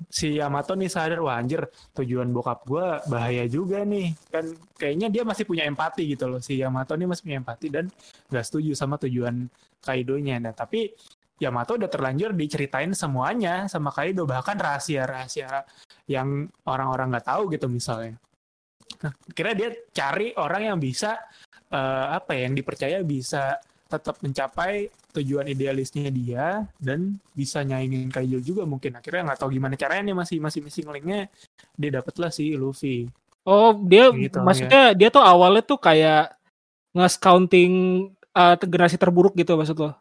Si 0.10 0.42
Yamato 0.42 0.74
nih 0.74 0.90
sadar 0.90 1.22
wah 1.22 1.38
anjir 1.38 1.70
tujuan 1.94 2.34
bokap 2.34 2.66
gue 2.66 2.86
bahaya 3.14 3.46
juga 3.46 3.86
nih. 3.86 4.18
Kan 4.34 4.58
kayaknya 4.74 5.08
dia 5.14 5.22
masih 5.22 5.46
punya 5.46 5.70
empati 5.70 6.10
gitu 6.18 6.26
loh. 6.26 6.42
Si 6.42 6.58
Yamato 6.58 6.98
nih 6.98 7.06
masih 7.06 7.22
punya 7.22 7.38
empati 7.38 7.68
dan 7.70 7.86
nggak 8.34 8.46
setuju 8.46 8.74
sama 8.74 8.98
tujuan 8.98 9.46
Kaidonya. 9.86 10.42
Nah 10.42 10.54
tapi 10.58 10.98
Yamato 11.38 11.78
udah 11.78 11.94
terlanjur 11.94 12.34
diceritain 12.34 12.90
semuanya 12.98 13.70
sama 13.70 13.94
Kaido. 13.94 14.26
Bahkan 14.26 14.58
rahasia-rahasia 14.58 15.62
yang 16.10 16.50
orang-orang 16.66 17.14
nggak 17.14 17.28
tahu 17.30 17.54
gitu 17.54 17.70
misalnya 17.70 18.18
kira 19.34 19.54
dia 19.54 19.70
cari 19.94 20.34
orang 20.36 20.74
yang 20.74 20.78
bisa 20.82 21.18
eh, 21.70 22.06
apa 22.14 22.34
ya 22.34 22.50
yang 22.50 22.56
dipercaya 22.58 23.02
bisa 23.04 23.58
tetap 23.88 24.20
mencapai 24.20 24.92
tujuan 25.16 25.48
idealisnya 25.48 26.12
dia 26.12 26.68
dan 26.78 27.16
bisa 27.32 27.64
nyaingin 27.64 28.12
Kaido 28.12 28.38
juga 28.44 28.68
mungkin. 28.68 29.00
Akhirnya 29.00 29.32
nggak 29.32 29.40
tahu 29.40 29.56
gimana 29.56 29.80
caranya 29.80 30.12
nih 30.12 30.16
masih 30.16 30.38
masih 30.44 30.60
missing 30.62 30.88
linknya. 30.92 31.32
Dia 31.80 31.90
dapatlah 32.00 32.30
si 32.30 32.54
Luffy. 32.54 33.08
Oh 33.48 33.72
dia 33.74 34.12
Gitu, 34.12 34.38
maksudnya 34.44 34.92
dia 34.92 35.08
tuh 35.08 35.24
awalnya 35.24 35.64
tuh 35.64 35.80
kayak 35.80 36.36
nge-scouting 36.92 37.74
eh, 38.12 38.56
generasi 38.60 39.00
terburuk 39.00 39.34
gitu 39.40 39.56
maksud 39.56 39.80
lo. 39.80 39.96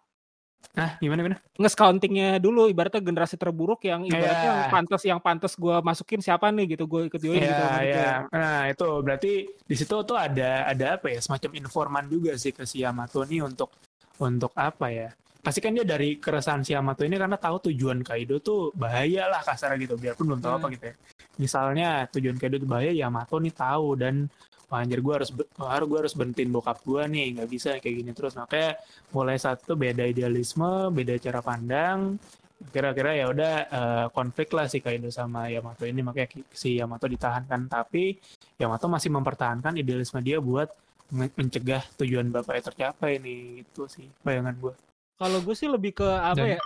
Nah, 0.72 1.00
gimana 1.00 1.24
gimana? 1.24 1.38
nge-scoutingnya 1.56 2.36
dulu 2.36 2.68
ibaratnya 2.68 3.00
generasi 3.00 3.34
terburuk 3.34 3.80
yang 3.80 4.04
ibaratnya 4.04 4.28
Iya. 4.36 4.52
yang 4.52 4.60
pantas 4.68 5.02
yang 5.02 5.20
pantas 5.20 5.52
gue 5.54 5.72
masukin 5.80 6.20
siapa 6.20 6.52
nih 6.52 6.76
gitu 6.76 6.84
gue 6.84 7.08
ikut 7.08 7.16
join 7.16 7.40
gitu 7.40 7.48
Iya, 7.48 7.80
iya. 7.80 8.12
Nah, 8.28 8.68
itu 8.68 8.84
berarti 9.00 9.32
di 9.48 9.72
situ 9.74 9.96
tuh 10.04 10.14
ada 10.14 10.68
ada 10.68 11.00
apa 11.00 11.08
ya? 11.08 11.16
Semacam 11.18 11.50
informan 11.56 12.04
juga 12.04 12.36
sih 12.36 12.52
ke 12.52 12.62
si 12.62 12.84
Yamato 12.84 13.24
nih 13.24 13.40
untuk 13.40 13.72
untuk 14.18 14.52
apa 14.52 14.92
ya? 14.92 15.08
Pasti 15.40 15.60
kan 15.60 15.72
dia 15.72 15.86
dari 15.86 16.18
keresahan 16.18 16.60
si 16.60 16.74
Yamato 16.74 17.02
ini 17.02 17.16
karena 17.16 17.38
tahu 17.38 17.70
tujuan 17.70 18.02
Kaido 18.02 18.36
tuh 18.36 18.68
bahaya 18.74 19.30
lah 19.30 19.40
kasar 19.40 19.78
gitu, 19.78 19.96
biarpun 19.96 20.26
belum 20.26 20.40
tahu 20.40 20.52
apa 20.56 20.66
Hmm. 20.66 20.74
gitu 20.74 20.84
ya. 20.90 20.94
Misalnya 21.36 21.88
tujuan 22.10 22.36
Kaido 22.36 22.56
tuh 22.58 22.66
bahaya, 22.66 22.92
Yamato 22.92 23.38
nih 23.38 23.54
tahu 23.54 23.96
dan 23.96 24.28
wah 24.66 24.82
anjir 24.82 24.98
gue 24.98 25.14
harus 25.14 25.30
harus 25.56 25.86
gue 25.86 25.98
harus 26.02 26.14
bentin 26.14 26.50
bokap 26.50 26.82
gue 26.82 27.02
nih 27.06 27.26
nggak 27.34 27.48
bisa 27.48 27.68
kayak 27.78 27.94
gini 27.96 28.10
terus 28.10 28.34
makanya 28.34 28.74
mulai 29.10 29.36
satu 29.36 29.74
beda 29.74 30.02
idealisme 30.04 30.66
beda 30.90 31.14
cara 31.16 31.38
pandang 31.38 32.18
kira-kira 32.66 33.12
ya 33.14 33.28
udah 33.28 33.54
eh, 33.68 34.06
konflik 34.10 34.48
lah 34.50 34.64
si 34.64 34.80
Kaido 34.80 35.06
sama 35.08 35.46
Yamato 35.46 35.84
ini 35.84 36.00
makanya 36.00 36.28
si 36.50 36.74
Yamato 36.74 37.04
ditahankan 37.04 37.68
tapi 37.68 38.16
Yamato 38.56 38.88
masih 38.88 39.12
mempertahankan 39.12 39.76
idealisme 39.76 40.18
dia 40.18 40.40
buat 40.40 40.66
men- 41.12 41.30
mencegah 41.32 41.84
tujuan 41.94 42.32
bapaknya 42.32 42.66
tercapai 42.66 43.20
nih 43.20 43.60
itu 43.60 43.82
sih 43.86 44.08
bayangan 44.20 44.56
gue 44.56 44.74
Kalau 45.16 45.38
gue 45.40 45.52
sih 45.52 45.64
lebih 45.64 45.96
ke 45.96 46.04
apa 46.04 46.36
Dan- 46.36 46.52
ya? 46.52 46.60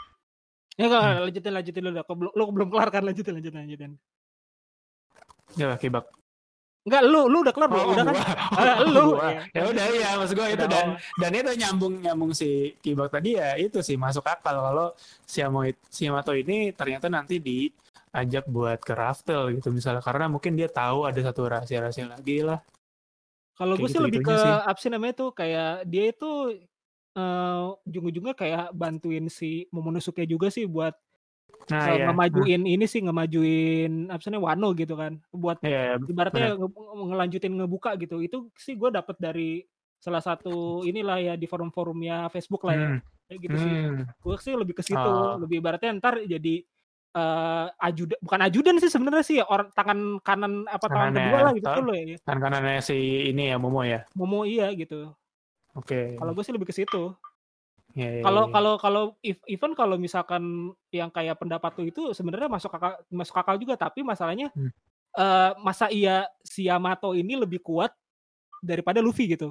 Ya 0.74 0.86
enggak, 0.88 1.02
Hmm. 1.04 1.22
lanjutin 1.22 1.52
lanjutin 1.52 1.82
dulu. 1.84 2.00
Lu 2.32 2.44
belum 2.50 2.68
kelar 2.72 2.88
kan 2.88 3.02
lanjutin 3.04 3.36
lanjutin 3.36 3.60
lanjutin. 3.60 3.92
ya 5.54 5.74
kibak 5.76 6.06
Enggak, 6.80 7.02
lu 7.04 7.28
lu 7.28 7.44
udah 7.44 7.52
kelar 7.52 7.68
belum? 7.68 7.92
udah 7.92 8.04
kan? 8.08 8.16
Ah, 8.56 8.78
lu. 8.94 9.04
gua. 9.12 9.28
Iya. 9.28 9.40
ya 9.52 9.62
udah 9.68 9.84
ya 9.92 10.10
maksud 10.16 10.34
gue 10.34 10.48
itu 10.48 10.64
dan 10.64 10.86
oh. 10.88 10.96
dan 11.20 11.30
itu 11.36 11.52
nyambung 11.60 11.94
nyambung 12.00 12.32
si 12.32 12.72
kibak 12.80 13.12
tadi 13.12 13.36
ya 13.36 13.52
itu 13.60 13.84
sih 13.84 14.00
masuk 14.00 14.24
akal 14.24 14.56
kalau 14.56 14.88
si 15.28 15.44
Yamo- 15.44 15.76
si 15.92 16.08
Yamato 16.08 16.32
ini 16.32 16.72
ternyata 16.72 17.12
nanti 17.12 17.36
diajak 17.36 18.48
buat 18.48 18.80
ke 18.80 18.96
Raftel 18.96 19.60
gitu 19.60 19.68
misalnya 19.68 20.00
karena 20.00 20.32
mungkin 20.32 20.56
dia 20.56 20.72
tahu 20.72 21.04
ada 21.04 21.20
satu 21.20 21.52
rahasia-rahasia 21.52 22.08
lagi 22.08 22.40
lah 22.40 22.64
Kalau 23.60 23.76
gue 23.76 23.88
sih 23.92 24.00
lebih 24.00 24.24
ke 24.24 24.32
apa 24.40 24.78
sih 24.80 24.88
namanya 24.88 25.20
tuh 25.20 25.36
kayak 25.36 25.84
dia 25.84 26.08
itu 26.08 26.56
eh 27.12 27.62
ujung-ujungnya 27.84 28.32
kayak 28.32 28.72
bantuin 28.72 29.28
si 29.28 29.68
Momonosuke 29.68 30.24
juga 30.24 30.48
sih 30.48 30.64
buat 30.64 30.96
nah 31.70 31.86
eh, 31.86 32.02
ya 32.02 32.04
ngemajuin 32.10 32.62
ini 32.64 32.84
sih 32.84 33.00
ngemajuin 33.00 34.08
apa 34.08 34.20
sih 34.20 34.30
Wano 34.34 34.74
gitu 34.74 34.94
kan. 34.94 35.18
Buat 35.30 35.62
ya 35.62 35.96
ibaratnya 35.96 36.56
nge- 36.56 37.06
ngelanjutin 37.08 37.52
ngebuka 37.54 37.94
gitu. 37.96 38.18
Itu 38.20 38.50
sih 38.54 38.74
gue 38.74 38.90
dapet 38.90 39.16
dari 39.16 39.62
salah 40.00 40.20
satu 40.20 40.80
inilah 40.82 41.18
ya 41.20 41.34
di 41.36 41.44
forum-forumnya 41.44 42.26
Facebook 42.28 42.64
lah 42.64 42.74
ya. 42.74 42.88
Hmm, 42.96 43.00
Kayak 43.26 43.38
gitu 43.44 43.56
sih. 43.56 43.70
hmm. 43.70 44.02
Gue 44.18 44.34
sih 44.40 44.54
lebih 44.56 44.74
ke 44.74 44.82
situ, 44.82 44.98
Oh. 44.98 45.36
lebih 45.38 45.60
ibaratnya 45.60 45.94
ntar 45.96 46.18
jadi 46.22 46.64
eh 47.10 47.66
ajudan 47.82 48.14
bukan 48.22 48.40
ajudan 48.46 48.78
sih 48.78 48.86
sebenarnya 48.86 49.24
sih 49.26 49.38
orang 49.42 49.66
tangan 49.74 49.98
kanan 50.22 50.62
apa 50.70 50.86
tangan 50.86 51.10
kedua 51.10 51.38
lah 51.42 51.52
gitu 51.58 51.80
loh 51.82 51.90
ya. 51.90 52.14
kan 52.22 52.38
kanannya 52.38 52.78
si 52.78 52.94
ini 53.26 53.50
ya 53.50 53.58
Momo 53.58 53.82
ya 53.82 54.06
Momo 54.14 54.46
iya 54.46 54.70
gitu. 54.70 55.10
oke 55.74 56.14
Kalau 56.14 56.30
gue 56.30 56.44
sih 56.46 56.54
lebih 56.54 56.70
ke 56.70 56.74
situ. 56.74 57.10
Ya, 57.98 58.22
Kalau 58.22 58.46
ya. 58.46 58.52
kalau 58.54 58.74
kalau 58.78 59.02
if- 59.18 59.42
even 59.50 59.74
kalau 59.74 59.98
misalkan 59.98 60.70
yang 60.94 61.10
kayak 61.10 61.34
pendapat 61.42 61.74
lu 61.74 61.90
itu 61.90 62.02
sebenarnya 62.14 62.46
masuk 62.46 62.70
akal 62.70 62.94
masuk 63.10 63.34
akal 63.34 63.58
juga 63.58 63.74
tapi 63.74 64.06
masalahnya 64.06 64.54
Hmm. 64.54 64.70
eh 65.10 65.50
masa 65.58 65.90
iya 65.90 66.30
si 66.46 66.70
Yamato 66.70 67.18
ini 67.18 67.34
lebih 67.34 67.58
kuat 67.58 67.90
daripada 68.62 69.02
Luffy 69.02 69.34
gitu. 69.34 69.50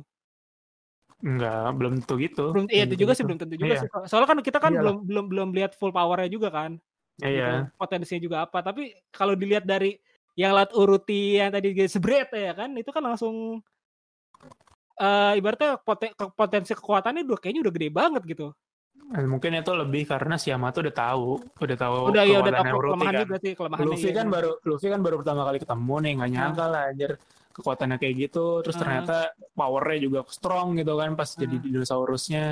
enggak 1.20 1.76
belum 1.76 2.00
tentu 2.00 2.16
gitu 2.16 2.46
Belum 2.56 2.68
iya 2.72 2.88
itu 2.88 2.96
juga 2.96 3.12
tentu 3.12 3.20
sih 3.20 3.24
gitu. 3.24 3.28
belum 3.28 3.40
tentu 3.44 3.56
juga 3.60 3.74
Iya. 3.76 3.82
sih. 3.84 3.90
Soalnya 4.08 4.30
kan 4.32 4.40
kita 4.40 4.58
kan 4.64 4.72
Iyalah. 4.72 4.84
belum 4.88 4.98
belum 5.04 5.26
belum 5.28 5.50
lihat 5.52 5.72
full 5.76 5.92
powernya 5.92 6.32
juga 6.32 6.48
kan. 6.48 6.80
Ya, 7.20 7.28
gitu. 7.28 7.36
iya 7.44 7.52
Potensinya 7.76 8.22
juga 8.24 8.38
apa. 8.48 8.64
Tapi 8.64 8.96
kalau 9.12 9.36
dilihat 9.36 9.68
dari 9.68 10.00
yang 10.40 10.56
lat 10.56 10.72
uruti 10.72 11.36
yang 11.44 11.52
tadi 11.52 11.76
sebret 11.92 12.32
ya 12.32 12.56
kan 12.56 12.72
itu 12.72 12.88
kan 12.96 13.04
langsung 13.04 13.60
eh 15.00 15.34
ibaratnya 15.36 15.80
poten- 15.80 16.14
potensi 16.36 16.72
kekuatannya 16.72 17.24
udah 17.24 17.40
kayaknya 17.40 17.62
udah 17.64 17.74
gede 17.74 17.90
banget 17.90 18.24
gitu. 18.26 18.48
Eh, 19.10 19.26
mungkin 19.26 19.58
itu 19.58 19.72
lebih 19.74 20.06
karena 20.06 20.38
si 20.38 20.54
Yamato 20.54 20.86
udah 20.86 20.94
tahu 20.94 21.42
udah 21.58 21.78
tahu 21.80 21.96
udah 22.14 22.24
ya 22.24 22.38
udah 22.40 22.54
tahu 22.54 22.78
kelemahannya 22.78 23.18
kan. 23.18 23.28
berarti 23.28 23.50
kelemahannya. 23.58 23.90
Luffy 23.90 24.06
iya, 24.06 24.14
kan 24.14 24.26
bener. 24.26 24.36
baru 24.38 24.52
Luffy 24.64 24.88
kan 24.88 25.00
baru 25.02 25.16
pertama 25.18 25.42
kali 25.44 25.58
ketemu 25.58 25.96
nih 25.98 26.12
nggak 26.14 26.30
nyangka 26.30 26.66
lah 26.68 26.82
anjir 26.86 27.12
kekuatannya 27.50 27.98
kayak 27.98 28.16
gitu 28.20 28.46
terus 28.62 28.76
Ah. 28.76 28.80
ternyata 28.80 29.18
powernya 29.52 30.00
juga 30.00 30.20
strong 30.30 30.78
gitu 30.78 30.94
kan 30.94 31.10
pas 31.14 31.30
jadi 31.34 31.56
Ah. 31.58 31.64
dinosaurusnya 31.66 32.46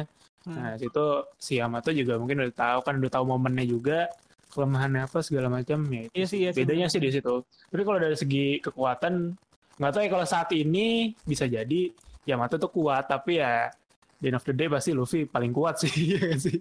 Hmm. 0.43 0.55
nah 0.55 0.73
situ 0.73 1.05
si 1.37 1.59
Yamato 1.59 1.91
juga 1.91 2.15
mungkin 2.15 2.39
udah 2.41 2.55
tahu 2.55 2.79
kan 2.81 2.93
udah 2.97 3.11
tahu 3.11 3.25
momennya 3.27 3.65
juga 3.67 3.99
kelemahannya 4.49 5.03
apa 5.03 5.19
segala 5.19 5.51
macam 5.51 5.83
ya 5.85 6.07
Iya 6.09 6.25
sih, 6.25 6.39
iya 6.41 6.49
sih, 6.49 6.57
bedanya 6.57 6.87
sih 6.87 6.97
di 6.97 7.11
situ 7.11 7.35
tapi 7.67 7.83
kalau 7.83 7.99
dari 7.99 8.15
segi 8.15 8.57
kekuatan 8.57 9.35
nggak 9.75 9.91
tahu 9.91 10.01
ya 10.01 10.09
kalau 10.09 10.25
saat 10.25 10.49
ini 10.51 10.87
bisa 11.21 11.45
jadi 11.45 11.93
Yamato 12.27 12.59
tuh 12.59 12.69
kuat 12.69 13.07
tapi 13.07 13.39
ya 13.39 13.71
di 14.17 14.27
end 14.27 14.37
of 14.37 14.43
the 14.43 14.51
day 14.51 14.67
pasti 14.67 14.91
Luffy 14.91 15.23
paling 15.25 15.53
kuat 15.55 15.79
sih 15.79 15.91
iya 15.93 16.19
nggak 16.27 16.39
sih 16.41 16.57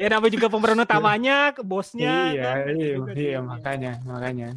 Ya 0.00 0.06
namanya 0.08 0.32
juga 0.32 0.48
pemeran 0.48 0.80
utamanya, 0.86 1.52
ke 1.52 1.60
bosnya. 1.60 2.32
iya 2.32 2.64
kan, 2.64 2.74
iya, 2.78 2.94
juga 2.96 3.12
iya 3.12 3.38
sih. 3.38 3.44
makanya 3.44 3.92
makanya 4.08 4.48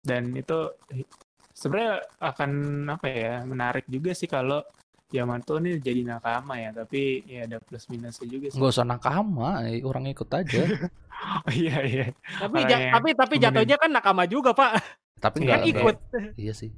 dan 0.00 0.22
itu 0.32 0.58
sebenarnya 1.52 2.00
akan 2.16 2.50
apa 2.88 3.06
ya 3.12 3.34
menarik 3.44 3.84
juga 3.84 4.16
sih 4.16 4.24
kalau 4.24 4.64
Yamato 5.10 5.58
nih 5.58 5.82
jadi 5.82 6.00
nakama 6.06 6.54
ya 6.56 6.70
tapi 6.70 7.26
ya 7.26 7.44
ada 7.44 7.58
plus 7.60 7.84
minusnya 7.90 8.26
juga 8.30 8.46
sih 8.48 8.56
Nggak 8.56 8.70
usah 8.72 8.86
nakama, 8.86 9.48
eh, 9.66 9.82
orang 9.82 10.06
ikut 10.08 10.30
aja. 10.30 10.62
iya 11.52 11.76
iya 11.84 12.04
Tapi 12.38 12.58
ja- 12.64 12.80
tapi 12.94 13.08
tapi 13.18 13.34
jatuhnya 13.42 13.76
kan 13.76 13.90
nakama 13.92 14.24
juga, 14.30 14.54
Pak. 14.56 14.72
Tapi 15.20 15.36
Iya, 15.42 15.44
nggak 15.44 15.58
Kan 15.58 15.66
oke. 15.66 15.70
ikut. 15.76 15.96
Iya 16.38 16.52
sih. 16.56 16.70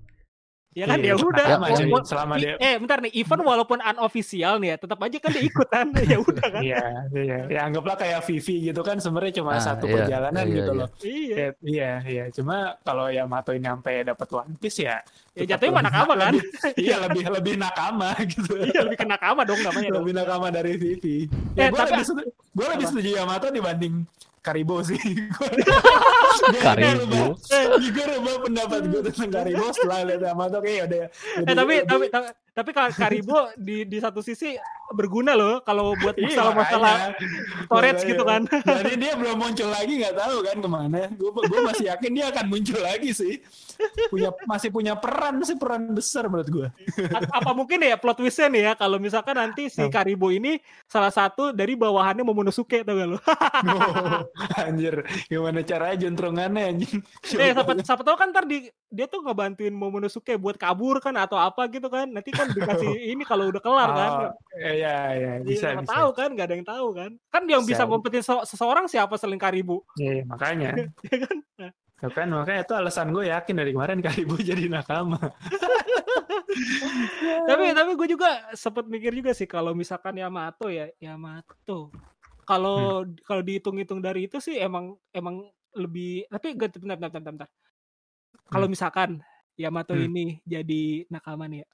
Ya 0.73 0.89
kan 0.89 0.97
Iya, 0.97 1.13
ya 1.13 1.15
udah. 1.19 1.47
Ya. 1.47 1.57
Wa- 1.59 1.69
wa- 1.93 2.01
selama 2.03 2.35
dia 2.37 2.57
Eh, 2.57 2.81
bentar 2.81 2.99
nih, 2.99 3.13
event 3.15 3.43
walaupun 3.43 3.77
unofficial 3.77 4.57
nih 4.57 4.69
ya, 4.69 4.77
tetap 4.79 4.97
aja 4.99 5.19
kan 5.19 5.31
dia 5.31 5.45
ikut 5.45 5.69
kan. 5.69 5.87
ya 6.09 6.17
udah 6.19 6.49
kan. 6.49 6.63
iya 6.63 6.81
iya 7.13 7.39
ya 7.47 7.61
anggaplah 7.63 7.93
kayak 7.95 8.25
Vivi 8.25 8.67
gitu 8.67 8.81
kan 8.81 8.97
sebenarnya 8.97 9.33
cuma 9.37 9.53
Ah, 9.53 9.61
satu 9.61 9.85
iya, 9.85 9.95
perjalanan 9.95 10.43
iya, 10.43 10.55
gitu 10.55 10.71
iya. 10.71 10.81
loh 10.81 10.89
Iya. 10.99 11.37
Ya, 11.37 11.49
iya 11.63 11.91
iya 12.03 12.25
cuma 12.31 12.57
kalau 12.81 13.07
Yamato 13.07 13.51
ini 13.51 13.65
sampai 13.65 14.01
dapat 14.03 14.29
One 14.31 14.57
Piece 14.57 14.81
ya 14.81 15.05
Ya 15.33 15.45
jatuhnya 15.47 15.73
mana 15.75 15.89
nakama 15.89 16.15
kan? 16.19 16.33
iya 16.79 16.97
lebih 16.99 17.25
lebih 17.27 17.55
nakama 17.57 18.09
gitu 18.23 18.53
Iya, 18.55 18.81
lebih 18.83 18.99
ke 18.99 19.07
nakama 19.07 19.41
dong 19.43 19.61
namanya 19.61 19.89
dong. 19.91 20.01
lebih 20.03 20.15
nakama 20.15 20.47
dari 20.49 20.73
Vivi. 20.75 21.29
Eh, 21.53 21.59
Ya, 21.59 21.69
gue 21.69 21.77
tapi- 21.79 21.93
lebih, 21.95 22.05
setuju, 22.07 22.25
gue 22.33 22.67
lebih 22.71 22.87
setuju 22.87 23.09
Yamato 23.15 23.47
dibanding 23.49 23.95
Karibo 24.43 24.83
sih. 24.83 24.99
Karibo. 26.67 27.39
Gue 27.79 28.05
rubah 28.11 28.37
pendapat 28.43 28.81
gue 28.91 29.01
tentang 29.07 29.31
Karibo 29.31 29.71
setelah 29.71 30.03
lihat 30.03 30.23
Yamato 30.27 30.59
kayak 30.59 30.91
udah. 30.91 31.07
Eh 31.47 31.55
tapi 31.55 31.75
tapi 31.87 32.07
tapi, 32.53 32.71
tapi 32.73 32.93
Ka- 32.93 32.93
Karibo 32.95 33.49
di 33.57 33.89
di 33.89 33.99
satu 33.99 34.21
sisi 34.21 34.53
berguna 34.93 35.33
loh 35.33 35.65
kalau 35.65 35.97
buat 35.97 36.13
Iya, 36.21 36.37
masalah-masalah 36.37 37.17
storage 37.65 38.03
gitu 38.05 38.23
kan. 38.23 38.45
Jadi 38.85 38.95
dia 39.01 39.17
belum 39.17 39.41
muncul 39.41 39.73
lagi 39.73 39.97
nggak 39.97 40.15
tahu 40.15 40.37
kan 40.45 40.57
ke 40.61 40.69
mana. 40.69 41.01
Gue 41.17 41.33
gue 41.33 41.61
masih 41.65 41.85
yakin 41.89 42.11
dia 42.13 42.27
akan 42.29 42.45
muncul 42.53 42.77
lagi 42.77 43.11
sih. 43.17 43.41
Punya 44.13 44.29
masih 44.45 44.69
punya 44.69 44.93
peran 44.95 45.41
sih 45.43 45.57
peran 45.57 45.97
besar 45.97 46.29
menurut 46.29 46.49
gue. 46.53 46.69
Apa 47.33 47.57
mungkin 47.57 47.81
ya 47.81 47.97
plot 47.97 48.21
twistnya 48.21 48.53
nih 48.53 48.63
ya 48.69 48.73
kalau 48.77 49.01
misalkan 49.01 49.33
nanti 49.33 49.73
si. 49.73 49.81
Karibo 49.89 50.29
ini 50.29 50.61
salah 50.85 51.09
satu 51.09 51.57
dari 51.57 51.73
bawahannya 51.73 52.21
Momonosuke 52.21 52.85
tau 52.85 52.93
gak 52.93 53.09
lo? 53.17 53.19
Oh, 53.63 54.27
anjir, 54.59 55.07
gimana 55.31 55.63
caranya 55.65 56.05
juntrungannya 56.05 56.63
anjing? 56.75 56.99
eh 57.39 57.55
siapa, 57.55 57.73
siapa 57.81 58.03
tahu 58.05 58.17
kan 58.19 58.29
ntar 58.35 58.45
di, 58.45 58.69
dia 58.91 59.07
tuh 59.07 59.23
ngebantuin 59.25 59.73
Momonosuke 59.73 60.35
buat 60.37 60.59
kabur 60.61 61.01
kan 61.01 61.15
atau 61.17 61.39
apa 61.41 61.65
gitu 61.71 61.89
kan. 61.89 62.11
Nanti 62.11 62.35
kan 62.35 62.42
dikasih 62.49 62.91
ini 63.13 63.23
kalau 63.23 63.47
udah 63.47 63.59
kelar 63.59 63.91
kan. 63.91 64.11
Oh, 64.11 64.31
iya 64.59 64.97
iya 65.13 65.33
bisa 65.39 65.71
Iya, 65.71 65.75
nggak 65.75 65.87
bisa. 65.87 65.95
tahu 65.95 66.09
kan, 66.13 66.29
nggak 66.31 66.47
ada 66.47 66.55
yang 66.55 66.67
tahu 66.67 66.87
kan. 66.93 67.11
Kan 67.29 67.43
yang 67.47 67.63
bisa 67.63 67.75
Bisa. 67.79 67.89
ngumpetin 67.89 68.23
se- 68.23 68.47
seseorang 68.47 68.85
siapa 68.87 69.15
selain 69.15 69.39
Karibo. 69.39 69.87
Iya, 69.95 70.25
makanya. 70.25 70.71
Ya 71.07 71.17
kan? 71.21 71.37
Tuh 71.99 72.11
kan 72.11 72.27
makanya 72.27 72.67
itu 72.67 72.75
alasan 72.75 73.15
gue 73.15 73.31
yakin 73.31 73.55
dari 73.55 73.71
kemarin 73.71 74.03
Karibu 74.03 74.35
jadi 74.43 74.67
nakama. 74.67 75.23
tapi 77.47 77.65
tapi 77.71 77.91
gue 77.95 78.09
juga 78.09 78.29
sempet 78.53 78.85
mikir 78.85 79.13
juga 79.13 79.33
sih 79.33 79.47
kalau 79.47 79.73
misalkan 79.73 80.15
Yamato 80.15 80.67
ya 80.67 80.91
Yamato 80.99 81.89
kalau 82.43 83.03
kalau 83.23 83.41
dihitung-hitung 83.41 84.03
dari 84.03 84.27
itu 84.27 84.37
sih 84.37 84.59
emang 84.59 84.99
emang 85.11 85.47
lebih 85.73 86.27
tapi 86.29 86.53
bentar 86.53 86.77
bentar 86.77 87.09
bentar, 87.09 87.23
bentar. 87.23 87.49
kalau 88.49 88.67
misalkan 88.67 89.23
Yamato 89.55 89.95
Hmm. 89.95 90.05
ini 90.05 90.43
jadi 90.43 91.07
nakama 91.09 91.47
nih 91.47 91.63
ya 91.63 91.69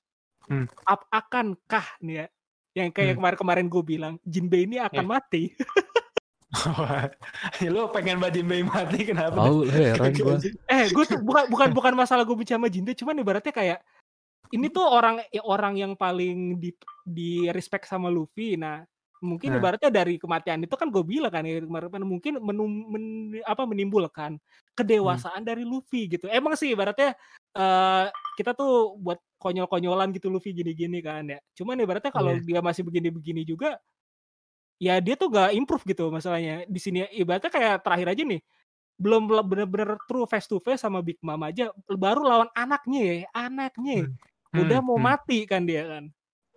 Hmm. 0.48 0.66
ap- 0.82 1.08
akankah 1.08 1.86
nih 2.00 2.14
ya 2.14 2.26
yang 2.74 2.88
kayak 2.88 3.12
Hmm. 3.12 3.18
kemarin-kemarin 3.18 3.66
gue 3.66 3.82
bilang 3.82 4.14
Jinbei 4.22 4.64
ini 4.64 4.76
akan 4.78 5.04
Eh. 5.04 5.08
mati 5.08 5.42
Lu 7.68 7.92
pengen 7.92 8.16
Mbak 8.18 8.32
Jimbei 8.32 8.62
mati 8.62 9.04
kenapa? 9.04 9.36
Tahu 9.36 9.68
heran 9.68 10.12
gua. 10.14 10.36
eh 10.66 10.88
gue 10.88 11.04
tuh 11.04 11.20
bukan 11.20 11.44
bukan 11.46 11.68
bukan 11.70 11.92
masalah 11.94 12.24
gue 12.24 12.32
benci 12.32 12.50
sama 12.50 12.66
Jinbei 12.66 12.94
cuman 12.94 13.16
ibaratnya 13.16 13.52
kayak 13.52 13.78
ini 14.48 14.66
tuh 14.68 14.80
orang 14.82 15.20
ya 15.28 15.44
orang 15.44 15.76
yang 15.76 15.92
paling 15.92 16.56
di 16.56 16.72
di 17.04 17.30
respect 17.48 17.84
sama 17.84 18.08
Luffy 18.08 18.56
nah 18.56 18.80
mungkin 19.20 19.54
Nah. 19.54 19.58
ibaratnya 19.58 19.90
dari 19.90 20.14
kematian 20.16 20.62
itu 20.62 20.74
kan 20.78 20.88
gue 20.88 21.02
bilang 21.02 21.30
kan 21.32 21.42
ya, 21.42 21.58
kemarin 21.60 22.04
mungkin 22.06 22.38
menum- 22.38 22.86
men- 22.90 23.42
apa 23.42 23.66
menimbulkan 23.66 24.38
kedewasaan 24.72 25.42
dari 25.42 25.66
Luffy 25.66 26.06
gitu. 26.06 26.30
Emang 26.30 26.54
sih 26.54 26.72
ibaratnya 26.74 27.14
eh 27.52 28.06
kita 28.38 28.54
tuh 28.54 28.94
buat 28.98 29.18
konyol-konyolan 29.42 30.14
gitu 30.14 30.30
Luffy 30.30 30.54
gini-gini 30.54 31.02
kan 31.02 31.26
ya. 31.26 31.38
Cuman 31.58 31.78
ibaratnya 31.78 32.14
kalau 32.14 32.38
Iya. 32.38 32.44
dia 32.46 32.60
masih 32.62 32.82
begini-begini 32.86 33.42
juga 33.42 33.78
ya 34.78 35.02
dia 35.02 35.18
tuh 35.18 35.26
gak 35.30 35.50
improve 35.58 35.82
gitu 35.86 36.06
masalahnya. 36.10 36.62
Di 36.70 36.78
sini 36.78 37.02
ibaratnya 37.14 37.50
kayak 37.50 37.82
terakhir 37.82 38.14
aja 38.14 38.22
nih 38.22 38.42
belum 38.98 39.30
bel- 39.30 39.46
bener-bener 39.46 39.94
true 40.10 40.26
face 40.26 40.50
to 40.50 40.58
face 40.58 40.82
sama 40.82 40.98
Big 40.98 41.18
Mom 41.22 41.38
aja 41.46 41.70
baru 41.86 42.18
lawan 42.26 42.50
anaknya 42.50 43.02
ya, 43.02 43.16
anaknya 43.30 44.10
Hmm, 44.50 44.64
udah 44.64 44.78
mau 44.82 44.98
hmm, 44.98 45.06
mati 45.06 45.38
kan 45.46 45.62
dia 45.62 45.86
kan. 45.86 46.04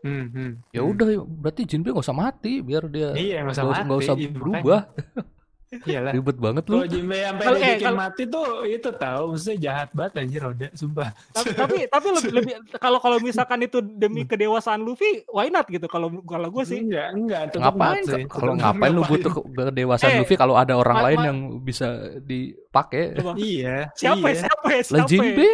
Hmm, 0.01 0.25
hmm, 0.27 0.51
Ya 0.69 0.81
hmm. 0.81 0.91
udah 0.91 1.07
berarti 1.23 1.61
Jinbe 1.63 1.89
gak 1.89 2.01
usah 2.01 2.15
mati 2.15 2.59
biar 2.59 2.85
dia 2.85 3.11
Iya, 3.11 3.41
nggak 3.41 3.51
usah 3.51 3.63
nggak 3.63 3.73
mati. 3.73 3.85
nggak 3.85 3.99
usah 3.99 4.15
Iya, 4.15 4.29
berubah. 4.31 4.81
Iyalah. 5.71 6.11
Ribet 6.11 6.35
banget 6.35 6.63
lu. 6.67 6.75
Kalau 6.75 6.83
Jinbe 6.85 7.15
sampai 7.15 7.45
Kalau- 7.47 7.61
eh, 7.63 7.75
kalau- 7.79 7.95
mati 7.97 8.23
tuh 8.27 8.43
itu 8.67 8.89
tahu 8.91 9.21
maksudnya 9.31 9.57
jahat 9.61 9.89
banget 9.93 10.13
anjir 10.19 10.41
Oda, 10.43 10.67
sumpah. 10.73 11.09
tapi 11.31 11.49
tapi, 11.55 11.75
tapi 11.95 12.07
lebih, 12.11 12.31
lebih 12.33 12.53
kalau 12.75 12.99
kalau 12.99 13.17
misalkan 13.19 13.63
itu 13.63 13.79
demi 13.79 14.27
kedewasaan 14.27 14.83
Luffy 14.83 15.23
why 15.27 15.47
not 15.47 15.63
gitu 15.65 15.87
kalau 15.87 16.11
kalau 16.21 16.51
gue 16.51 16.63
sih 16.65 16.83
Enggak, 16.83 17.07
enggak, 17.15 17.41
tetap 17.49 17.71
Ngapain? 17.71 18.03
Kalau 18.27 18.53
ngapain 18.53 18.91
lu 18.91 19.03
butuh 19.05 19.31
ke- 19.31 19.45
kedewasaan 19.47 20.11
Eh, 20.11 20.19
Luffy 20.19 20.35
kalau 20.35 20.55
ada 20.55 20.75
orang 20.75 20.91
ma- 20.93 21.05
lain 21.07 21.17
ma- 21.17 21.25
yang 21.25 21.37
bisa 21.61 21.87
dipakai? 22.19 23.15
Iya. 23.33 23.95
siapa 23.95 24.27
ya 24.27 24.33
iya. 24.33 24.41
siapa 24.43 24.67
ya 24.67 24.75
Lah 24.75 24.83
siapa 24.83 24.99
ya? 24.99 25.07
Jinbe 25.07 25.49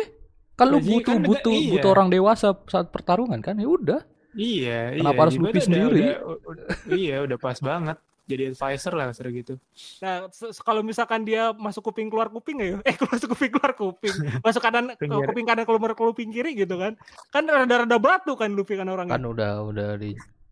kan 0.58 0.68
Jinbe 0.68 0.82
butuh 0.90 1.06
kan 1.06 1.14
nega- 1.16 1.30
butuh 1.30 1.54
iya. 1.54 1.70
butuh 1.70 1.90
orang 1.92 2.10
dewasa 2.10 2.48
saat 2.66 2.90
pertarungan 2.90 3.38
kan? 3.38 3.54
Ya 3.54 3.70
udah. 3.70 4.02
Iya, 4.38 4.80
Kenapa 4.94 5.12
iya. 5.12 5.22
harus 5.26 5.36
Luffy 5.36 5.60
sendiri? 5.60 6.02
udah- 6.14 6.22
udah- 6.46 6.68
iya, 6.94 7.16
udah 7.26 7.38
pas 7.38 7.58
banget. 7.58 7.98
Jadi 8.28 8.44
advisor 8.52 8.92
lah 8.92 9.08
serah 9.10 9.32
gitu. 9.32 9.56
Nah, 9.98 10.28
se- 10.30 10.52
kalau 10.60 10.84
misalkan 10.84 11.24
dia 11.24 11.56
masuk 11.56 11.80
kuping 11.86 12.12
keluar 12.12 12.28
kuping 12.28 12.60
ya, 12.60 12.76
eh 12.84 12.92
keluar 13.00 13.16
masuk 13.16 13.32
kuping 13.32 13.50
keluar 13.50 13.72
kuping, 13.72 14.16
masuk 14.44 14.60
kanan 14.60 14.92
kuping 15.00 15.48
kanan 15.48 15.64
keluar 15.64 15.96
kuping 15.96 16.30
kiri 16.30 16.52
gitu 16.54 16.76
kan, 16.76 17.00
kan 17.30 17.48
rada-rada 17.48 17.96
batu 17.96 18.36
kan 18.36 18.52
Luffy 18.52 18.76
kan 18.76 18.86
orangnya. 18.86 19.16
Kan 19.16 19.24
udah 19.24 19.64
udah 19.64 19.90
di 19.96 20.12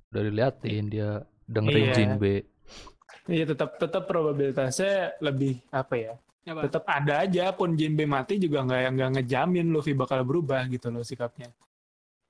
udah 0.10 0.22
diliatin 0.24 0.88
dia 0.88 1.20
dengerin 1.46 1.84
Iya. 1.84 1.94
Jinbe. 1.94 2.36
Iya, 3.28 3.44
tetap 3.46 3.76
tetap 3.76 4.08
probabilitasnya 4.08 5.20
lebih 5.20 5.60
apa 5.68 5.94
ya? 5.94 6.14
Apa? 6.48 6.72
Tetap 6.72 6.84
ada 6.86 7.28
aja 7.28 7.52
pun 7.52 7.76
Jinbe 7.76 8.08
mati 8.08 8.40
juga 8.40 8.64
nggak 8.64 8.82
nggak 8.88 9.10
ngejamin 9.20 9.68
Luffy 9.68 9.92
bakal 9.92 10.24
berubah 10.24 10.64
gitu 10.70 10.88
loh 10.88 11.04
sikapnya. 11.04 11.52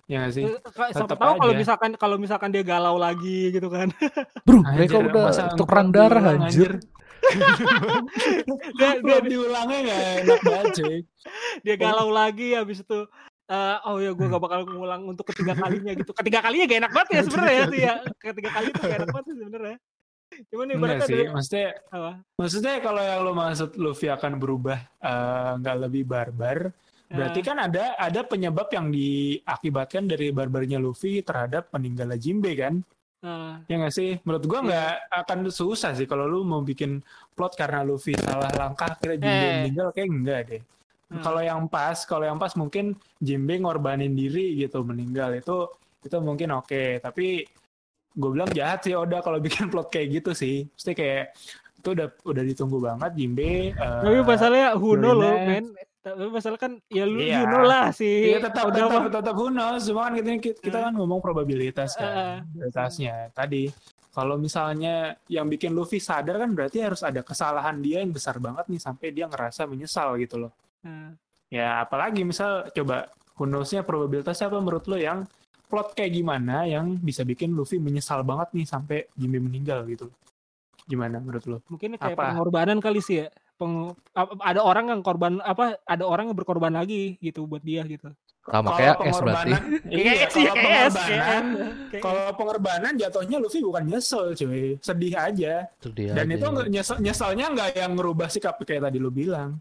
Ya 0.05 0.21
nggak 0.21 0.33
sih? 0.37 0.43
Siapa 0.45 0.93
tetep 0.93 1.17
tahu 1.17 1.33
kalau 1.41 1.53
misalkan 1.57 1.91
kalau 1.97 2.15
misalkan 2.21 2.49
dia 2.53 2.61
galau 2.61 2.95
lagi 3.01 3.49
gitu 3.49 3.73
kan, 3.73 3.89
Bro, 4.45 4.61
Anjir, 4.61 4.77
mereka 4.77 4.97
udah 5.01 5.23
tukeran 5.57 5.89
darah 5.89 6.23
anjir. 6.37 6.77
dia 8.77 9.01
dia, 9.01 9.17
diulangnya 9.25 9.79
nggak 9.81 10.01
enak 10.21 10.41
banget 10.45 10.65
cuy. 10.77 10.97
dia 11.65 11.75
galau 11.81 12.13
lagi 12.13 12.53
habis 12.53 12.85
itu 12.85 13.09
eh, 13.49 13.77
oh 13.89 13.97
ya 13.97 14.13
gue 14.13 14.25
gak 14.29 14.41
bakal 14.41 14.61
ngulang 14.69 15.09
untuk 15.09 15.25
ketiga 15.33 15.57
kalinya 15.57 15.93
gitu. 15.97 16.13
Ketiga 16.13 16.45
kalinya 16.45 16.65
gak 16.69 16.79
enak 16.85 16.91
banget 16.93 17.09
ya 17.09 17.21
sebenarnya 17.25 17.57
ya, 17.57 17.65
tuh 17.65 17.79
ya. 17.81 17.93
Ketiga 18.21 18.49
kali 18.53 18.67
itu 18.69 18.81
gak 18.81 18.97
enak 19.01 19.09
banget 19.09 19.25
sih 19.25 19.35
sebenarnya. 19.41 19.77
Cuman 20.49 20.65
Enggak 20.65 20.77
ibaratnya 20.77 21.05
sih, 21.05 21.15
dari- 21.17 21.31
maksudnya 21.33 21.67
apa? 21.93 22.11
maksudnya 22.35 22.73
kalau 22.81 23.01
yang 23.01 23.19
lo 23.25 23.31
maksud 23.33 23.69
Luffy 23.77 24.07
akan 24.09 24.33
berubah 24.37 24.79
eh, 25.01 25.51
nggak 25.61 25.77
lebih 25.85 26.03
barbar, 26.05 26.57
berarti 27.15 27.39
Eh, 27.39 27.45
kan 27.45 27.57
ada 27.57 27.83
ada 27.95 28.21
penyebab 28.21 28.67
yang 28.69 28.91
diakibatkan 28.91 30.05
dari 30.05 30.29
barbarnya 30.29 30.77
Luffy 30.77 31.21
terhadap 31.21 31.71
meninggalnya 31.71 32.15
Jinbe 32.15 32.51
kan? 32.53 32.83
eh, 33.21 33.53
Ya 33.65 33.75
nggak 33.79 33.89
sih? 33.91 34.19
Menurut 34.21 34.43
gua 34.45 34.59
Iya. 34.59 34.67
nggak 34.67 34.91
akan 35.25 35.37
susah 35.49 35.91
sih 35.93 36.05
kalau 36.05 36.25
lu 36.25 36.43
mau 36.43 36.61
bikin 36.61 36.99
plot 37.33 37.55
karena 37.55 37.81
Luffy 37.81 38.13
salah 38.15 38.51
langkah 38.53 38.91
akhirnya 38.91 39.17
Jinbe 39.17 39.45
Eh. 39.45 39.53
meninggal 39.63 39.87
kayak 39.89 40.09
enggak 40.09 40.41
deh. 40.45 40.61
Hmm. 41.05 41.21
Kalau 41.21 41.41
yang 41.41 41.61
pas, 41.65 41.97
kalau 42.03 42.25
yang 42.25 42.37
pas 42.37 42.53
mungkin 42.53 42.93
Jinbe 43.17 43.57
ngorbanin 43.57 44.11
diri 44.11 44.57
gitu 44.57 44.81
meninggal 44.81 45.33
itu 45.33 45.69
itu 46.01 46.17
mungkin 46.21 46.53
oke, 46.53 47.01
tapi 47.01 47.45
gue 48.15 48.29
bilang 48.29 48.47
jahat 48.49 48.85
sih 48.85 48.93
Oda 48.93 49.19
kalau 49.19 49.41
bikin 49.45 49.69
plot 49.69 49.89
kayak 49.89 50.21
gitu 50.21 50.31
sih. 50.33 50.65
Mesti 50.65 50.91
kayak 50.93 51.33
itu 51.81 51.89
udah 51.93 52.07
udah 52.25 52.43
ditunggu 52.43 52.77
banget 52.81 53.11
Jinbe. 53.13 53.69
eh, 53.69 54.01
Tapi 54.01 54.17
masalahnya 54.21 54.73
who 54.77 54.93
know 54.95 55.13
loh, 55.13 55.33
men. 55.35 55.65
Tapi 56.05 56.29
masalah 56.29 56.61
kan 56.61 56.77
ya 56.85 57.01
lu 57.01 57.17
Iya. 57.17 57.41
you 57.41 57.45
know 57.47 57.65
lah 57.65 57.89
si 57.89 58.05
Iya 58.29 58.37
tetap 58.39 58.69
udah 58.69 58.77
tetap 58.77 59.01
mah. 59.01 59.09
tetap 59.09 59.33
who 59.33 59.49
knows. 59.49 59.81
Cuma 59.83 60.05
kan 60.05 60.13
kita, 60.37 60.61
kita 60.61 60.77
kan 60.79 60.93
ngomong 60.93 61.17
probabilitas 61.17 61.97
kan. 61.97 62.45
Probabilitasnya 62.45 63.33
tadi. 63.33 63.73
Kalau 64.07 64.37
misalnya 64.37 64.95
yang 65.25 65.43
bikin 65.45 65.73
Luffy 65.73 65.97
sadar 65.97 66.37
kan 66.37 66.53
berarti 66.53 66.79
harus 66.79 67.01
ada 67.01 67.19
kesalahan 67.19 67.81
dia 67.81 67.99
yang 67.99 68.13
besar 68.13 68.37
banget 68.37 68.63
nih 68.65 68.79
sampai 68.79 69.07
dia 69.09 69.25
ngerasa 69.25 69.65
menyesal 69.65 70.15
gitu 70.15 70.39
loh. 70.39 70.53
Eh, 70.81 71.09
Ya 71.51 71.79
apalagi 71.79 72.21
misal 72.21 72.69
coba 72.69 73.09
who 73.33 73.43
knows-nya 73.43 73.81
probabilitasnya 73.81 74.47
apa 74.47 74.57
menurut 74.57 74.85
lo 74.85 74.95
yang 74.95 75.25
plot 75.65 75.93
kayak 75.93 76.13
gimana 76.13 76.63
yang 76.63 76.95
bisa 76.95 77.21
bikin 77.21 77.51
Luffy 77.51 77.75
menyesal 77.75 78.21
banget 78.21 78.53
nih 78.53 78.65
sampai 78.65 78.97
Jimmy 79.13 79.37
meninggal 79.37 79.83
gitu. 79.85 80.07
Gimana 80.83 81.17
menurut 81.17 81.45
lo? 81.45 81.57
mungkin 81.65 81.97
kayak 81.97 82.13
Apa? 82.13 82.29
pengorbanan 82.31 82.77
kali 82.77 83.01
sih 83.01 83.19
ya. 83.19 83.27
Peng, 83.55 83.95
ada 84.41 84.59
orang 84.59 84.85
yang 84.89 84.99
korban 84.99 85.39
apa 85.39 85.79
ada 85.81 86.03
orang 86.03 86.27
yang 86.27 86.35
berkorban 86.35 86.71
lagi 86.71 87.15
gitu 87.17 87.43
buat 87.45 87.61
dia 87.61 87.83
gitu. 87.85 88.11
Sama 88.43 88.77
kayak 88.77 89.01
S 89.01 89.17
berarti. 89.17 89.51
pengorbanan- 89.57 89.65
Iya, 89.89 90.03
Kayak 90.05 90.29
kalau 90.29 90.61
S, 90.61 90.93
pengorbanan 92.37 92.91
kalau 92.93 93.01
jatuhnya 93.01 93.37
Luffy 93.39 93.59
bukan 93.59 93.83
nyesel 93.85 94.25
cuy, 94.33 94.77
sedih 94.77 95.13
aja. 95.13 95.53
Dia 95.65 96.11
Dan 96.13 96.27
aja. 96.27 96.35
itu 96.35 96.45
nyesel, 96.69 96.95
nyeselnya 96.99 97.45
nggak 97.49 97.69
yang 97.75 97.91
ngerubah 97.95 98.27
sikap 98.27 98.61
kayak 98.61 98.85
tadi 98.85 98.97
lu 98.97 99.09
bilang. 99.09 99.57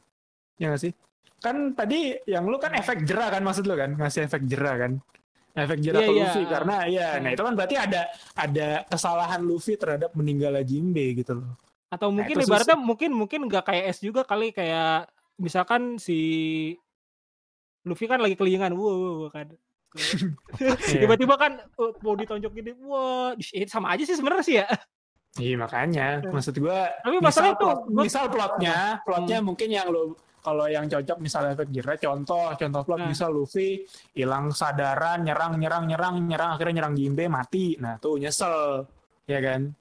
Ya 0.57 0.69
nggak 0.69 0.83
sih? 0.83 0.93
Kan 1.39 1.73
tadi 1.73 2.19
yang 2.25 2.45
lu 2.45 2.59
kan 2.59 2.73
efek 2.73 3.03
jerah 3.03 3.31
kan 3.31 3.41
maksud 3.41 3.65
lu 3.65 3.73
kan? 3.73 3.95
Ngasih 3.95 4.27
efek 4.27 4.45
jerah 4.45 4.77
kan? 4.77 4.93
Efek 5.55 5.79
jerah 5.79 6.01
Iya, 6.01 6.07
ke 6.07 6.13
iya. 6.13 6.21
Luffy 6.21 6.43
karena 6.45 6.77
ya, 6.85 7.09
nah 7.15 7.21
Hmm. 7.23 7.37
itu 7.39 7.43
kan 7.43 7.55
berarti 7.55 7.77
ada 7.79 8.03
ada 8.35 8.69
kesalahan 8.85 9.41
Luffy 9.41 9.75
terhadap 9.75 10.11
meninggalnya 10.13 10.61
Jinbe 10.61 11.15
gitu 11.15 11.39
loh. 11.39 11.57
Atau 11.95 12.11
mungkin 12.11 12.35
itu 12.35 12.47
ibaratnya 12.51 12.75
mungkin 12.75 13.11
mungkin 13.15 13.41
nggak 13.47 13.65
kayak 13.71 13.85
S 13.95 14.03
juga 14.03 14.27
kali 14.27 14.51
kayak 14.51 15.07
misalkan 15.39 16.03
si 16.03 16.19
Luffy 17.85 18.09
kan 18.09 18.19
lagi 18.19 18.35
kelingan, 18.35 18.73
wow, 18.75 18.91
wow, 18.91 19.15
wow, 19.23 19.31
kan. 19.31 19.47
Iya. 20.91 21.07
Tiba-tiba 21.07 21.39
kan 21.39 21.63
uh, 21.79 21.93
mau 22.03 22.19
ditonjok 22.19 22.51
gini, 22.51 22.75
wah, 22.83 23.31
ih, 23.39 23.63
sama 23.71 23.95
aja 23.95 24.03
sih 24.03 24.19
sebenarnya 24.19 24.45
sih 24.45 24.57
ya. 24.59 24.67
Iya 25.35 25.55
makanya, 25.59 26.23
maksud 26.31 26.55
gua 26.59 26.91
Tapi 27.03 27.19
misal, 27.19 27.27
masalahnya 27.27 27.55
tuh, 27.55 27.67
plot, 27.67 27.81
gua- 27.91 28.05
misal 28.07 28.25
plotnya, 28.31 28.77
plotnya 29.03 29.39
Hmm. 29.39 29.47
mungkin 29.47 29.69
yang 29.71 29.87
lu 29.91 30.15
kalau 30.45 30.67
yang 30.69 30.85
cocok 30.87 31.19
misalnya 31.19 31.57
efek 31.57 31.69
jerah, 31.73 31.97
contoh, 31.99 32.53
contoh 32.55 32.83
plot 32.85 33.01
Nah. 33.01 33.11
misal 33.11 33.31
Luffy 33.35 33.83
hilang 34.15 34.51
sadaran, 34.55 35.23
nyerang, 35.25 35.57
nyerang, 35.59 35.85
nyerang, 35.89 36.15
nyerang, 36.27 36.51
akhirnya 36.59 36.75
nyerang 36.83 36.95
Jinbe 36.99 37.25
mati, 37.27 37.75
nah 37.79 37.99
tuh 37.99 38.19
nyesel, 38.21 38.87
ya 39.27 39.39
kan? 39.43 39.75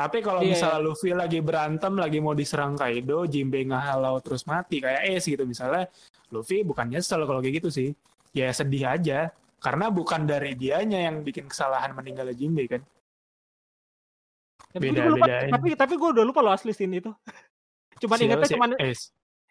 Tapi 0.00 0.24
kalau 0.24 0.40
Iya, 0.40 0.56
misalnya 0.56 0.80
Luffy 0.80 1.12
lagi 1.12 1.44
berantem, 1.44 1.92
lagi 1.92 2.24
mau 2.24 2.32
diserang 2.32 2.72
Kaido, 2.72 3.28
Jinbe 3.28 3.60
ngehalau 3.60 4.16
terus 4.24 4.48
mati 4.48 4.80
kayak 4.80 5.04
Ace 5.12 5.28
gitu 5.28 5.44
misalnya, 5.44 5.92
Luffy 6.32 6.64
bukan 6.64 6.88
nyesel 6.88 7.28
kalau 7.28 7.44
kayak 7.44 7.60
gitu 7.60 7.68
sih, 7.68 7.92
ya 8.32 8.48
sedih 8.48 8.88
aja, 8.88 9.28
karena 9.60 9.92
bukan 9.92 10.24
dari 10.24 10.56
dianya 10.56 11.04
yang 11.04 11.20
bikin 11.20 11.52
kesalahan 11.52 11.92
meninggalnya 11.92 12.32
Jinbe 12.32 12.64
kan? 12.64 12.80
Tapi 14.72 14.88
Beda- 14.88 15.04
gue 15.04 15.12
lupa, 15.20 15.26
tapi 15.28 15.68
tapi 15.76 15.94
gue 16.00 16.08
udah 16.16 16.24
lupa 16.24 16.40
lo 16.40 16.48
asli 16.48 16.72
scene 16.72 17.04
itu. 17.04 17.12
Cuman 18.00 18.16
Siapa 18.16 18.24
ingetnya 18.24 18.48
sih? 18.48 18.54
cuman 18.56 18.70
Ace. 18.80 19.04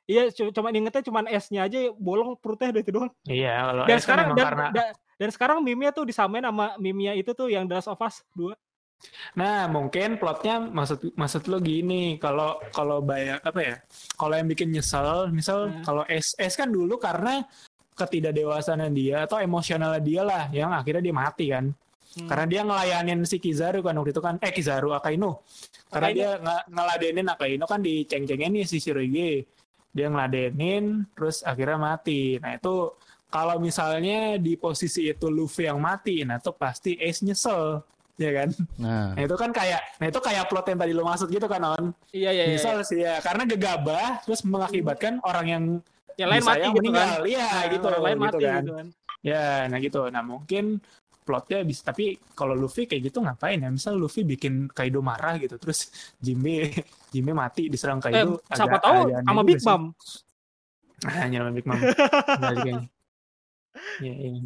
iya 0.10 0.24
cu- 0.34 0.50
cuman 0.50 0.72
ingetnya 0.74 1.04
cuman 1.06 1.24
S-nya 1.30 1.62
aja 1.70 1.78
bolong 1.94 2.34
perutnya 2.42 2.74
udah 2.74 2.82
itu 2.82 2.90
doang. 2.90 3.12
Iya, 3.30 3.54
kalau 3.70 3.84
Dan 3.86 3.94
Ace 3.94 4.02
kan 4.02 4.02
sekarang 4.10 4.28
dan, 4.34 4.46
karena 4.50 4.66
da- 4.74 4.94
dan 5.22 5.30
sekarang 5.30 5.58
meme-nya 5.62 5.94
tuh 5.94 6.10
disamain 6.10 6.42
sama 6.42 6.74
meme-nya 6.82 7.14
itu 7.14 7.30
tuh 7.38 7.46
yang 7.54 7.70
The 7.70 7.78
Last 7.78 7.94
of 7.94 8.02
Us 8.02 8.26
2. 8.34 8.50
Nah, 9.40 9.72
mungkin 9.72 10.20
plotnya 10.20 10.60
maksud 10.60 11.16
maksud 11.16 11.48
lo 11.48 11.64
gini, 11.64 12.20
kalau 12.20 12.60
kalau 12.76 13.00
bayar 13.00 13.40
apa 13.40 13.60
ya? 13.64 13.76
Kalau 14.20 14.34
yang 14.36 14.48
bikin 14.50 14.76
nyesel, 14.76 15.32
misal 15.32 15.72
Hmm. 15.72 15.84
kalau 15.88 16.04
S 16.10 16.36
S 16.36 16.54
kan 16.60 16.68
dulu 16.68 17.00
karena 17.00 17.48
ketidakdewasaan 17.96 18.92
dia 18.96 19.28
atau 19.28 19.40
emosionalnya 19.44 20.02
dia 20.04 20.22
lah 20.24 20.44
yang 20.52 20.72
akhirnya 20.72 21.04
dia 21.04 21.16
mati 21.16 21.52
kan. 21.52 21.72
Hmm. 22.16 22.28
Karena 22.28 22.46
dia 22.50 22.62
ngelayanin 22.66 23.20
si 23.28 23.38
Kizaru 23.38 23.86
kan 23.86 23.94
waktu 24.00 24.12
itu 24.16 24.22
kan 24.24 24.36
eh 24.42 24.52
Kizaru 24.52 24.96
Akainu. 24.96 25.38
Karena 25.92 26.08
Akainu. 26.10 26.18
dia 26.18 26.30
nge- 26.40 26.66
ngeladenin 26.74 27.28
Akainu 27.30 27.66
kan 27.70 27.80
diceng-cengin 27.84 28.52
nih 28.56 28.66
si 28.66 28.78
Shiroge. 28.82 29.46
Dia 29.90 30.08
ngeladenin 30.10 31.06
terus 31.14 31.42
akhirnya 31.46 31.78
mati. 31.78 32.38
Nah, 32.42 32.58
itu 32.58 32.94
kalau 33.30 33.62
misalnya 33.62 34.42
di 34.42 34.58
posisi 34.58 35.06
itu 35.06 35.30
Luffy 35.30 35.70
yang 35.70 35.78
mati, 35.78 36.26
nah 36.26 36.42
itu 36.42 36.50
pasti 36.58 36.98
Ace 36.98 37.22
nyesel, 37.22 37.82
ya 38.20 38.32
kan? 38.36 38.50
Nah, 38.76 39.16
Nah 39.16 39.24
itu 39.24 39.34
kan 39.34 39.50
kayak, 39.50 39.82
nah 39.96 40.06
itu 40.06 40.20
kayak 40.20 40.44
plot 40.46 40.66
yang 40.68 40.78
tadi 40.78 40.92
lo 40.92 41.02
maksud 41.02 41.28
gitu 41.28 41.48
kan 41.48 41.62
On. 41.64 41.86
Iya 42.12 42.30
iya 42.30 42.44
iya. 42.46 42.54
Misal 42.54 42.84
sih 42.84 43.00
ya, 43.00 43.18
karena 43.20 43.44
gegabah 43.46 44.22
terus 44.22 44.44
mengakibatkan 44.44 45.24
orang 45.24 45.48
yang 45.48 45.64
Yang 46.14 46.30
lain 46.30 46.44
mati 46.44 46.60
gitu 46.60 46.68
kan. 46.68 46.76
meninggal. 46.76 47.20
Iya 47.24 47.48
Nah, 47.48 47.64
gitu, 47.66 47.86
orang 47.88 48.04
lain 48.04 48.14
gitu 48.14 48.26
mati 48.28 48.44
kan. 48.44 48.60
gitu 48.60 48.74
kan. 48.76 48.88
Ya, 49.22 49.46
nah 49.66 49.78
gitu. 49.78 50.02
Nah 50.06 50.22
mungkin 50.22 50.66
plotnya 51.22 51.62
bisa 51.62 51.86
tapi 51.86 52.06
kalau 52.34 52.52
Luffy 52.54 52.84
kayak 52.84 53.06
gitu 53.06 53.22
ngapain 53.22 53.56
ya 53.56 53.70
misal 53.70 53.94
Luffy 53.94 54.26
bikin 54.26 54.66
Kaido 54.68 54.98
marah 55.00 55.38
gitu 55.38 55.56
terus 55.56 55.94
Jinbe 56.18 56.74
Jinbe 57.08 57.32
mati 57.32 57.70
diserang 57.70 58.02
Eh, 58.02 58.10
Kaido 58.10 58.42
siapa 58.48 58.76
agak- 58.76 58.84
tahu 58.84 59.00
sama 59.14 59.42
Big. 59.44 59.62
Mom. 59.62 59.84
hanya 61.22 61.38
sama 61.40 61.52
Big 61.54 61.66
Mom. 61.66 61.78
Iya, 64.02 64.14
iya. 64.18 64.40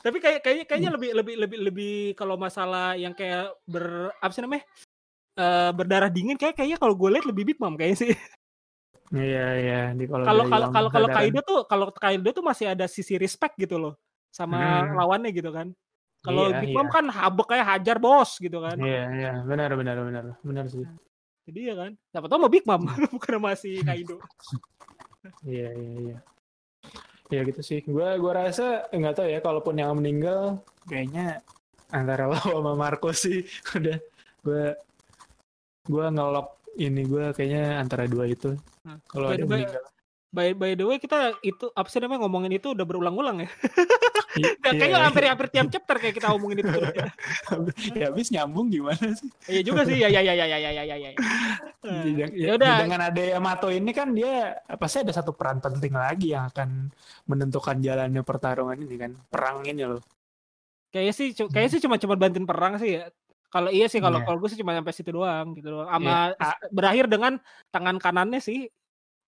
Tapi 0.00 0.16
kayak 0.22 0.40
kayaknya 0.40 0.64
Hmm. 0.64 0.70
kayaknya 0.70 0.90
lebih 0.94 1.10
lebih 1.18 1.34
lebih 1.36 1.58
lebih 1.66 1.94
kalau 2.14 2.38
masalah 2.38 2.94
yang 2.94 3.12
kayak 3.12 3.50
ber 3.66 4.14
apa 4.22 4.32
sih 4.32 4.42
namanya? 4.42 4.64
Eh, 5.40 5.70
berdarah 5.74 6.10
dingin 6.12 6.38
kayak 6.38 6.54
kayaknya 6.54 6.78
kalau 6.78 6.94
gue 6.94 7.08
lihat 7.16 7.26
lebih 7.26 7.44
Big 7.52 7.58
Mom 7.58 7.74
kayaknya 7.74 7.98
sih. 8.06 8.10
Iya 9.10 9.46
iya 9.58 9.80
di 9.90 10.06
kalau 10.06 10.22
Kalau 10.22 10.44
kalau 10.70 10.88
kalau. 10.94 11.08
Kaido 11.10 11.40
tuh 11.42 11.60
kalau 11.66 11.86
Kaido 11.90 12.30
tuh 12.30 12.44
masih 12.46 12.70
ada 12.70 12.86
sisi 12.86 13.18
respect 13.18 13.58
gitu 13.58 13.74
loh 13.74 13.94
sama 14.30 14.86
Hmm. 14.86 14.94
lawannya 14.94 15.34
gitu 15.34 15.50
kan. 15.50 15.74
Kalau 16.20 16.52
Iya, 16.52 16.60
Big 16.62 16.70
iya. 16.70 16.76
Mom 16.78 16.88
kan 16.92 17.04
habek 17.10 17.46
kayak 17.48 17.66
hajar 17.66 17.96
bos 17.98 18.36
gitu 18.38 18.60
kan. 18.60 18.76
Iya 18.78 19.02
iya 19.16 19.32
benar 19.42 19.72
benar 19.74 19.96
benar 20.04 20.24
benar 20.44 20.64
sih. 20.68 20.84
Jadi 21.48 21.60
ya 21.72 21.74
kan. 21.74 21.90
Siapa 22.12 22.28
tahu 22.28 22.38
sama 22.44 22.48
Big 22.52 22.64
Mom 22.68 22.82
bukan 23.16 23.32
sama 23.40 23.50
si 23.58 23.80
Kaido. 23.82 24.20
Iya 25.42 25.68
iya 25.74 25.92
iya. 26.00 26.16
Ya 27.30 27.40
gitu 27.46 27.62
sih. 27.62 27.80
Gua 27.86 28.18
gua 28.18 28.46
rasa 28.46 28.90
nggak 28.90 29.14
tahu 29.14 29.26
ya 29.30 29.40
kalaupun 29.40 29.78
yang 29.78 29.94
meninggal 29.94 30.58
kayaknya 30.90 31.40
antara 31.90 32.26
lo 32.30 32.38
sama 32.38 32.74
Marco 32.74 33.10
sih 33.14 33.46
udah 33.78 33.98
gua 34.42 34.74
gua 35.86 36.06
ngelok 36.10 36.48
ini 36.78 37.02
gua 37.06 37.30
kayaknya 37.30 37.78
antara 37.78 38.10
dua 38.10 38.26
itu. 38.26 38.54
Nah, 38.86 38.98
Kalau 39.06 39.30
ada 39.30 39.38
yang 39.38 39.50
meninggal. 39.50 39.84
By, 40.30 40.54
by 40.54 40.78
the 40.78 40.86
way 40.86 41.02
kita 41.02 41.34
itu 41.42 41.74
apa 41.74 41.90
sih 41.90 41.98
namanya 41.98 42.22
ngomongin 42.22 42.54
itu 42.54 42.70
udah 42.70 42.86
berulang-ulang 42.86 43.42
ya. 43.42 43.50
Kayaknya 44.30 44.86
iya. 44.94 45.02
hampir 45.02 45.22
hampir 45.26 45.48
tiap 45.50 45.66
chapter 45.74 45.96
kayak 45.98 46.14
kita 46.14 46.30
ngomongin 46.30 46.62
itu. 46.62 46.70
ya. 47.98 48.06
habis 48.06 48.30
nyambung 48.30 48.70
gimana 48.70 49.10
sih? 49.12 49.26
Iya 49.50 49.60
juga 49.66 49.82
sih. 49.82 49.98
Ya 49.98 50.06
ya 50.06 50.22
ya 50.22 50.34
ya 50.34 50.46
ya 50.46 50.58
ya 50.58 50.70
ya 50.70 50.84
ya. 50.86 51.10
ya. 51.10 52.26
Ya, 52.30 52.50
udah. 52.54 52.76
Dengan 52.86 53.00
ada 53.10 53.22
Yamato 53.22 53.68
ini 53.74 53.90
kan 53.90 54.14
dia 54.14 54.54
pasti 54.78 55.02
ada 55.02 55.10
satu 55.10 55.34
peran 55.34 55.58
penting 55.58 55.90
lagi 55.90 56.30
yang 56.30 56.46
akan 56.46 56.94
menentukan 57.26 57.82
jalannya 57.82 58.22
pertarungan 58.22 58.78
ini 58.78 58.96
kan. 58.96 59.12
Perang 59.26 59.66
ini 59.66 59.82
loh. 59.82 60.02
Kayaknya 60.94 61.14
sih 61.14 61.28
kayaknya 61.34 61.70
sih 61.70 61.82
cuma 61.82 61.96
cuma 61.98 62.14
bantuin 62.14 62.46
perang 62.46 62.78
sih 62.78 63.02
ya. 63.02 63.10
Kalau 63.50 63.66
iya 63.74 63.90
sih 63.90 63.98
kalau 63.98 64.22
Iya. 64.22 64.26
kalau 64.30 64.38
gue 64.38 64.50
sih 64.54 64.60
cuma 64.62 64.78
sampai 64.78 64.94
situ 64.94 65.10
doang 65.10 65.58
gitu 65.58 65.74
doang. 65.74 65.90
Sama 65.90 66.30
Iya. 66.30 66.38
A- 66.38 66.60
berakhir 66.70 67.10
dengan 67.10 67.32
tangan 67.74 67.98
kanannya 67.98 68.38
sih 68.38 68.70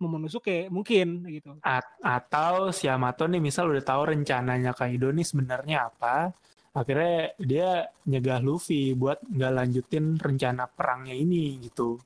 Momonosuke 0.02 0.66
mungkin 0.66 1.22
gitu. 1.30 1.54
A- 1.62 1.94
atau 2.02 2.74
si 2.74 2.90
Yamato 2.90 3.30
nih 3.30 3.38
misal 3.38 3.70
udah 3.70 3.84
tahu 3.86 4.02
rencananya 4.10 4.74
Kaido 4.74 5.14
nih 5.14 5.22
sebenarnya 5.22 5.86
apa. 5.86 6.34
Akhirnya 6.74 7.36
dia 7.38 7.86
nyegah 8.08 8.42
Luffy 8.42 8.98
buat 8.98 9.22
nggak 9.22 9.52
lanjutin 9.54 10.18
rencana 10.18 10.66
perangnya 10.66 11.14
ini 11.14 11.62
gitu. 11.62 12.00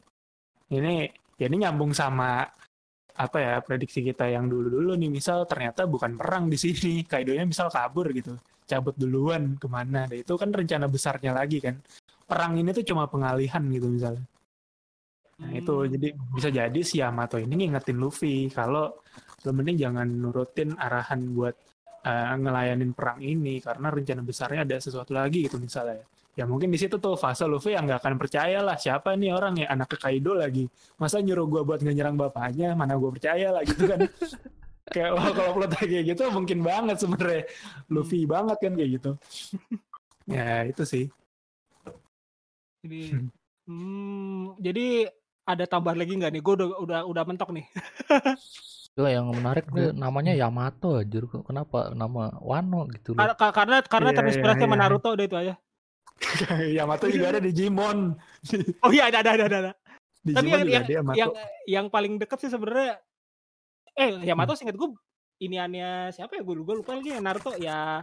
Ini 0.68 1.08
ya 1.40 1.46
ini 1.48 1.56
nyambung 1.64 1.96
sama 1.96 2.44
apa 3.16 3.36
ya 3.40 3.54
prediksi 3.64 4.04
kita 4.04 4.28
yang 4.28 4.44
dulu-dulu 4.52 4.92
nih 4.92 5.08
misal 5.08 5.48
ternyata 5.48 5.88
bukan 5.88 6.20
perang 6.20 6.52
di 6.52 6.60
sini 6.60 7.00
Kaidonya 7.10 7.48
misal 7.48 7.72
kabur 7.72 8.12
gitu 8.12 8.36
cabut 8.66 8.92
duluan 8.98 9.56
ke 9.56 9.66
mana 9.70 10.04
nah, 10.04 10.16
itu 10.16 10.36
kan 10.36 10.52
rencana 10.52 10.90
besarnya 10.90 11.32
lagi 11.32 11.62
kan 11.62 11.80
perang 12.26 12.58
ini 12.60 12.74
tuh 12.74 12.84
cuma 12.84 13.08
pengalihan 13.08 13.62
gitu 13.72 13.88
misalnya 13.88 14.26
Nah 15.36 15.50
itu 15.52 15.74
Hmm. 15.84 15.90
jadi 15.92 16.08
bisa 16.32 16.48
jadi 16.48 16.80
si 16.80 16.96
Yamato 17.04 17.36
ini 17.36 17.52
ngingetin 17.60 18.00
Luffy 18.00 18.48
kalau 18.48 18.96
lo 19.44 19.50
mending 19.52 19.76
jangan 19.78 20.08
nurutin 20.08 20.72
arahan 20.80 21.20
buat 21.36 21.54
eh, 22.06 22.34
ngelayanin 22.38 22.94
perang 22.96 23.18
ini 23.20 23.58
karena 23.60 23.90
rencana 23.90 24.22
besarnya 24.22 24.62
ada 24.64 24.76
sesuatu 24.80 25.12
lagi 25.12 25.44
gitu 25.50 25.58
misalnya. 25.60 26.00
Ya 26.36 26.44
mungkin 26.44 26.68
di 26.68 26.78
situ 26.78 26.96
tuh 27.00 27.16
fase 27.16 27.44
Luffy 27.48 27.72
yang 27.76 27.84
nggak 27.88 28.00
akan 28.04 28.14
percaya 28.20 28.60
lah 28.60 28.76
siapa 28.76 29.16
nih 29.16 29.32
orang 29.32 29.56
ya 29.60 29.66
anak 29.72 29.88
ke 29.92 29.96
Kaido 30.00 30.32
lagi. 30.36 30.68
Masa 31.00 31.18
nyuruh 31.24 31.46
gua 31.48 31.62
buat 31.66 31.80
nyerang 31.82 32.14
bapaknya 32.16 32.72
mana 32.78 32.94
gua 33.00 33.10
percaya 33.12 33.50
lah 33.56 33.62
gitu 33.64 33.84
kan. 33.90 34.00
kayak 34.94 35.10
wah, 35.18 35.28
kalau 35.34 35.50
plot 35.58 35.72
kayak 35.82 36.04
gitu 36.14 36.22
mungkin 36.30 36.62
banget 36.62 36.96
sebenarnya 37.02 37.42
Luffy 37.90 38.22
banget 38.24 38.56
kan 38.62 38.72
kayak 38.78 38.90
gitu. 39.02 39.10
ya 40.30 40.62
itu 40.68 40.82
sih. 40.86 41.04
Jadi 42.86 43.00
Hmm. 43.10 43.28
hmm, 43.66 44.42
jadi 44.62 45.10
ada 45.46 45.64
tambahan 45.64 45.96
lagi 45.96 46.12
nggak 46.18 46.32
nih? 46.34 46.42
Gue 46.42 46.54
udah 46.58 46.68
udah 46.82 47.00
udah 47.06 47.22
mentok 47.22 47.54
nih. 47.54 47.64
Itu 48.96 49.04
yang 49.06 49.28
menarik 49.30 49.70
nih 49.70 49.94
namanya 49.94 50.34
Yamato 50.34 50.98
aja. 50.98 51.22
Kenapa 51.46 51.94
nama 51.94 52.34
Wano 52.42 52.90
gitu 52.90 53.14
loh. 53.14 53.22
Kar- 53.22 53.36
kar- 53.38 53.54
Karena 53.54 53.76
karena 53.86 54.10
Iya, 54.10 54.18
terinspirasi 54.18 54.58
iya, 54.58 54.66
sama 54.66 54.74
iya. 54.76 54.82
Naruto 54.82 55.08
udah 55.14 55.24
itu 55.24 55.36
aja. 55.38 55.54
Yamato 56.82 57.06
juga 57.06 57.26
ada 57.30 57.40
di 57.40 57.52
Jimon. 57.54 58.16
Oh 58.84 58.90
iya 58.90 59.06
ada 59.12 59.22
ada 59.22 59.30
ada 59.36 59.44
ada. 59.46 59.72
Di 60.26 60.32
Tapi 60.34 60.48
Jimon 60.50 60.66
yang 60.66 60.84
yang, 60.90 61.06
yang 61.14 61.30
yang 61.70 61.86
paling 61.86 62.18
deket 62.18 62.42
sih 62.42 62.50
sebenarnya 62.50 62.98
eh 63.94 64.10
Yamato 64.26 64.52
Hmm. 64.52 64.60
singkat 64.60 64.76
gue 64.76 64.90
iniannya 65.38 66.10
siapa 66.10 66.40
ya 66.40 66.42
gue 66.42 66.56
lupa 66.56 66.72
lupa 66.72 66.96
lagi 66.96 67.12
ya 67.12 67.20
Naruto 67.20 67.52
ya 67.60 68.00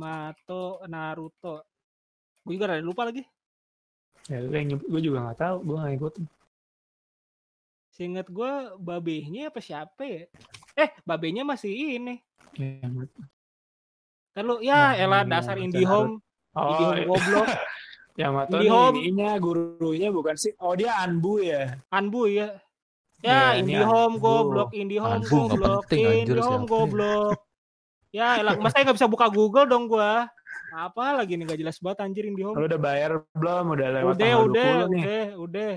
Mato 0.00 0.80
Naruto 0.88 1.64
gue 2.42 2.52
juga 2.56 2.72
ada 2.72 2.80
lupa 2.80 3.04
lagi 3.06 3.22
Ya, 4.28 4.36
gue 4.44 5.00
juga 5.02 5.26
nggak 5.26 5.38
tahu, 5.42 5.56
gue 5.64 5.76
nggak 5.80 5.94
ikut. 5.96 6.14
Seingat 8.00 8.32
gue 8.32 8.52
babehnya 8.80 9.52
apa 9.52 9.60
siapa 9.60 10.00
ya? 10.08 10.24
Eh, 10.72 10.88
babehnya 11.04 11.44
masih 11.44 12.00
ini. 12.00 12.24
Ya, 12.56 12.88
Kan 14.32 14.48
lu 14.48 14.56
ya 14.64 14.96
Nah, 14.96 15.04
elah 15.04 15.20
iya, 15.20 15.28
dasar 15.28 15.60
IndiHome, 15.60 16.16
oh, 16.56 16.64
IndiHome 16.64 17.04
goblok, 17.04 17.48
Yamato 18.16 18.56
Di 18.56 18.64
nih 18.64 18.68
home. 18.72 18.96
ininya 19.04 19.30
gurunya 19.36 20.08
bukan 20.08 20.32
sih? 20.32 20.56
Oh 20.64 20.72
dia 20.72 20.96
Anbu 20.96 21.44
ya? 21.44 21.76
Anbu 21.92 22.24
ya. 22.24 22.56
Ya, 23.20 23.52
Ya, 23.52 23.60
ini 23.60 23.76
IndiHome 23.76 24.16
Anbu. 24.16 24.24
goblok, 24.24 24.70
IndiHome 24.72 25.24
goblok, 25.28 25.84
IndiHome 25.92 26.40
siapa 26.40 26.56
ya? 26.56 26.70
goblok. 26.72 27.38
Ya, 28.16 28.28
elah, 28.40 28.56
masa 28.56 28.80
nggak 28.80 28.96
bisa 28.96 29.12
buka 29.12 29.28
Google 29.28 29.68
dong 29.68 29.92
gua. 29.92 30.24
Apa 30.72 31.20
lagi 31.20 31.36
nih 31.36 31.52
gak 31.52 31.60
jelas 31.60 31.76
banget 31.84 32.00
anjir 32.08 32.24
IndiHome. 32.24 32.56
Lu 32.56 32.64
udah 32.64 32.80
bayar 32.80 33.28
belum? 33.36 33.76
Udah 33.76 33.88
lewat 33.92 34.12
Udah, 34.16 34.24
tanggal 34.24 34.40
udah, 34.48 34.72
20 34.88 34.88
nih. 34.88 35.02
udah, 35.04 35.24
udah. 35.36 35.72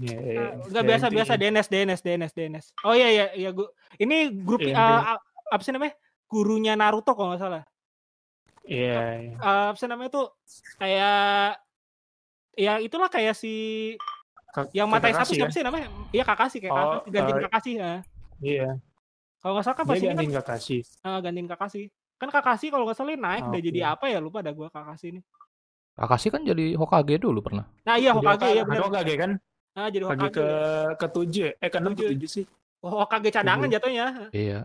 Ya, 0.00 0.16
ya, 0.16 0.40
Ah, 0.40 0.50
Enggak 0.64 0.82
ya, 0.82 0.88
biasa 0.88 1.06
biasa 1.12 1.32
intinya. 1.36 1.60
DNS 1.60 1.68
DNS 1.68 2.00
DNS 2.00 2.32
DNS. 2.32 2.66
Oh 2.82 2.94
iya 2.96 3.08
iya 3.12 3.26
iya 3.36 3.50
gua. 3.52 3.68
Ini 4.00 4.16
grup 4.44 4.64
Iya, 4.64 4.74
uh, 4.74 5.00
uh, 5.12 5.18
apa 5.52 5.62
sih 5.62 5.72
namanya? 5.72 5.94
Gurunya 6.24 6.72
Naruto 6.72 7.12
kalau 7.12 7.36
nggak 7.36 7.42
salah. 7.42 7.62
Iya, 8.64 9.00
iya. 9.20 9.36
Uh, 9.38 9.64
apa 9.70 9.76
sih 9.76 9.88
namanya 9.88 10.10
tuh 10.10 10.26
kayak 10.80 11.60
ya 12.56 12.72
itulah 12.80 13.12
kayak 13.12 13.36
si 13.36 13.52
Ka- 14.54 14.70
yang 14.72 14.86
matai 14.88 15.12
satu 15.12 15.34
siapa 15.34 15.50
kan? 15.50 15.54
sih 15.54 15.62
namanya? 15.66 15.88
Iya 16.14 16.24
Kakashi 16.24 16.58
kayak 16.62 16.72
Oh, 16.72 16.80
Kakashi 16.80 17.10
gantiin 17.12 17.36
eh, 17.36 17.42
Kakashi 17.44 17.72
ya. 17.76 17.92
Iya, 18.40 18.68
Kalau 19.42 19.52
nggak 19.58 19.64
salah 19.68 19.76
kan 19.76 19.84
dia 19.84 19.90
pas 19.90 19.98
ini 19.98 20.06
kan 20.06 20.16
gantiin 20.16 20.32
Kakashi. 20.32 20.78
uh, 21.04 21.18
gantiin 21.20 21.48
Kakashi. 21.50 21.82
Kan 22.16 22.28
Kakashi 22.32 22.66
kalau 22.72 22.84
nggak 22.88 22.96
salah 22.96 23.12
naik 23.12 23.42
udah 23.44 23.60
Oke. 23.60 23.66
jadi 23.68 23.80
apa 23.84 24.04
ya 24.08 24.18
lupa 24.22 24.40
dah 24.40 24.54
gua 24.56 24.72
Kakashi 24.72 25.12
ini. 25.12 25.20
Kakashi 25.94 26.28
kan 26.32 26.42
jadi 26.42 26.74
Hokage 26.74 27.20
dulu 27.20 27.38
pernah. 27.44 27.66
Nah 27.84 27.94
iya 28.00 28.10
Jadi 28.10 28.24
Hokage 28.24 28.48
ya 28.48 28.62
Hokage 28.62 28.70
benar. 28.72 28.82
Hokage 28.88 29.14
kan? 29.14 29.30
Nah 29.74 29.90
jadi 29.90 30.04
Hokage 30.06 30.30
ke 30.30 30.46
ke 30.94 31.06
tujuh, 31.10 31.50
eh 31.58 31.68
ke 31.68 31.78
enam 31.82 31.92
ke 31.92 32.06
Tujuh. 32.06 32.10
tujuh 32.14 32.30
sih. 32.30 32.44
Hokage 32.78 33.28
cadangan 33.28 33.66
Tujuh. 33.66 33.74
jatuhnya. 33.74 34.06
Iya. 34.30 34.60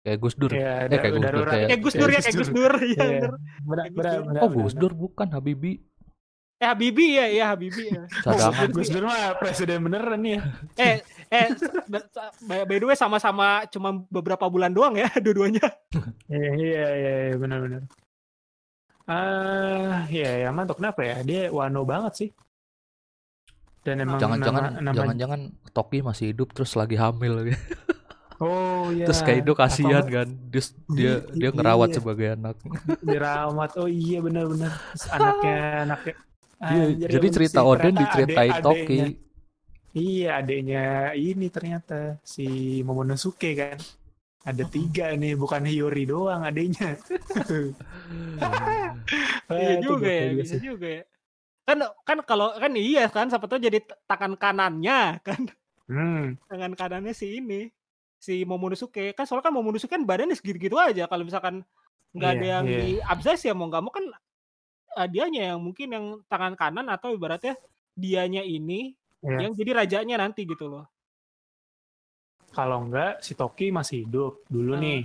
Kayak 0.00 0.18
Gus 0.20 0.34
Dur. 0.36 0.50
Iya, 0.52 0.72
Eh, 0.84 0.98
kayak 1.00 1.12
Gus 1.12 1.24
Dur, 1.24 1.46
kayak- 1.48 1.68
Kayak 1.68 1.80
Gus 1.80 1.94
Dur 1.94 2.08
ya, 2.08 2.20
kayak 2.20 2.36
Gus 2.36 2.50
Dur. 2.50 2.72
Iya 2.76 3.04
Iya, 3.04 3.20
benar. 3.64 4.42
Oh. 4.44 4.50
Gus 4.52 4.74
Dur 4.76 4.92
bukan 4.92 5.28
Habibie. 5.30 5.80
Eh 6.54 6.68
Habibi 6.70 7.18
ya, 7.18 7.26
iya 7.26 7.44
Habibi 7.50 7.82
ya. 7.90 8.02
Cadangan. 8.24 8.68
Gus 8.70 8.88
Dur 8.88 9.04
mah 9.04 9.36
presiden 9.36 9.80
beneran 9.82 10.20
nih 10.20 10.32
ya. 10.36 10.40
eh 10.86 10.96
eh 11.28 11.46
by, 12.40 12.62
by 12.64 12.76
the 12.78 12.86
way 12.86 12.96
sama-sama 12.96 13.66
cuma 13.68 13.90
beberapa 14.06 14.46
bulan 14.46 14.70
doang 14.70 14.94
ya 14.94 15.08
dua-duanya. 15.18 15.66
Iya, 16.30 16.50
iya, 16.54 16.84
iya, 16.94 17.12
iya, 17.28 17.36
benar-benar. 17.36 17.82
Ah, 19.04 20.08
iya, 20.08 20.46
ya 20.46 20.48
mantap. 20.48 20.80
Kenapa 20.80 21.00
ya? 21.02 21.16
Dia 21.20 21.42
wano 21.50 21.84
banget 21.84 22.12
sih. 22.16 22.28
Dan 23.84 24.00
emang 24.00 24.16
Jangan-jangan 24.16 24.62
nama, 24.64 24.80
nama- 24.80 24.96
jangan-jangan 24.96 25.40
Toki 25.70 26.00
masih 26.00 26.32
hidup 26.32 26.50
terus 26.50 26.72
lagi 26.72 26.96
hamil. 26.96 27.52
Oh 28.36 28.88
iya. 28.90 29.04
Terus 29.06 29.20
Kaido 29.20 29.52
kasihan 29.52 30.00
Atau 30.00 30.10
kan. 30.10 30.28
Dia 30.48 30.62
Iya, 30.90 31.14
dia 31.30 31.48
ngerawat 31.52 31.88
iya. 31.88 31.94
sebagai 31.94 32.26
anak. 32.32 32.56
dirawat. 32.98 33.70
Oh 33.76 33.86
iya 33.86 34.18
benar-benar. 34.18 34.72
Anaknya 35.08 35.56
anaknya. 35.84 36.14
Iya, 36.56 36.82
Anjir, 36.88 37.08
jadi 37.10 37.26
cerita 37.30 37.60
sih. 37.60 37.66
Oden 37.66 37.82
Ternyata 37.84 38.00
diceritain 38.02 38.50
adek- 38.50 38.62
Toki. 38.62 38.74
adeknya. 38.74 39.06
Iya, 39.94 40.28
adiknya 40.34 40.82
ini 41.12 41.46
ternyata 41.46 41.98
si 42.24 42.46
Momonosuke 42.82 43.50
kan. 43.52 43.76
Ada 44.42 44.64
tiga 44.66 45.12
nih, 45.12 45.34
bukan 45.34 45.62
Hiyori 45.62 46.04
doang 46.04 46.42
adiknya. 46.42 46.98
Iya 49.44 49.46
Ah, 49.46 49.70
itu 49.76 49.86
juga 49.90 50.10
ya, 50.10 50.26
bisa 50.34 50.56
juga 50.58 50.86
ya. 50.90 51.02
Kan 51.64 51.80
kan 52.04 52.18
kalau 52.22 52.52
kan 52.54 52.72
iya 52.76 53.08
kan 53.08 53.26
siapa 53.26 53.48
tahu 53.48 53.56
jadi 53.58 53.80
tangan 54.04 54.36
kanannya 54.36 55.00
kan. 55.26 55.42
Hmm, 55.84 56.36
Tangan 56.48 56.72
kanannya 56.72 57.12
si 57.12 57.40
ini 57.40 57.68
si 58.16 58.44
Momonosuke. 58.44 59.12
Kan 59.12 59.24
soalnya 59.24 59.48
kan 59.48 59.54
Momonosuke 59.56 59.92
kan 59.92 60.04
badannya 60.04 60.36
segitu-gitu 60.36 60.76
aja 60.76 61.04
kalau 61.04 61.24
misalkan 61.24 61.64
nggak 62.14 62.30
ada 62.30 62.44
Iya, 62.44 62.52
yang 62.54 62.64
iya. 62.68 62.78
di 62.78 62.90
upsize 63.02 63.42
ya 63.44 63.52
mau 63.52 63.66
nggak 63.66 63.82
mau 63.82 63.90
kan 63.90 64.04
eh, 64.94 65.08
dianya 65.10 65.52
yang 65.52 65.60
mungkin 65.60 65.88
yang 65.90 66.04
tangan 66.30 66.54
kanan 66.54 66.86
atau 66.86 67.10
ibaratnya 67.10 67.58
dianya 67.92 68.40
ini 68.40 68.94
Iya. 69.24 69.48
yang 69.48 69.52
jadi 69.56 69.70
rajanya 69.72 70.16
nanti 70.20 70.44
gitu 70.44 70.68
loh. 70.68 70.84
Kalau 72.54 72.86
enggak 72.86 73.18
si 73.18 73.34
Toki 73.34 73.74
masih 73.74 74.06
hidup 74.06 74.44
dulu 74.46 74.76
Ah. 74.76 74.80
nih. 74.80 75.00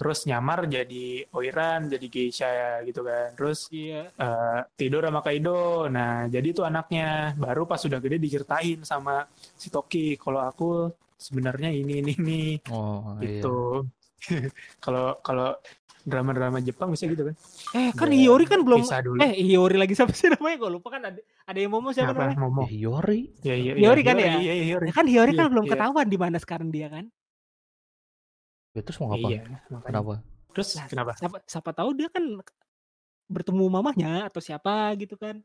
Terus 0.00 0.24
nyamar 0.24 0.64
jadi 0.64 1.28
Oiran, 1.36 1.92
jadi 1.92 2.06
geisha 2.08 2.48
ya 2.48 2.70
gitu 2.88 3.04
kan. 3.04 3.36
Terus 3.36 3.68
Iya. 3.68 4.08
eh, 4.08 4.60
tidur 4.72 5.04
sama 5.04 5.20
Kaido. 5.20 5.92
Nah, 5.92 6.24
jadi 6.24 6.56
itu 6.56 6.64
anaknya. 6.64 7.36
Baru 7.36 7.68
pas 7.68 7.76
sudah 7.76 8.00
gede 8.00 8.16
diceritain 8.16 8.80
sama 8.80 9.28
si 9.60 9.68
Toki. 9.68 10.16
Kalau 10.16 10.40
aku 10.40 10.88
sebenarnya 11.20 11.68
ini 11.68 12.00
ini 12.00 12.12
ini 12.16 12.40
Oh 12.72 13.12
iya. 13.20 13.44
gitu. 13.44 13.84
Kalau 14.84 15.20
kalau 15.20 15.52
drama-drama 16.00 16.64
Jepang 16.64 16.88
bisa 16.92 17.04
gitu 17.04 17.28
kan? 17.28 17.36
Eh 17.76 17.92
kan 17.92 18.08
Udah 18.08 18.16
Hiyori 18.16 18.44
kan 18.48 18.60
belum 18.64 18.80
dulu. 18.88 19.20
eh 19.20 19.32
Hiyori 19.36 19.76
lagi 19.76 19.92
siapa 19.92 20.16
sih 20.16 20.32
namanya? 20.32 20.56
Gue 20.64 20.70
lupa 20.72 20.88
kan 20.96 21.02
ada 21.12 21.20
ada 21.20 21.58
yang 21.60 21.72
Momo 21.76 21.92
siapa 21.92 22.16
Apa? 22.16 22.24
namanya? 22.24 22.40
Momo. 22.40 22.64
Ya, 22.64 22.68
Hiyori. 22.72 23.20
Ya, 23.44 23.54
iya, 23.56 23.72
Hiyori 23.76 24.00
kan 24.00 24.16
ya? 24.16 24.32
Iya, 24.40 24.52
iya, 24.56 24.64
Hiyori. 24.64 24.86
Ya 24.88 24.94
kan 24.96 25.06
Hiyori 25.08 25.32
kan 25.36 25.44
Iya, 25.44 25.52
belum 25.52 25.64
iya. 25.68 25.72
ketahuan 25.76 26.06
di 26.08 26.18
mana 26.20 26.36
sekarang 26.40 26.68
dia 26.72 26.88
kan. 26.88 27.04
Ya, 28.70 28.80
terus 28.86 28.98
mau 29.02 29.10
apa? 29.10 29.18
Iya, 29.18 29.42
makanya. 29.66 29.82
Kenapa? 29.82 30.14
Terus 30.54 30.68
Lah, 30.78 30.86
kenapa? 30.86 31.12
Siapa 31.18 31.38
siapa 31.46 31.70
tahu 31.74 31.90
dia 31.98 32.08
kan 32.10 32.24
bertemu 33.30 33.64
mamahnya 33.70 34.26
atau 34.30 34.42
siapa 34.42 34.94
gitu 34.98 35.14
kan. 35.18 35.42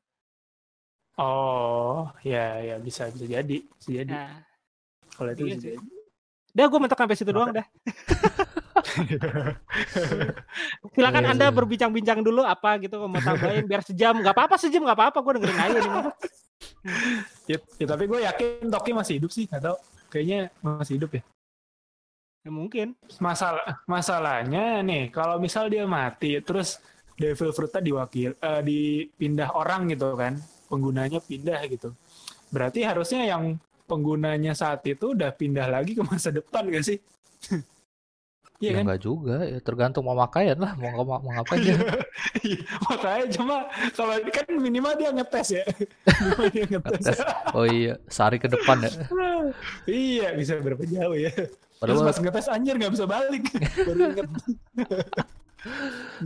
Oh, 1.16 2.12
ya, 2.28 2.60
ya 2.60 2.76
bisa 2.82 3.08
bisa 3.10 3.26
jadi, 3.26 3.58
bisa 3.80 3.90
jadi. 3.90 4.14
Nah, 4.14 4.44
Kalau 5.16 5.32
itu 5.32 5.48
iya 5.48 5.56
bisa 5.56 5.70
jadi. 5.74 5.88
Udah 6.56 6.66
gue 6.72 6.80
mentok 6.80 7.00
sampai 7.00 7.16
situ 7.16 7.32
doang 7.32 7.52
dah. 7.56 7.66
Silakan 10.96 11.24
Iya, 11.24 11.32
Anda 11.36 11.48
iya. 11.50 11.56
berbincang-bincang 11.56 12.20
dulu 12.24 12.44
apa 12.44 12.80
gitu 12.80 13.00
mau 13.08 13.20
tambahin 13.20 13.66
biar 13.68 13.84
sejam 13.84 14.16
nggak 14.20 14.36
apa-apa 14.36 14.56
sejam 14.60 14.84
nggak 14.84 14.98
apa-apa 14.98 15.18
gue 15.24 15.34
dengerin 15.40 15.60
aja 15.60 15.80
nih. 15.80 15.92
ya, 17.52 17.58
ya, 17.80 17.86
tapi 17.88 18.04
gue 18.08 18.20
yakin 18.24 18.72
Toki 18.72 18.92
masih 18.96 19.14
hidup 19.20 19.32
sih, 19.32 19.46
atau 19.52 19.76
kayaknya 20.12 20.52
masih 20.64 20.96
hidup 21.00 21.12
ya. 21.16 21.22
Ya 22.46 22.54
mungkin. 22.54 22.94
Masalah 23.18 23.82
masalahnya 23.90 24.86
nih, 24.86 25.10
kalau 25.10 25.42
misal 25.42 25.66
dia 25.66 25.90
mati, 25.90 26.38
terus 26.46 26.78
Devil 27.18 27.50
Fruitnya 27.50 27.82
diwakil, 27.82 28.38
eh, 28.38 28.62
dipindah 28.62 29.50
orang 29.58 29.90
gitu 29.90 30.14
kan, 30.14 30.38
penggunanya 30.70 31.18
pindah 31.26 31.66
gitu. 31.66 31.98
Berarti 32.54 32.86
harusnya 32.86 33.26
yang 33.26 33.58
penggunanya 33.90 34.54
saat 34.54 34.86
itu 34.86 35.18
udah 35.18 35.34
pindah 35.34 35.66
lagi 35.66 35.98
ke 35.98 36.06
masa 36.06 36.30
depan 36.30 36.70
gak 36.70 36.86
sih? 36.86 37.00
Iya 38.56 38.72
ya 38.72 38.76
kan? 38.80 38.84
enggak 38.88 39.02
juga, 39.04 39.38
ya 39.44 39.60
tergantung 39.60 40.08
mau 40.08 40.16
makaian 40.16 40.56
lah, 40.56 40.80
mau 40.80 41.04
mau, 41.04 41.20
mau 41.20 41.32
ngapain. 41.36 41.60
Iya, 42.40 42.64
makanya 42.88 43.26
cuma 43.36 43.68
kalau 43.92 44.16
kan 44.32 44.48
minimal 44.48 44.96
dia 44.96 45.12
ngetes 45.12 45.60
ya. 45.60 45.64
Minimal 46.08 46.48
dia 46.56 46.66
ngetes. 46.72 47.04
Ngetes. 47.04 47.20
Oh 47.52 47.68
iya, 47.68 48.00
sehari 48.08 48.40
ke 48.40 48.48
depan 48.48 48.80
ya. 48.80 48.92
iya, 49.92 50.28
bisa 50.40 50.56
berapa 50.64 50.88
jauh 50.88 51.20
ya. 51.20 51.36
Terus 51.76 52.00
Padahal 52.00 52.08
pas 52.08 52.18
ngetes 52.24 52.48
anjir 52.48 52.76
nggak 52.80 52.94
bisa 52.96 53.06
balik. 53.06 53.44
Baru 53.88 54.00
inget. 54.00 54.30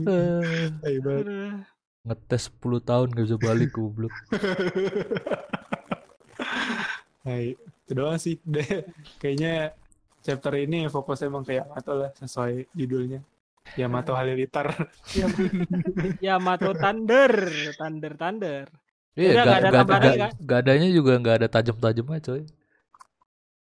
eh, 0.05 0.69
ngetes 2.05 2.43
10 2.61 2.89
tahun 2.89 3.07
gak 3.13 3.25
bisa 3.25 3.39
balik 3.39 3.69
goblok. 3.73 4.13
Hai, 7.25 7.53
itu 7.57 7.91
doang 7.91 8.19
sih. 8.21 8.37
Deh, 8.45 8.85
kayaknya 9.17 9.73
chapter 10.21 10.53
ini 10.59 10.87
fokusnya 10.87 11.27
emang 11.31 11.43
kayak 11.43 11.65
Yamato 11.65 11.93
lah 11.97 12.11
sesuai 12.17 12.69
judulnya. 12.77 13.19
Yamato 13.77 14.13
Halilintar. 14.17 14.73
Yamato 16.25 16.73
Thunder, 16.77 17.33
Thunder, 17.77 18.13
Thunder. 18.17 18.65
Iya, 19.17 19.31
Udah, 19.35 19.43
gak, 19.43 19.45
nggak 19.45 19.59
ada 19.59 19.69
gak, 19.69 19.85
gak, 19.85 20.15
kan? 20.15 20.31
gak 20.45 20.59
adanya 20.63 20.89
juga 20.93 21.11
gak 21.19 21.35
ada 21.43 21.47
tajam-tajamnya 21.51 22.19
coy. 22.23 22.43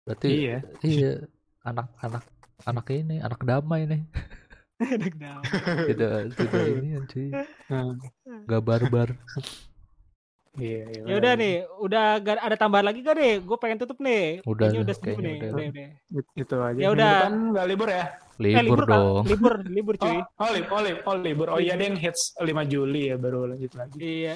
Berarti 0.03 0.29
iya. 0.31 0.57
iya 0.83 1.13
anak-anak 1.63 2.23
anak 2.63 2.85
ini 2.89 3.19
anak 3.19 3.39
damai 3.41 3.83
nih. 3.85 4.01
Anak 4.83 5.15
daun. 5.15 5.43
Tidak 5.87 6.11
tidak 6.35 6.63
ini 6.75 6.89
cuy. 7.07 7.29
Nah, 7.71 7.93
Gak 8.43 8.61
barbar. 8.61 9.15
iya, 10.59 10.83
iya. 10.91 11.01
Ya 11.07 11.15
udah 11.17 11.33
nih, 11.33 11.55
udah 11.79 12.05
gak 12.19 12.35
ada 12.41 12.55
tambahan 12.59 12.91
lagi 12.91 12.99
gak 12.99 13.15
nih? 13.15 13.39
Gue 13.39 13.55
pengen 13.57 13.79
tutup 13.79 13.95
nih. 14.03 14.43
Udah 14.43 14.67
dah, 14.69 14.81
udah 14.83 14.95
kayaknya 14.97 15.23
nih. 15.23 15.37
udah. 15.39 15.47
Udah, 15.47 15.65
udah. 15.71 15.87
It- 16.19 16.33
Itu 16.35 16.55
aja. 16.59 16.79
Ya 16.83 16.89
udah. 16.91 17.13
depan 17.15 17.33
nggak 17.55 17.65
libur 17.69 17.89
ya? 17.89 18.05
Eh, 18.33 18.63
Libur 18.65 18.81
dong. 18.83 19.23
Libur, 19.23 19.53
libur 19.63 19.95
cuy. 19.95 20.17
Oh, 20.19 20.25
oh, 20.41 20.49
lib- 20.51 20.69
oh, 20.69 20.81
lib- 20.83 21.03
oh, 21.05 21.15
libur. 21.15 21.47
Oh 21.47 21.59
iya, 21.61 21.77
dia 21.79 21.87
yang 21.87 21.95
hits 21.95 22.35
5 22.35 22.43
Juli 22.65 23.13
ya 23.13 23.15
baru 23.15 23.45
lanjut 23.47 23.71
lagi. 23.77 23.97
Iya. 24.01 24.35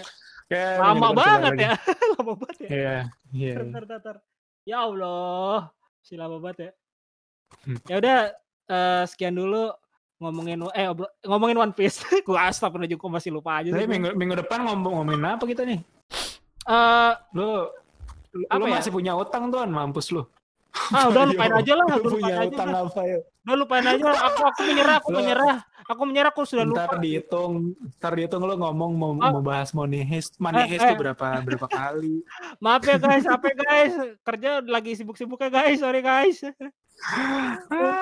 Lama 0.80 1.08
banget 1.12 1.54
ya. 1.60 1.72
Lama 2.16 2.34
banget 2.40 2.58
ya. 2.62 2.70
Iya, 2.72 2.96
iya. 3.36 3.56
Ya 4.64 4.78
Allah. 4.80 5.74
Si 6.00 6.16
lama 6.16 6.40
banget 6.40 6.58
ya. 6.62 6.72
Hmm. 7.64 7.78
Ya 7.86 7.96
udah 7.98 8.18
eh, 8.68 9.04
sekian 9.06 9.34
dulu 9.34 9.72
ngomongin 10.18 10.58
eh 10.72 10.88
ngomongin 11.24 11.58
One 11.60 11.72
Piece. 11.72 12.02
gua 12.28 12.48
astagfirullah 12.48 12.88
juga 12.88 13.06
masih 13.12 13.30
lupa 13.30 13.60
aja 13.60 13.70
Tapi 13.70 13.84
sih. 13.84 13.90
minggu, 13.90 14.10
minggu 14.14 14.36
depan 14.38 14.64
ngomong 14.64 14.94
ngomongin 14.98 15.24
apa 15.26 15.44
kita 15.44 15.62
nih? 15.62 15.80
Eh, 16.64 17.12
Lu 17.34 17.68
lu, 18.34 18.44
Apa 18.46 18.58
lu 18.58 18.66
ya? 18.68 18.74
masih 18.76 18.92
punya 18.92 19.14
utang 19.14 19.48
tuan, 19.48 19.68
mampus 19.68 20.12
lu. 20.12 20.24
ah 20.94 21.08
udah 21.08 21.24
lupain 21.30 21.50
aja 21.52 21.74
lah, 21.74 21.86
Lu 21.86 21.90
udah 21.90 22.02
lupain 22.04 22.14
punya 22.14 22.34
aja 22.38 22.48
utang 22.48 22.70
lah. 22.70 22.82
apa 22.86 23.02
ya? 23.04 23.20
Udah 23.42 23.56
lupain 23.56 23.86
aja. 23.86 24.04
Aku 24.28 24.42
aku 24.46 24.62
menyerah, 24.64 24.96
aku 24.98 25.10
menyerah. 25.12 25.56
Aku 25.88 26.02
menyerah 26.04 26.30
aku 26.30 26.42
sudah 26.44 26.66
lupa. 26.68 26.84
Ntar 26.84 27.00
dihitung, 27.00 27.54
ntar 27.96 28.12
dihitung 28.12 28.44
lu 28.44 28.54
ngomong 28.54 28.92
mau, 28.94 29.12
Ah. 29.18 29.32
mau 29.32 29.40
bahas 29.42 29.72
money 29.72 30.04
heist, 30.04 30.36
money 30.38 30.60
Eh, 30.60 30.68
heist 30.68 30.84
eh. 30.84 30.92
tuh 30.92 31.00
berapa 31.00 31.40
berapa 31.42 31.64
kali. 31.66 32.20
Maaf 32.64 32.84
ya 32.84 32.98
guys, 32.98 33.24
apa 33.24 33.46
ya 33.48 33.56
guys? 33.56 33.94
Kerja 34.20 34.50
lagi 34.62 34.92
sibuk-sibuknya 34.94 35.48
guys, 35.50 35.80
sorry 35.80 36.02
guys. 36.02 36.44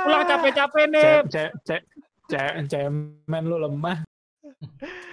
Pulang 0.04 0.24
capek-capek 0.26 0.86
nih. 0.88 1.12
Cek 1.28 1.50
cek 1.64 1.82
cek 2.26 2.52
cemen 2.68 3.44
lu 3.44 3.58
lemah. 3.60 4.02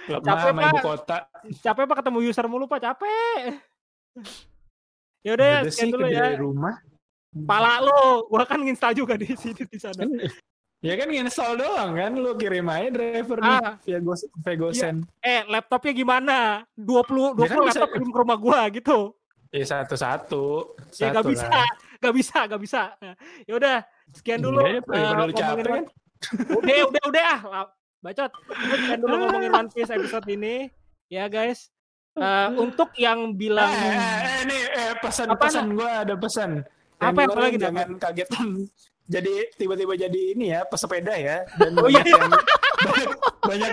Lemah 0.07 0.23
Capek, 0.23 0.49
sama 0.49 0.61
ibu 0.65 0.77
kota. 0.79 1.17
Capek 1.59 1.83
pak 1.85 1.97
ketemu 1.99 2.19
user 2.23 2.45
mulu 2.47 2.65
pak, 2.65 2.79
capek. 2.81 3.59
Ya 5.23 5.31
udah 5.33 5.47
ya, 5.47 5.59
Udah 5.63 5.71
sekian 5.71 5.87
sih 5.87 5.93
dulu 5.93 6.05
ya. 6.07 6.19
dari 6.21 6.37
rumah. 6.37 6.75
Pala 7.33 7.81
lo, 7.81 8.27
gua 8.29 8.45
kan 8.45 8.61
nginstal 8.61 8.93
juga 8.93 9.17
di 9.17 9.25
sini 9.33 9.63
di 9.65 9.77
sana. 9.79 10.05
Kan, 10.05 10.11
ya 10.83 10.93
kan 10.93 11.07
install 11.09 11.53
doang 11.57 11.91
kan, 11.95 12.11
lu 12.13 12.35
kirim 12.35 12.67
aja 12.67 12.89
driver 12.91 13.37
nih 13.39 13.57
Ah. 13.57 13.73
via 13.81 13.99
Go, 13.99 14.13
via 14.13 14.55
GoSend. 14.55 14.97
Eh, 15.19 15.41
laptopnya 15.47 15.93
gimana? 15.93 16.37
20 16.75 17.33
20 17.33 17.41
Ya 17.41 17.49
kan 17.49 17.57
bisa- 17.65 17.79
laptop 17.81 17.91
kirim 17.91 18.09
ke 18.11 18.19
rumah 18.19 18.37
gua 18.37 18.59
gitu. 18.69 18.99
Ya 19.49 19.65
satu-satu. 19.65 20.77
Ya 20.97 21.09
gak 21.09 21.23
Satu 21.25 21.29
bisa, 21.29 21.45
lah. 21.47 21.69
Gak 22.03 22.15
bisa, 22.15 22.37
gak 22.45 22.61
bisa. 22.61 22.81
Ya 23.47 23.53
udah, 23.55 23.75
sekian 24.11 24.43
dulu. 24.43 24.59
Iya, 24.59 24.83
lu 24.83 24.91
ngomongin 24.91 25.35
capek 25.35 25.63
kan. 25.63 25.83
Udah, 26.59 26.75
udah, 26.91 27.03
udah 27.07 27.23
ah. 27.31 27.67
Bacot. 28.03 28.31
Sekian 28.51 28.99
dulu 28.99 29.13
ngomongin 29.15 29.51
One 29.55 29.69
Piece 29.71 29.91
episode 29.91 30.27
ini. 30.27 30.67
Ya 31.07 31.31
guys. 31.31 31.71
Eh, 32.13 32.49
untuk 32.59 32.93
yang 32.93 33.33
bilang 33.33 33.73
Eh, 33.73 33.89
eh, 33.89 33.97
eh, 33.97 34.41
nih 34.45 34.61
eh, 34.69 34.93
pesan 35.01 35.33
Apaan? 35.33 35.41
pesan 35.49 35.65
gue 35.73 35.89
ada 35.89 36.13
pesan. 36.13 36.51
Apa, 37.01 37.09
Yang 37.09 37.15
apa 37.15 37.21
lu 37.25 37.41
lagi, 37.41 37.57
jangan 37.57 37.87
kagetan. 37.97 38.47
Jadi 39.13 39.35
tiba-tiba 39.59 39.99
jadi 39.99 40.21
ini 40.31 40.55
ya 40.55 40.63
pesepeda 40.63 41.11
ya 41.19 41.43
dan 41.59 41.75
Oh, 41.75 41.91
iya. 41.91 42.07
yang 42.07 42.31
banyak, 43.43 43.71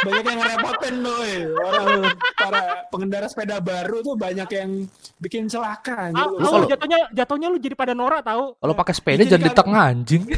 banyak 0.00 0.22
yang 0.24 0.38
ngerepotin 0.38 0.94
loh 1.00 1.20
orang 1.60 1.88
para 2.34 2.62
pengendara 2.88 3.26
sepeda 3.26 3.58
baru 3.58 4.00
tuh 4.00 4.14
banyak 4.14 4.48
yang 4.48 4.70
bikin 5.18 5.46
celaka 5.46 6.10
Ah, 6.10 6.26
gitu. 6.26 6.34
kalau- 6.40 6.66
jatuhnya 6.66 6.98
jatuhnya 7.10 7.46
lu 7.48 7.58
jadi 7.58 7.74
pada 7.74 7.92
norak 7.92 8.22
tahu. 8.22 8.54
Kalau 8.54 8.74
pakai 8.74 8.94
sepeda 8.94 9.20
Jadi 9.20 9.30
jangan 9.30 9.42
di 9.42 9.50
kan- 9.50 9.58
tengah 9.60 9.82
anjing. 9.86 10.22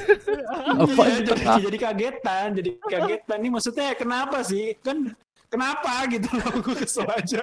Apa 0.77 1.03
Iya, 1.03 1.17
di 1.17 1.23
jadi, 1.23 1.31
tengah? 1.33 1.57
jadi 1.62 1.79
kagetan, 1.81 2.47
jadi 2.55 2.71
kagetan 2.81 3.39
nih 3.39 3.51
maksudnya 3.51 3.89
kenapa 3.95 4.39
sih? 4.41 4.77
Kan 4.79 5.17
kenapa 5.47 6.05
gitu 6.07 6.29
loh 6.33 6.53
gue 6.61 6.75
kesel 6.77 7.07
aja. 7.07 7.43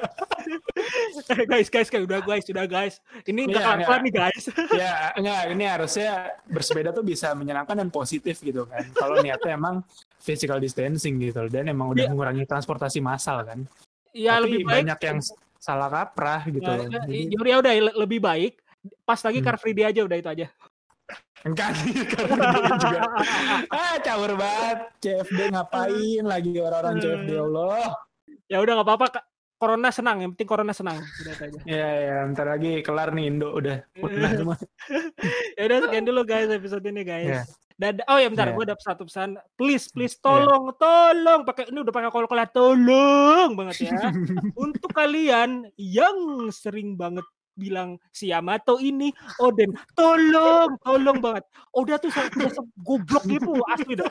Eh, 1.30 1.46
guys, 1.50 1.68
guys, 1.68 1.88
guys, 1.88 2.04
udah 2.04 2.20
guys, 2.20 2.46
udah 2.46 2.66
guys. 2.66 2.96
Ini 3.24 3.48
nggak 3.48 3.64
Iya, 3.64 3.76
kelar 3.80 3.96
iya. 3.96 4.06
nih 4.06 4.14
guys. 4.14 4.44
ya 4.82 4.92
enggak 5.14 5.42
ini 5.50 5.66
harusnya 5.66 6.10
bersepeda 6.46 6.90
tuh 6.92 7.02
bisa 7.02 7.32
menyenangkan 7.32 7.76
dan 7.76 7.90
positif 7.90 8.38
gitu 8.40 8.66
kan 8.66 8.84
kalau 8.94 9.18
niatnya 9.20 9.56
emang 9.56 9.82
physical 10.24 10.58
distancing 10.58 11.20
gitu 11.20 11.46
dan 11.46 11.68
emang 11.68 11.92
udah 11.92 12.08
Iya. 12.08 12.10
mengurangi 12.10 12.44
transportasi 12.44 12.98
massal 12.98 13.44
kan 13.44 13.60
Ya 14.10 14.38
tapi 14.38 14.48
lebih 14.48 14.62
baik. 14.64 14.74
banyak 14.80 15.00
yang 15.04 15.20
salah 15.58 15.90
kaprah 15.90 16.42
gitu 16.46 16.64
Ya, 16.64 16.76
loh 16.76 16.86
ya, 16.86 16.92
Jadi, 16.98 17.20
ya 17.28 17.38
udah, 17.38 17.56
udah 17.60 17.72
le- 17.84 17.98
lebih 18.00 18.20
baik 18.20 18.54
pas 19.02 19.18
lagi 19.18 19.38
Hmm. 19.38 19.46
Car 19.46 19.58
Free 19.58 19.74
Day 19.74 19.86
aja 19.86 20.02
udah 20.02 20.18
itu 20.18 20.30
aja. 20.30 20.48
enggak 21.44 21.70
juga 21.84 22.24
ah 23.68 23.96
caur 24.00 24.32
banget 24.34 24.80
CFD 24.98 25.52
ngapain 25.52 26.24
lagi 26.24 26.56
orang-orang 26.56 26.96
CFD 26.98 27.30
ya 27.30 27.44
Allah 27.44 27.84
ya 28.46 28.58
udah 28.60 28.74
nggak 28.74 28.88
apa-apa. 28.88 29.08
Corona 29.54 29.90
senang, 29.90 30.20
yang 30.20 30.32
penting 30.32 30.44
Corona 30.46 30.72
senang. 30.72 31.00
Udah 31.00 31.36
aja. 31.38 31.60
ya 31.64 31.88
ya 32.02 32.16
bentar 32.28 32.44
lagi 32.46 32.80
kelar 32.80 33.12
nih 33.12 33.28
Indo 33.30 33.48
udah 33.50 33.80
semua 33.94 34.60
Ya 35.58 35.64
udah 35.64 35.78
sekian 35.82 36.04
dulu 36.04 36.22
guys 36.22 36.48
episode 36.50 36.84
ini 36.84 37.02
guys. 37.02 37.28
Iya. 37.30 37.42
Dada, 37.84 38.00
oh 38.08 38.16
ya 38.16 38.32
bentar, 38.32 38.48
Iya. 38.48 38.56
gue 38.56 38.66
dapet 38.72 38.84
satu 38.88 39.04
pesan. 39.04 39.36
Please, 39.60 39.92
please, 39.92 40.16
tolong, 40.16 40.72
tolong. 40.80 41.44
Pakai 41.44 41.68
ini 41.68 41.84
udah 41.84 41.92
pakai 41.92 42.08
kol-kola, 42.16 42.48
tolong 42.48 43.60
banget 43.60 43.92
ya. 43.92 43.92
Untuk 44.64 44.88
kalian 44.96 45.68
yang 45.76 46.48
sering 46.48 46.96
banget 46.96 47.28
bilang 47.54 48.02
si 48.10 48.34
Yamato 48.34 48.82
ini 48.82 49.14
Oden, 49.38 49.76
tolong, 50.00 50.80
tolong 50.80 51.20
banget. 51.20 51.44
Oda 51.76 52.00
tuh 52.00 52.10
saya 52.10 52.32
biasa 52.32 52.64
goblok 52.88 53.24
gitu 53.28 53.52
asli 53.68 54.00
dah. 54.00 54.10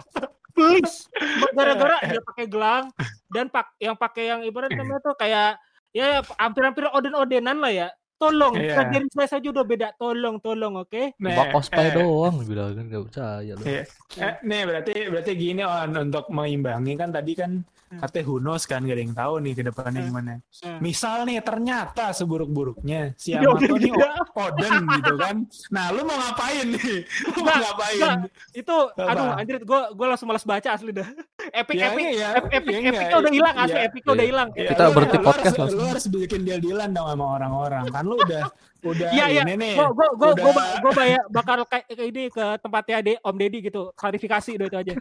Please, 0.53 1.09
gara-gara 1.57 1.97
dia 2.13 2.21
pakai 2.21 2.45
gelang 2.45 2.93
dan 3.33 3.49
pak 3.49 3.73
yang 3.81 3.97
pakai 3.97 4.37
yang 4.37 4.41
ibarat 4.45 4.69
namanya 4.77 5.01
tuh 5.01 5.17
kayak 5.17 5.57
ya 5.97 6.21
hampir-hampir 6.37 6.93
Oden-Odenan 6.93 7.57
lah 7.57 7.73
ya. 7.73 7.89
Tolong, 8.23 8.55
Iya. 8.55 8.75
pelajarin 8.79 9.11
saya 9.11 9.29
saja 9.35 9.47
udah 9.51 9.65
beda. 9.67 9.89
Tolong, 9.99 10.39
tolong, 10.39 10.79
oke? 10.79 11.19
Nah, 11.19 11.35
Cuma 11.35 11.45
cosplay 11.51 11.91
eh, 11.91 11.95
doang 11.99 12.35
bilang 12.47 12.71
kan 12.79 12.85
gak 12.87 13.03
percaya 13.11 13.53
lu. 13.59 13.63
Iya. 13.67 13.83
Eh, 14.23 14.35
nih 14.47 14.63
berarti 14.63 14.93
berarti 15.11 15.33
gini 15.35 15.63
on 15.67 15.91
untuk 15.99 16.31
mengimbangi 16.31 16.95
kan 16.95 17.11
tadi 17.11 17.33
kan. 17.35 17.67
Katanya 17.99 18.25
who 18.25 18.37
knows 18.39 18.63
kan 18.63 18.81
gak 18.81 18.93
ada 18.93 19.03
yang 19.03 19.13
tahu 19.13 19.35
nih 19.39 19.53
ke 19.53 19.63
depannya 19.63 19.99
Hmm. 19.99 20.09
gimana. 20.09 20.33
Hmm. 20.59 20.79
Misal 20.79 21.17
nih 21.23 21.39
ternyata 21.39 22.05
seburuk-buruknya 22.13 23.01
si 23.15 23.31
Ya 23.31 23.41
Yamato 23.41 23.67
udah, 23.67 23.69
nih 23.75 23.91
tidak. 23.91 24.13
Oden 24.33 24.73
gitu 24.91 25.15
kan. 25.15 25.37
Nah, 25.69 25.85
lu 25.91 26.01
mau 26.03 26.17
ngapain 26.17 26.67
nih? 26.69 26.99
Lu 27.27 27.37
mau 27.37 27.43
Nggak, 27.43 27.59
ngapain? 27.63 27.99
nggak. 27.99 28.19
itu 28.55 28.77
Apa? 28.93 29.11
aduh 29.11 29.27
anjir 29.35 29.57
gue 29.59 29.81
gue 29.93 30.07
langsung 30.07 30.27
malas 30.27 30.43
baca 30.43 30.69
asli 30.71 30.91
dah 30.91 31.09
epic 31.53 31.77
Ya, 31.83 31.87
epic 31.89 32.05
iya, 32.07 32.29
epic 32.35 32.53
epic 32.55 32.69
iya, 32.69 32.79
enggak. 32.79 32.95
epicnya 32.95 33.17
udah 33.19 33.33
hilang 33.33 33.57
asli 33.59 33.73
Iya. 33.75 33.87
epicnya 33.87 34.11
udah 34.11 34.17
Iya. 34.19 34.31
hilang 34.31 34.49
Ya, 34.53 34.69
Kita 34.69 34.83
lu- 34.83 34.93
berhenti 34.93 35.19
podcast 35.19 35.45
harus, 35.45 35.59
langsung. 35.59 35.79
Lu 35.79 35.87
harus 35.89 36.07
bikin 36.07 36.41
deal-dealan 36.43 36.91
dong 36.91 37.09
sama 37.09 37.25
orang-orang. 37.33 37.85
Kan 37.89 38.05
lu 38.05 38.17
udah 38.17 38.43
udah 38.83 39.09
Iya 39.09 39.25
iya, 39.31 39.43
ini 39.45 39.55
nih. 39.57 39.75
gue 39.79 39.89
gue 40.13 40.31
gue 40.35 40.53
gue 40.83 40.93
bayar 40.93 41.23
bakal 41.29 41.63
kayak 41.65 41.87
kayak 41.87 42.09
ini 42.09 42.23
ke 42.29 42.45
tempatnya 42.59 42.95
Ade 42.99 43.15
Om 43.19 43.37
Deddy 43.37 43.59
gitu 43.63 43.83
klarifikasi 43.93 44.51
udah 44.55 44.67
itu 44.67 44.77
aja. 44.77 44.93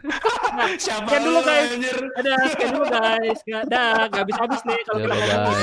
Nah, 0.52 0.68
Siapa 0.82 1.02
sekian 1.02 1.22
dulu 1.22 1.34
lu, 1.34 1.42
guys. 1.42 1.68
anjir? 1.68 1.96
ada 2.14 2.32
sekian 2.46 2.70
dulu 2.70 2.84
guys. 2.86 3.38
Nggak, 3.42 3.62
dah 3.66 3.90
nggak 4.06 4.22
habis 4.22 4.36
habis 4.38 4.60
nih 4.62 4.78
kalau 4.84 4.98
Ya, 5.02 5.06
kita 5.10 5.24
ngomong. 5.26 5.58